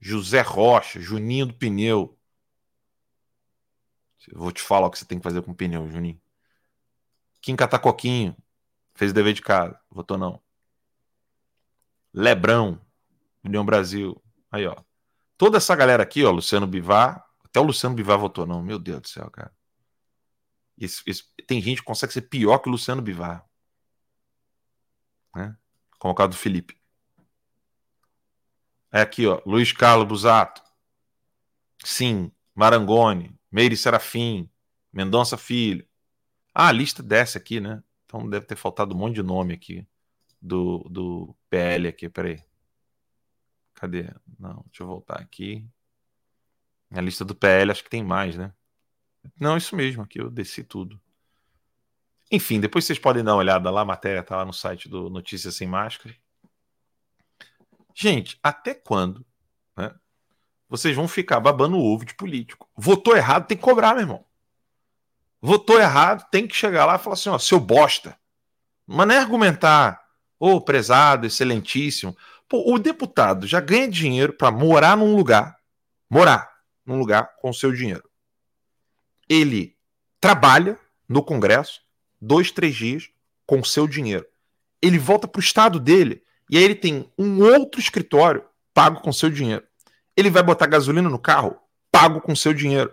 [0.00, 2.18] José Rocha, Juninho do Pneu.
[4.30, 6.20] Eu vou te falar o que você tem que fazer com o pneu, Juninho.
[7.40, 8.36] Kim Catacoquinho,
[8.94, 10.40] fez o dever de casa, votou não.
[12.12, 12.80] Lebrão,
[13.44, 14.20] União Brasil.
[14.50, 14.76] Aí, ó.
[15.36, 18.62] Toda essa galera aqui, ó, Luciano Bivar, até o Luciano Bivar votou não.
[18.62, 19.52] Meu Deus do céu, cara.
[21.46, 23.48] Tem gente que consegue ser pior que o Luciano Bivar
[25.34, 25.56] né?
[25.98, 26.76] Como o caso do Felipe.
[28.90, 30.62] É aqui, ó, Luiz Carlos Busato.
[31.84, 34.50] Sim, Marangoni, Meire Serafim,
[34.92, 35.86] Mendonça Filho.
[36.54, 37.82] Ah, a lista desce aqui, né?
[38.06, 39.86] Então deve ter faltado um monte de nome aqui
[40.40, 42.42] do, do PL aqui, peraí.
[43.74, 44.12] Cadê?
[44.38, 45.68] Não, deixa eu voltar aqui.
[46.90, 48.52] A lista do PL acho que tem mais, né?
[49.38, 51.00] Não, isso mesmo, aqui eu desci tudo.
[52.30, 55.08] Enfim, depois vocês podem dar uma olhada lá, a matéria tá lá no site do
[55.08, 56.14] Notícias Sem Máscara.
[57.94, 59.24] Gente, até quando
[59.76, 59.94] né,
[60.68, 62.68] vocês vão ficar babando o ovo de político?
[62.76, 64.24] Votou errado, tem que cobrar, meu irmão.
[65.40, 68.18] Votou errado, tem que chegar lá e falar assim: ó, seu bosta.
[68.86, 70.02] Mas não é argumentar,
[70.38, 72.16] ô, oh, prezado, excelentíssimo.
[72.48, 75.58] Pô, o deputado já ganha dinheiro para morar num lugar,
[76.08, 76.47] morar
[76.88, 78.08] num lugar com o seu dinheiro.
[79.28, 79.76] Ele
[80.20, 80.78] trabalha
[81.08, 81.82] no Congresso,
[82.20, 83.10] dois, três dias
[83.46, 84.26] com seu dinheiro.
[84.80, 88.42] Ele volta para o estado dele E aí ele tem um outro escritório
[88.72, 89.64] pago com seu dinheiro.
[90.16, 91.58] Ele vai botar gasolina no carro,
[91.92, 92.90] pago com seu dinheiro.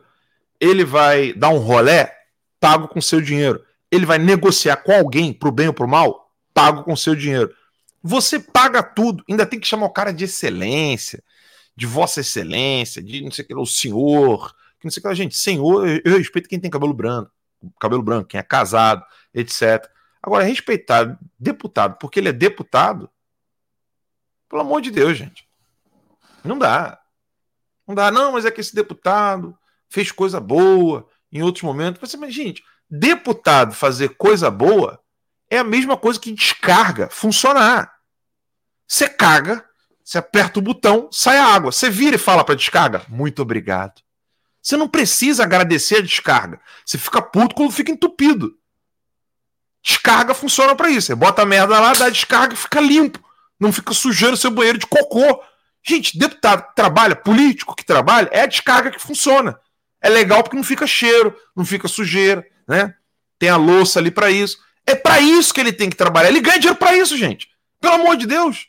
[0.60, 2.14] Ele vai dar um rolé,
[2.60, 3.64] pago com seu dinheiro.
[3.90, 7.56] Ele vai negociar com alguém pro bem ou pro mal, pago com seu dinheiro.
[8.04, 11.24] Você paga tudo, ainda tem que chamar o cara de excelência,
[11.76, 15.16] de vossa excelência, de não sei o que, o senhor, que não sei o que.
[15.16, 17.32] Gente, senhor, eu, respeito quem tem cabelo branco,
[17.80, 19.04] cabelo branco, quem é casado,
[19.34, 19.90] etc.
[20.22, 23.10] Agora, respeitar deputado porque ele é deputado,
[24.48, 25.48] pelo amor de Deus, gente.
[26.44, 27.00] Não dá.
[27.88, 29.58] Não dá, não, mas é que esse deputado
[29.90, 32.16] fez coisa boa em outros momentos.
[32.18, 35.00] Mas, gente, deputado fazer coisa boa
[35.50, 37.94] é a mesma coisa que descarga funcionar.
[38.88, 39.66] Você caga,
[40.06, 41.72] você aperta o botão, sai a água.
[41.72, 44.04] Você vira e fala para descarga, muito obrigado.
[44.62, 46.62] Você não precisa agradecer a descarga.
[46.86, 48.56] Você fica puto quando fica entupido.
[49.84, 51.08] Descarga funciona para isso.
[51.08, 53.20] Você bota a merda lá, dá descarga e fica limpo.
[53.60, 55.42] Não fica sujando seu banheiro de cocô.
[55.84, 59.60] Gente, deputado que trabalha, político que trabalha, é a descarga que funciona.
[60.02, 62.94] É legal porque não fica cheiro, não fica sujeira, né?
[63.40, 64.58] Tem a louça ali para isso.
[64.86, 66.30] É para isso que ele tem que trabalhar.
[66.30, 67.50] Ele ganha dinheiro para isso, gente.
[67.82, 68.68] Pelo amor de Deus.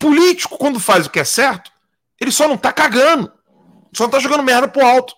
[0.00, 1.70] Político, quando faz o que é certo,
[2.18, 3.30] ele só não tá cagando.
[3.92, 5.14] Só não tá jogando merda pro alto.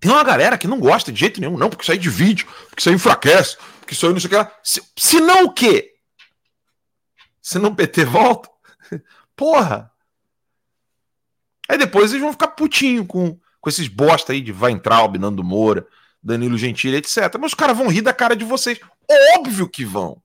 [0.00, 2.80] Tem uma galera que não gosta de jeito nenhum, não, porque isso aí divide, porque
[2.80, 4.52] isso aí enfraquece, porque isso aí não sei o que lá.
[4.64, 5.94] Se, se não o quê?
[7.40, 8.48] Se não PT volta?
[9.36, 9.92] Porra!
[11.68, 15.86] Aí depois eles vão ficar putinho com, com esses bosta aí de Weintraub, Nando Moura,
[16.22, 17.36] Danilo Gentili, etc.
[17.38, 18.80] Mas os caras vão rir da cara de vocês.
[19.36, 20.22] Óbvio que vão.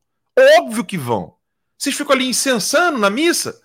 [0.60, 1.36] Óbvio que vão.
[1.78, 3.62] Vocês ficam ali incensando na missa?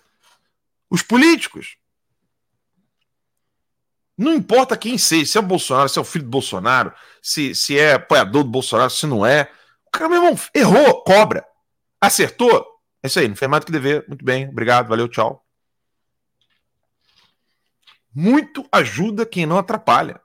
[0.89, 1.77] Os políticos?
[4.17, 7.55] Não importa quem seja, se é o Bolsonaro, se é o filho do Bolsonaro, se,
[7.55, 9.51] se é apoiador do Bolsonaro, se não é.
[9.87, 11.45] O cara, meu irmão, errou, cobra.
[11.99, 12.79] Acertou?
[13.01, 14.05] É isso aí, não fez mais do que dever.
[14.07, 15.43] Muito bem, obrigado, valeu, tchau.
[18.13, 20.21] Muito ajuda quem não atrapalha.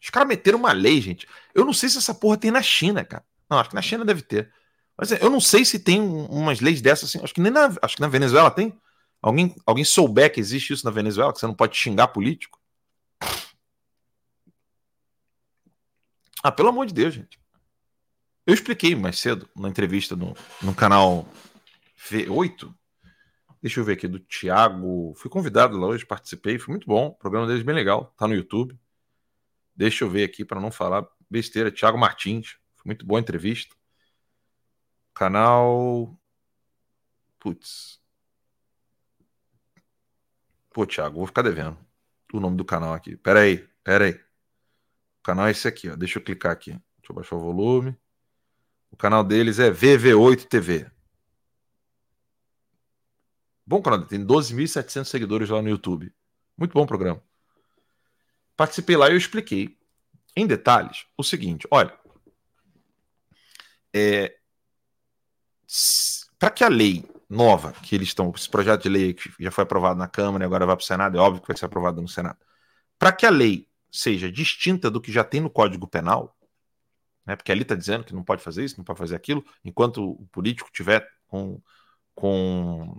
[0.00, 1.26] Os caras meteram uma lei, gente.
[1.52, 3.24] Eu não sei se essa porra tem na China, cara.
[3.48, 4.52] Não, acho que na China deve ter.
[4.96, 7.22] Mas eu não sei se tem umas leis dessas assim.
[7.22, 8.76] Acho que nem na, acho que na Venezuela tem.
[9.22, 12.58] Alguém, alguém souber que existe isso na Venezuela, que você não pode xingar político.
[16.42, 17.40] Ah, pelo amor de Deus, gente.
[18.46, 21.28] Eu expliquei mais cedo na entrevista no, no canal
[22.10, 22.72] V8.
[23.60, 25.14] Deixa eu ver aqui do Thiago.
[25.16, 27.08] Fui convidado lá hoje, participei, foi muito bom.
[27.08, 28.78] O programa deles bem legal, tá no YouTube.
[29.74, 31.70] Deixa eu ver aqui para não falar besteira.
[31.70, 33.76] Thiago Martins, foi muito boa a entrevista.
[35.14, 36.18] Canal.
[37.38, 38.00] Putz.
[40.70, 41.76] Pô, Thiago, vou ficar devendo
[42.32, 43.16] o nome do canal aqui.
[43.16, 44.12] Pera aí, pera aí.
[44.12, 45.96] O canal é esse aqui, ó.
[45.96, 46.70] Deixa eu clicar aqui.
[46.70, 47.96] Deixa eu baixar o volume.
[48.90, 50.90] O canal deles é VV8 TV.
[53.66, 56.12] Bom canal, tem 12.700 seguidores lá no YouTube.
[56.56, 57.22] Muito bom programa.
[58.56, 59.78] Participei lá e eu expliquei
[60.34, 61.96] em detalhes o seguinte: olha,
[63.94, 64.34] é,
[66.38, 69.64] para que a lei nova que eles estão, esse projeto de lei que já foi
[69.64, 72.00] aprovado na Câmara e agora vai para o Senado, é óbvio que vai ser aprovado
[72.00, 72.38] no Senado.
[72.98, 76.36] Para que a lei seja distinta do que já tem no Código Penal,
[77.26, 80.02] né, porque ali está dizendo que não pode fazer isso, não pode fazer aquilo, enquanto
[80.02, 81.60] o político tiver com,
[82.14, 82.98] com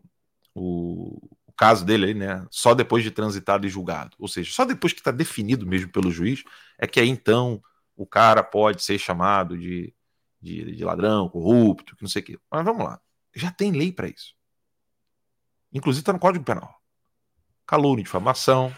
[0.53, 4.65] o, o caso dele aí, né, só depois de transitado e julgado, ou seja, só
[4.65, 6.43] depois que está definido mesmo pelo juiz,
[6.77, 7.61] é que aí então
[7.95, 9.93] o cara pode ser chamado de,
[10.41, 12.39] de, de ladrão, corrupto, que não sei o quê.
[12.49, 13.01] Mas vamos lá.
[13.35, 14.33] Já tem lei para isso.
[15.71, 16.73] Inclusive está no Código Penal.
[17.65, 18.75] Calúnia, difamação.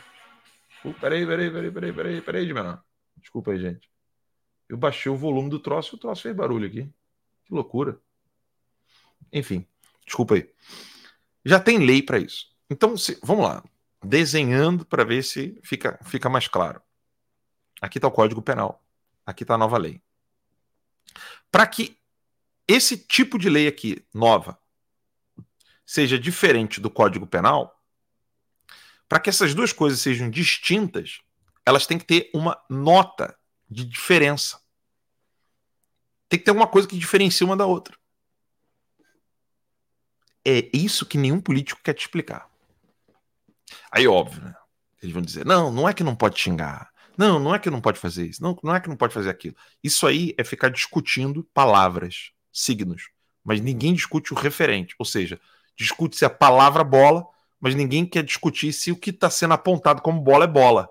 [0.83, 2.83] Uh, peraí, peraí, peraí, peraí, peraí, peraí, de menor.
[3.17, 3.89] Desculpa aí, gente.
[4.67, 6.89] Eu baixei o volume do troço e o troço fez barulho aqui.
[7.45, 7.99] Que loucura.
[9.31, 9.65] Enfim,
[10.05, 10.49] desculpa aí.
[11.45, 12.47] Já tem lei para isso.
[12.69, 13.63] Então, se, vamos lá.
[14.03, 16.81] Desenhando para ver se fica, fica mais claro.
[17.81, 18.83] Aqui está o Código Penal.
[19.25, 20.01] Aqui está a nova lei.
[21.51, 21.97] Para que
[22.67, 24.57] esse tipo de lei aqui, nova,
[25.85, 27.77] seja diferente do Código Penal,
[29.09, 31.19] para que essas duas coisas sejam distintas,
[31.65, 33.37] elas têm que ter uma nota
[33.69, 34.61] de diferença.
[36.29, 37.97] Tem que ter uma coisa que diferencia uma da outra.
[40.45, 42.49] É isso que nenhum político quer te explicar.
[43.91, 44.55] Aí, óbvio, né?
[45.01, 46.90] Eles vão dizer: não, não é que não pode xingar.
[47.17, 48.41] Não, não é que não pode fazer isso.
[48.41, 49.55] Não, não é que não pode fazer aquilo.
[49.83, 53.09] Isso aí é ficar discutindo palavras signos,
[53.43, 55.39] mas ninguém discute o referente, ou seja,
[55.75, 57.25] discute-se a palavra bola,
[57.59, 60.89] mas ninguém quer discutir se o que está sendo apontado como bola é bola.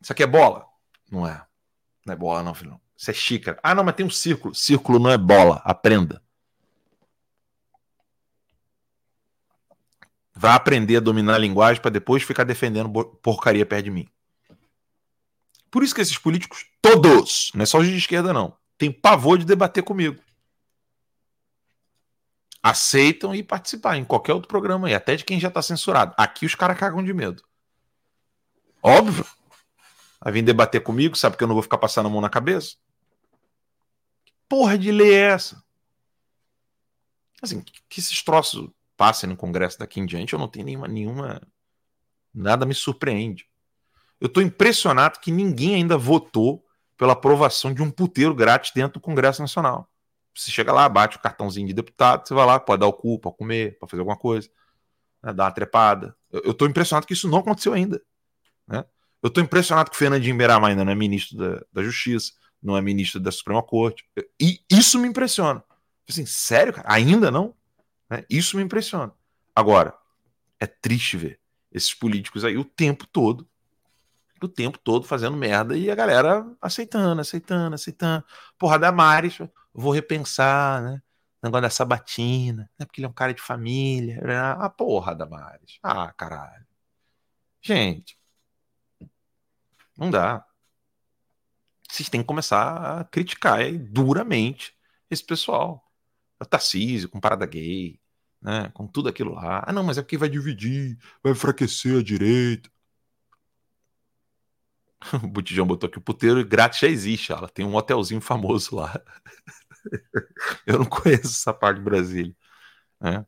[0.00, 0.66] Isso aqui é bola?
[1.10, 1.44] Não é.
[2.04, 2.80] Não é bola, não, filho.
[2.96, 3.58] Isso é xícara.
[3.62, 4.54] Ah, não, mas tem um círculo.
[4.54, 5.62] Círculo não é bola.
[5.64, 6.22] Aprenda.
[10.34, 12.90] Vai aprender a dominar a linguagem para depois ficar defendendo
[13.22, 14.08] porcaria perto de mim.
[15.70, 19.38] Por isso que esses políticos, todos, não é só os de esquerda, não, tem pavor
[19.38, 20.22] de debater comigo.
[22.62, 26.14] Aceitam e participar em qualquer outro programa aí, até de quem já está censurado.
[26.16, 27.42] Aqui os caras cagam de medo.
[28.82, 29.26] Óbvio.
[30.20, 32.76] Vai vir debater comigo, sabe que eu não vou ficar passando a mão na cabeça?
[34.24, 35.62] Que porra de lei é essa?
[37.42, 38.70] Assim, que esses troços
[39.04, 40.88] passem no Congresso daqui em diante, eu não tenho nenhuma.
[40.88, 41.42] nenhuma
[42.32, 43.46] nada me surpreende.
[44.18, 46.64] Eu estou impressionado que ninguém ainda votou
[46.96, 49.90] pela aprovação de um puteiro grátis dentro do Congresso Nacional.
[50.34, 53.18] Você chega lá, bate o cartãozinho de deputado, você vai lá, pode dar o cu,
[53.18, 54.48] pode comer, pode fazer alguma coisa,
[55.22, 56.16] né, dar uma trepada.
[56.32, 58.00] Eu estou impressionado que isso não aconteceu ainda.
[58.66, 58.84] Né?
[59.22, 62.32] Eu estou impressionado que o Fernandinho Beiramar ainda não é ministro da, da Justiça,
[62.62, 64.02] não é ministro da Suprema Corte.
[64.40, 65.62] E isso me impressiona.
[66.08, 66.90] Assim, sério, cara?
[66.90, 67.54] Ainda não?
[68.10, 68.24] Né?
[68.28, 69.12] Isso me impressiona.
[69.54, 69.96] Agora,
[70.58, 71.40] é triste ver
[71.70, 73.48] esses políticos aí o tempo todo,
[74.42, 78.24] o tempo todo fazendo merda e a galera aceitando, aceitando, aceitando.
[78.58, 79.38] Porra, Damares,
[79.72, 81.02] vou repensar, né?
[81.42, 82.86] Negócio da sabatina, né?
[82.86, 84.20] Porque ele é um cara de família.
[84.58, 85.78] Ah, porra, Damares.
[85.82, 86.66] Ah, caralho.
[87.60, 88.18] Gente,
[89.96, 90.44] não dá.
[91.88, 94.74] Vocês têm que começar a criticar duramente
[95.10, 95.83] esse pessoal.
[96.44, 97.98] O Tarcísio, com parada gay,
[98.42, 98.70] né?
[98.74, 99.64] com tudo aquilo lá.
[99.66, 102.70] Ah, não, mas é porque vai dividir, vai enfraquecer a direita.
[105.22, 107.32] O Botijão botou aqui: o puteiro grátis já existe.
[107.32, 109.00] Ela tem um hotelzinho famoso lá.
[110.66, 112.34] Eu não conheço essa parte de Brasília.
[113.00, 113.26] Né?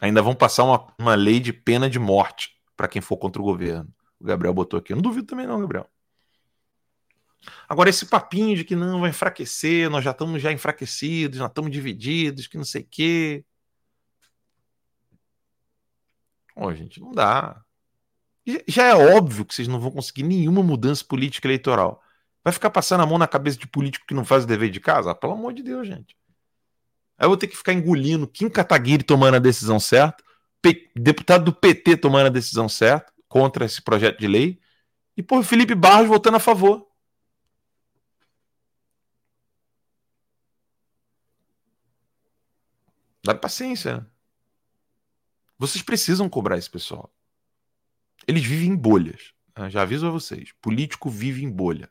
[0.00, 3.44] Ainda vão passar uma, uma lei de pena de morte para quem for contra o
[3.44, 3.92] governo.
[4.18, 4.92] O Gabriel botou aqui.
[4.92, 5.88] Eu não duvido também, não, Gabriel.
[7.68, 11.70] Agora, esse papinho de que não vai enfraquecer, nós já estamos já enfraquecidos, nós estamos
[11.70, 13.44] divididos, que não sei o quê.
[16.54, 17.62] Ô, gente, não dá.
[18.66, 22.02] Já é óbvio que vocês não vão conseguir nenhuma mudança política eleitoral.
[22.42, 24.80] Vai ficar passando a mão na cabeça de político que não faz o dever de
[24.80, 25.10] casa?
[25.10, 26.16] Ah, pelo amor de Deus, gente.
[27.18, 30.24] Aí eu vou ter que ficar engolindo Kim Kataguiri tomando a decisão certa,
[30.96, 34.58] deputado do PT tomando a decisão certa, contra esse projeto de lei
[35.16, 36.89] e por Felipe Barros votando a favor.
[43.22, 44.06] Dá paciência.
[45.58, 47.12] Vocês precisam cobrar esse pessoal.
[48.26, 49.32] Eles vivem em bolhas.
[49.56, 49.70] Né?
[49.70, 50.52] Já aviso a vocês.
[50.60, 51.90] Político vive em bolha.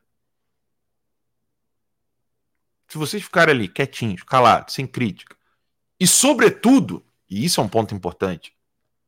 [2.88, 5.36] Se vocês ficarem ali quietinhos, calados, sem crítica,
[5.98, 8.52] e sobretudo, e isso é um ponto importante,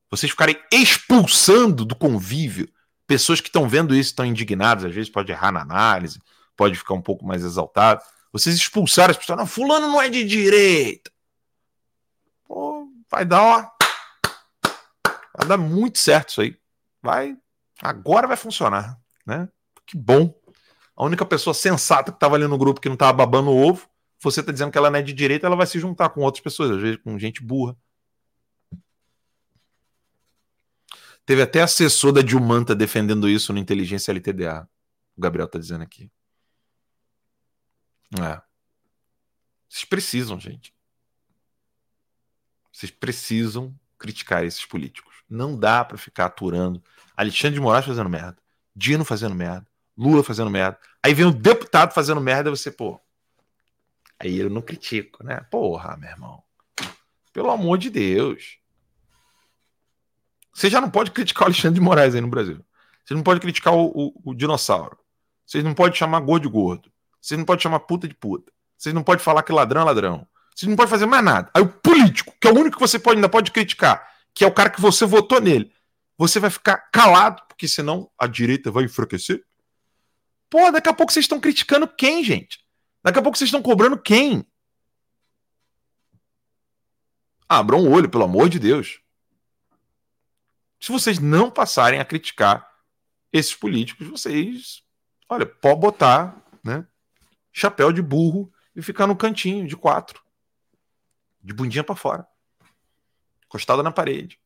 [0.09, 2.69] vocês ficarem expulsando do convívio
[3.07, 6.21] pessoas que estão vendo isso, estão indignadas, às vezes pode errar na análise,
[6.57, 8.03] pode ficar um pouco mais exaltado.
[8.33, 11.12] Vocês expulsaram as pessoas, não, fulano não é de direita.
[12.53, 13.71] Pô, vai dar, ó,
[15.39, 16.61] vai dar muito certo isso aí.
[17.01, 17.35] Vai,
[17.81, 19.49] agora vai funcionar, né?
[19.87, 20.39] Que bom.
[20.95, 23.89] A única pessoa sensata que estava ali no grupo que não estava babando o ovo,
[24.21, 26.43] você está dizendo que ela não é de direita, ela vai se juntar com outras
[26.43, 27.75] pessoas, às vezes com gente burra.
[31.25, 34.69] Teve até assessor da Dilmanta defendendo isso no Inteligência LTDA.
[35.17, 36.11] O Gabriel tá dizendo aqui.
[38.21, 38.43] É.
[39.71, 40.75] Vocês precisam, gente.
[42.73, 45.15] Vocês precisam criticar esses políticos.
[45.29, 46.83] Não dá para ficar aturando
[47.17, 48.39] Alexandre de Moraes fazendo merda,
[48.75, 49.67] Dino fazendo merda,
[49.97, 50.79] Lula fazendo merda.
[51.03, 53.01] Aí vem um deputado fazendo merda e você, pô.
[54.19, 55.41] Aí eu não critico, né?
[55.51, 56.43] Porra, meu irmão.
[57.33, 58.59] Pelo amor de Deus.
[60.53, 62.65] Você já não pode criticar o Alexandre de Moraes aí no Brasil.
[63.05, 64.99] Você não pode criticar o, o, o dinossauro.
[65.45, 66.93] Vocês não pode chamar gordo de gordo.
[67.21, 68.53] Vocês não pode chamar puta de puta.
[68.77, 70.27] Vocês não pode falar que ladrão é ladrão.
[70.55, 71.51] Vocês não pode fazer mais nada.
[71.55, 74.47] Aí o político, que é o único que você pode, ainda pode criticar, que é
[74.47, 75.73] o cara que você votou nele,
[76.17, 79.45] você vai ficar calado, porque senão a direita vai enfraquecer.
[80.51, 82.61] Pô, daqui a pouco vocês estão criticando quem, gente?
[83.03, 84.47] Daqui a pouco vocês estão cobrando quem?
[87.49, 89.03] Abram o olho, pelo amor de Deus
[90.83, 92.69] se vocês não passarem a criticar
[93.33, 94.83] esses políticos, vocês,
[95.29, 96.85] olha, pode botar, né,
[97.53, 100.21] chapéu de burro e ficar no cantinho de quatro,
[101.43, 102.27] de bundinha para fora,
[103.47, 104.39] encostada na parede.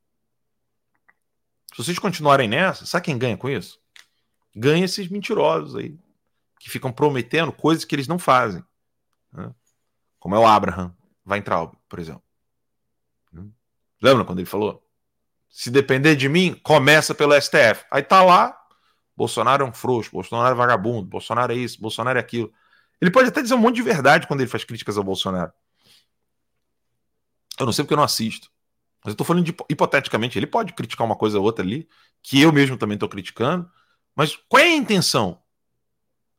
[1.73, 3.79] Se vocês continuarem nessa, sabe quem ganha com isso?
[4.55, 5.99] Ganha esses mentirosos aí,
[6.59, 8.65] que ficam prometendo coisas que eles não fazem.
[9.33, 9.53] Né?
[10.19, 10.95] Como é o Abraham
[11.27, 12.23] Weintraub, por exemplo.
[14.01, 14.83] Lembra quando ele falou?
[15.49, 17.85] Se depender de mim, começa pelo STF.
[17.91, 18.57] Aí tá lá,
[19.17, 22.53] Bolsonaro é um frouxo, Bolsonaro é vagabundo, Bolsonaro é isso, Bolsonaro é aquilo.
[23.01, 25.53] Ele pode até dizer um monte de verdade quando ele faz críticas ao Bolsonaro.
[27.59, 28.51] Eu não sei porque eu não assisto.
[29.01, 31.89] Mas eu estou falando de, hipoteticamente, ele pode criticar uma coisa ou outra ali,
[32.23, 33.71] que eu mesmo também estou criticando.
[34.15, 35.41] Mas qual é a intenção?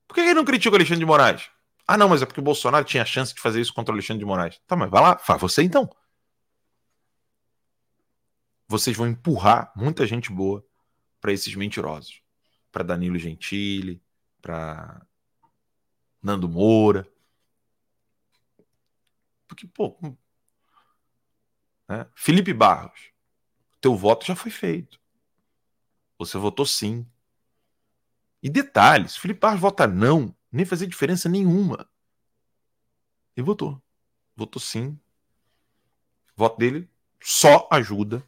[0.07, 1.49] Por que ele não critica o Alexandre de Moraes?
[1.87, 3.95] Ah, não, mas é porque o Bolsonaro tinha a chance de fazer isso contra o
[3.95, 4.59] Alexandre de Moraes.
[4.67, 5.89] Tá, mas vai lá, faz você então.
[8.67, 10.65] Vocês vão empurrar muita gente boa
[11.21, 12.21] para esses mentirosos.
[12.71, 14.01] Para Danilo Gentili,
[14.41, 15.01] para
[16.21, 17.07] Nando Moura.
[19.47, 19.97] Porque, pô,
[21.87, 22.05] né?
[22.15, 23.11] Felipe Barros,
[23.79, 24.99] teu voto já foi feito.
[26.17, 27.07] Você votou sim.
[28.41, 31.89] E detalhes, Felipe Barros vota não, nem fazer diferença nenhuma.
[33.35, 33.81] E votou.
[34.35, 34.99] Votou sim.
[36.35, 36.89] O voto dele
[37.21, 38.23] só ajuda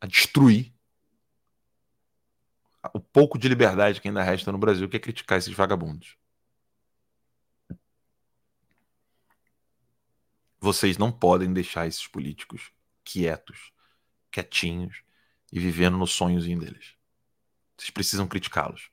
[0.00, 0.72] a destruir
[2.92, 6.16] o pouco de liberdade que ainda resta no Brasil, que é criticar esses vagabundos.
[10.60, 12.72] Vocês não podem deixar esses políticos
[13.04, 13.72] quietos,
[14.30, 15.02] quietinhos
[15.52, 16.96] e vivendo no sonhozinho deles.
[17.76, 18.90] Vocês precisam criticá-los.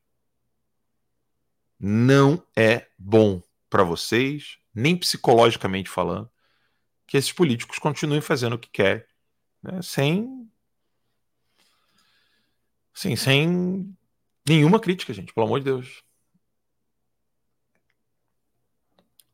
[1.79, 6.29] Não é bom para vocês, nem psicologicamente falando,
[7.07, 9.05] que esses políticos continuem fazendo o que querem,
[9.61, 10.49] né, sem
[12.93, 13.97] sem
[14.47, 16.03] nenhuma crítica, gente, pelo amor de Deus.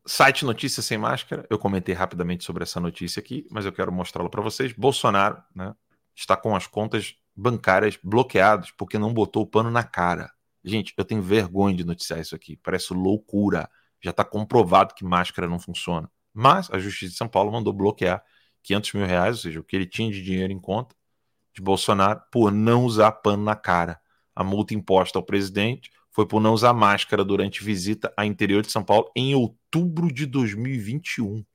[0.10, 4.28] Site Notícias Sem Máscara, eu comentei rapidamente sobre essa notícia aqui, mas eu quero mostrá-la
[4.28, 4.74] para vocês.
[4.74, 5.76] Bolsonaro né,
[6.16, 10.32] está com as contas bancárias bloqueadas porque não botou o pano na cara.
[10.64, 13.70] Gente, eu tenho vergonha de noticiar isso aqui, parece loucura.
[14.02, 16.10] Já está comprovado que máscara não funciona.
[16.34, 18.24] Mas a Justiça de São Paulo mandou bloquear
[18.64, 20.96] 500 mil reais, ou seja, o que ele tinha de dinheiro em conta,
[21.54, 24.02] de Bolsonaro por não usar pano na cara.
[24.36, 28.72] A multa imposta ao presidente foi por não usar máscara durante visita ao interior de
[28.72, 29.59] São Paulo em outubro
[30.12, 31.46] de 2021.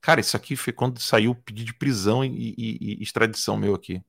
[0.00, 3.74] Cara, isso aqui foi quando saiu o pedido de prisão e, e, e extradição meu
[3.74, 4.02] aqui.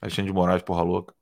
[0.00, 1.14] Alexandre de Moraes, porra louca.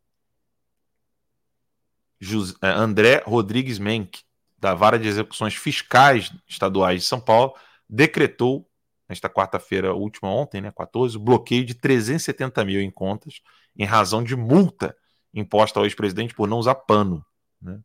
[2.21, 4.23] José, André Rodrigues Menck,
[4.59, 7.55] da Vara de Execuções Fiscais Estaduais de São Paulo,
[7.89, 8.69] decretou
[9.09, 13.41] nesta quarta-feira última, ontem, né, 14, bloqueio de 370 mil em contas
[13.77, 14.97] em razão de multa
[15.33, 17.25] imposta ao ex-presidente por não usar pano,
[17.61, 17.81] né,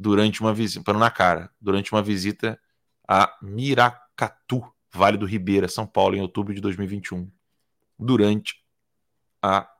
[0.00, 2.58] durante uma visita, pano na cara, durante uma visita
[3.06, 7.30] a Miracatu, Vale do Ribeira, São Paulo, em outubro de 2021,
[7.98, 8.64] durante
[9.42, 9.70] a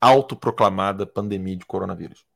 [0.00, 2.26] autoproclamada pandemia de coronavírus.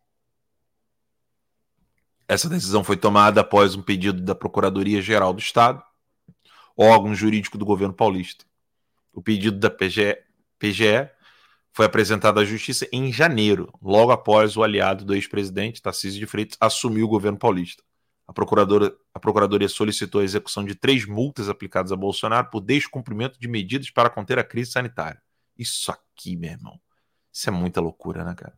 [2.29, 5.83] Essa decisão foi tomada após um pedido da Procuradoria-Geral do Estado,
[6.77, 8.45] órgão jurídico do governo paulista.
[9.13, 10.17] O pedido da PGE,
[10.61, 11.11] PGE
[11.73, 16.57] foi apresentado à Justiça em janeiro, logo após o aliado do ex-presidente, Tarcísio de Freitas,
[16.61, 17.83] assumir o governo paulista.
[18.27, 23.41] A, procuradora, a Procuradoria solicitou a execução de três multas aplicadas a Bolsonaro por descumprimento
[23.41, 25.21] de medidas para conter a crise sanitária.
[25.59, 26.81] Isso aqui, meu irmão,
[27.33, 28.57] isso é muita loucura, né, cara?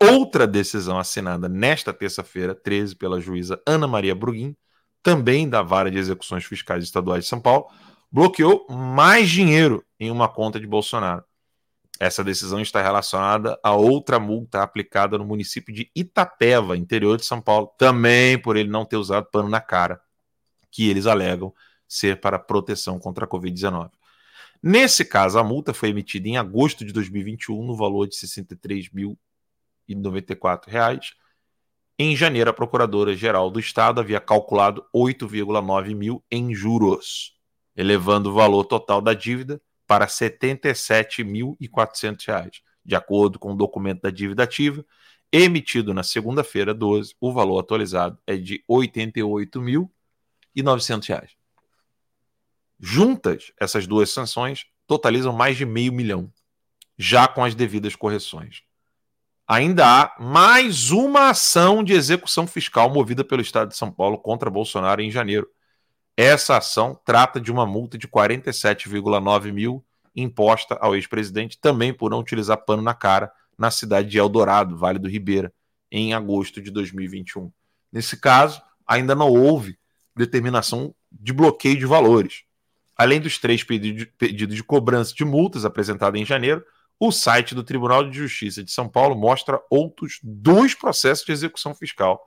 [0.00, 4.56] Outra decisão assinada nesta terça-feira, 13, pela juíza Ana Maria Bruguin,
[5.02, 7.66] também da Vara de Execuções Fiscais Estaduais de São Paulo,
[8.10, 11.24] bloqueou mais dinheiro em uma conta de Bolsonaro.
[12.00, 17.40] Essa decisão está relacionada a outra multa aplicada no município de Itapeva, interior de São
[17.40, 20.00] Paulo, também por ele não ter usado pano na cara,
[20.70, 21.52] que eles alegam
[21.88, 23.90] ser para proteção contra a Covid-19.
[24.62, 28.26] Nesse caso, a multa foi emitida em agosto de 2021 no valor de R$
[29.88, 31.00] 63.094.
[31.98, 37.38] Em janeiro, a Procuradora-Geral do Estado havia calculado 8,9 mil em juros
[37.78, 42.62] elevando o valor total da dívida para R$ 77.400.
[42.84, 44.84] De acordo com o documento da dívida ativa,
[45.32, 51.30] emitido na segunda-feira 12, o valor atualizado é de R$ 88.900.
[52.78, 56.32] Juntas, essas duas sanções totalizam mais de meio milhão,
[56.96, 58.62] já com as devidas correções.
[59.46, 64.50] Ainda há mais uma ação de execução fiscal movida pelo Estado de São Paulo contra
[64.50, 65.50] Bolsonaro em janeiro,
[66.20, 69.84] essa ação trata de uma multa de 47,9 mil
[70.16, 74.98] imposta ao ex-presidente também por não utilizar pano na cara na cidade de Eldorado, Vale
[74.98, 75.52] do Ribeira,
[75.92, 77.52] em agosto de 2021.
[77.92, 79.78] Nesse caso, ainda não houve
[80.16, 82.42] determinação de bloqueio de valores.
[82.96, 86.64] Além dos três pedidos de cobrança de multas apresentados em janeiro,
[86.98, 91.76] o site do Tribunal de Justiça de São Paulo mostra outros dois processos de execução
[91.76, 92.20] fiscal,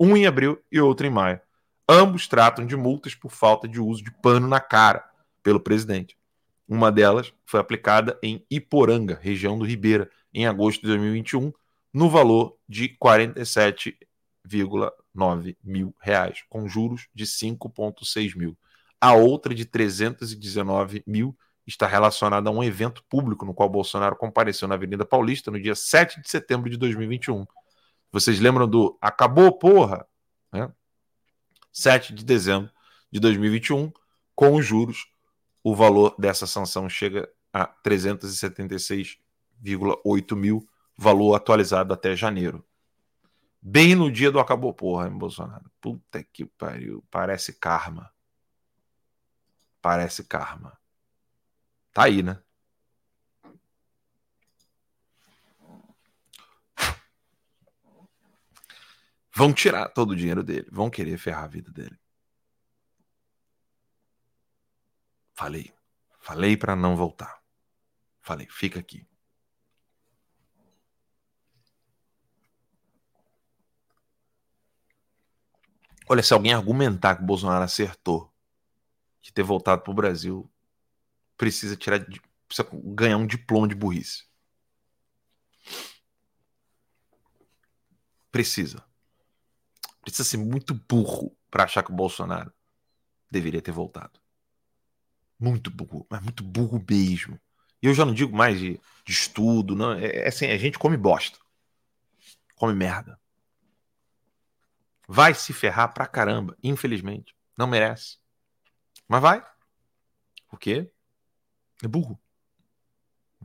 [0.00, 1.40] um em abril e outro em maio.
[1.88, 5.08] Ambos tratam de multas por falta de uso de pano na cara
[5.42, 6.16] pelo presidente.
[6.68, 11.52] Uma delas foi aplicada em Iporanga, região do Ribeira, em agosto de 2021,
[11.92, 18.58] no valor de 47,9 mil reais, com juros de 5,6 mil.
[19.00, 24.66] A outra de 319 mil está relacionada a um evento público no qual Bolsonaro compareceu
[24.66, 27.46] na Avenida Paulista no dia 7 de setembro de 2021.
[28.10, 30.06] Vocês lembram do Acabou, porra?
[30.52, 30.70] Né?
[31.76, 32.72] 7 de dezembro
[33.12, 33.92] de 2021,
[34.34, 35.12] com os juros,
[35.62, 40.66] o valor dessa sanção chega a 376,8 mil,
[40.96, 42.66] valor atualizado até janeiro.
[43.60, 45.70] Bem no dia do acabou, porra, hein, Bolsonaro?
[45.78, 47.04] Puta que pariu.
[47.10, 48.10] Parece karma.
[49.82, 50.78] Parece karma.
[51.92, 52.42] Tá aí, né?
[59.36, 62.00] Vão tirar todo o dinheiro dele, vão querer ferrar a vida dele.
[65.34, 65.74] Falei.
[66.20, 67.42] Falei para não voltar.
[68.22, 69.06] Falei, fica aqui.
[76.08, 78.32] Olha, se alguém argumentar que o Bolsonaro acertou
[79.20, 80.50] de ter voltado para o Brasil,
[81.36, 82.02] precisa tirar,
[82.48, 84.24] precisa ganhar um diploma de burrice.
[88.32, 88.82] Precisa.
[90.06, 92.52] Precisa ser muito burro para achar que o Bolsonaro
[93.28, 94.20] deveria ter voltado.
[95.36, 97.40] Muito burro, mas muito burro mesmo.
[97.82, 99.94] E eu já não digo mais de, de estudo, não.
[99.94, 101.40] É, é assim, a gente come bosta.
[102.54, 103.20] Come merda.
[105.08, 107.34] Vai se ferrar pra caramba, infelizmente.
[107.58, 108.18] Não merece.
[109.08, 109.44] Mas vai.
[110.48, 110.88] Por quê?
[111.82, 112.16] É burro.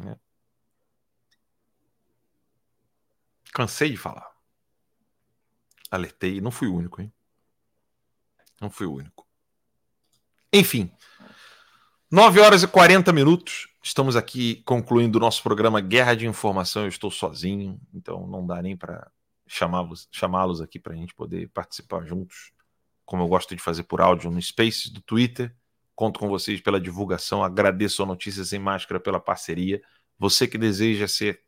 [0.06, 0.16] É.
[3.52, 4.31] Cansei de falar.
[5.92, 7.12] Alertei, não fui o único, hein?
[8.60, 9.28] Não fui o único.
[10.52, 10.92] Enfim,
[12.10, 13.68] 9 horas e 40 minutos.
[13.84, 16.84] Estamos aqui concluindo o nosso programa Guerra de Informação.
[16.84, 19.12] Eu estou sozinho, então não dá nem para
[19.46, 22.54] chamá-los chamá aqui para a gente poder participar juntos,
[23.06, 25.54] como eu gosto de fazer por áudio no Space do Twitter
[26.02, 27.44] Conto com vocês pela divulgação.
[27.44, 29.84] Agradeço a Notícias Sem Máscara pela parceria.
[30.18, 31.42] Você que deseja ser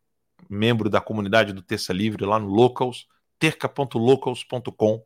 [0.47, 3.07] membro da comunidade do Terça Livre lá no Locals,
[3.43, 5.03] terca.locals.com.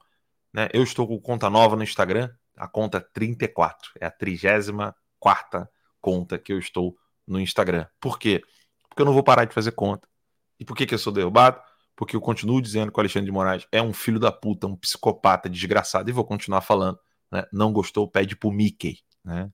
[0.54, 0.70] Né?
[0.72, 3.92] Eu estou com conta nova no Instagram, a conta 34.
[4.00, 5.68] É a 34
[6.00, 6.96] conta que eu estou
[7.26, 7.88] no Instagram.
[8.00, 8.44] Por quê?
[8.88, 10.08] Porque eu não vou parar de fazer conta.
[10.60, 11.60] E por que, que eu sou derrubado?
[11.96, 14.76] Porque eu continuo dizendo que o Alexandre de Moraes é um filho da puta, um
[14.76, 17.00] psicopata desgraçado, e vou continuar falando.
[17.32, 17.44] Né?
[17.52, 19.52] Não gostou, pede pro Mickey né?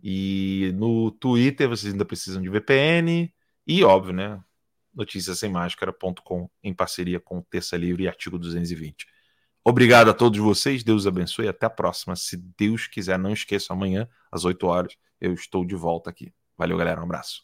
[0.00, 3.32] E no Twitter vocês ainda precisam de VPN
[3.66, 4.42] e, óbvio, né?
[4.94, 9.06] noticiasemmáscara.com em parceria com Terça Livre e Artigo 220.
[9.64, 12.14] Obrigado a todos vocês, Deus abençoe até a próxima.
[12.16, 16.32] Se Deus quiser, não esqueça, amanhã, às 8 horas, eu estou de volta aqui.
[16.56, 17.42] Valeu, galera, um abraço.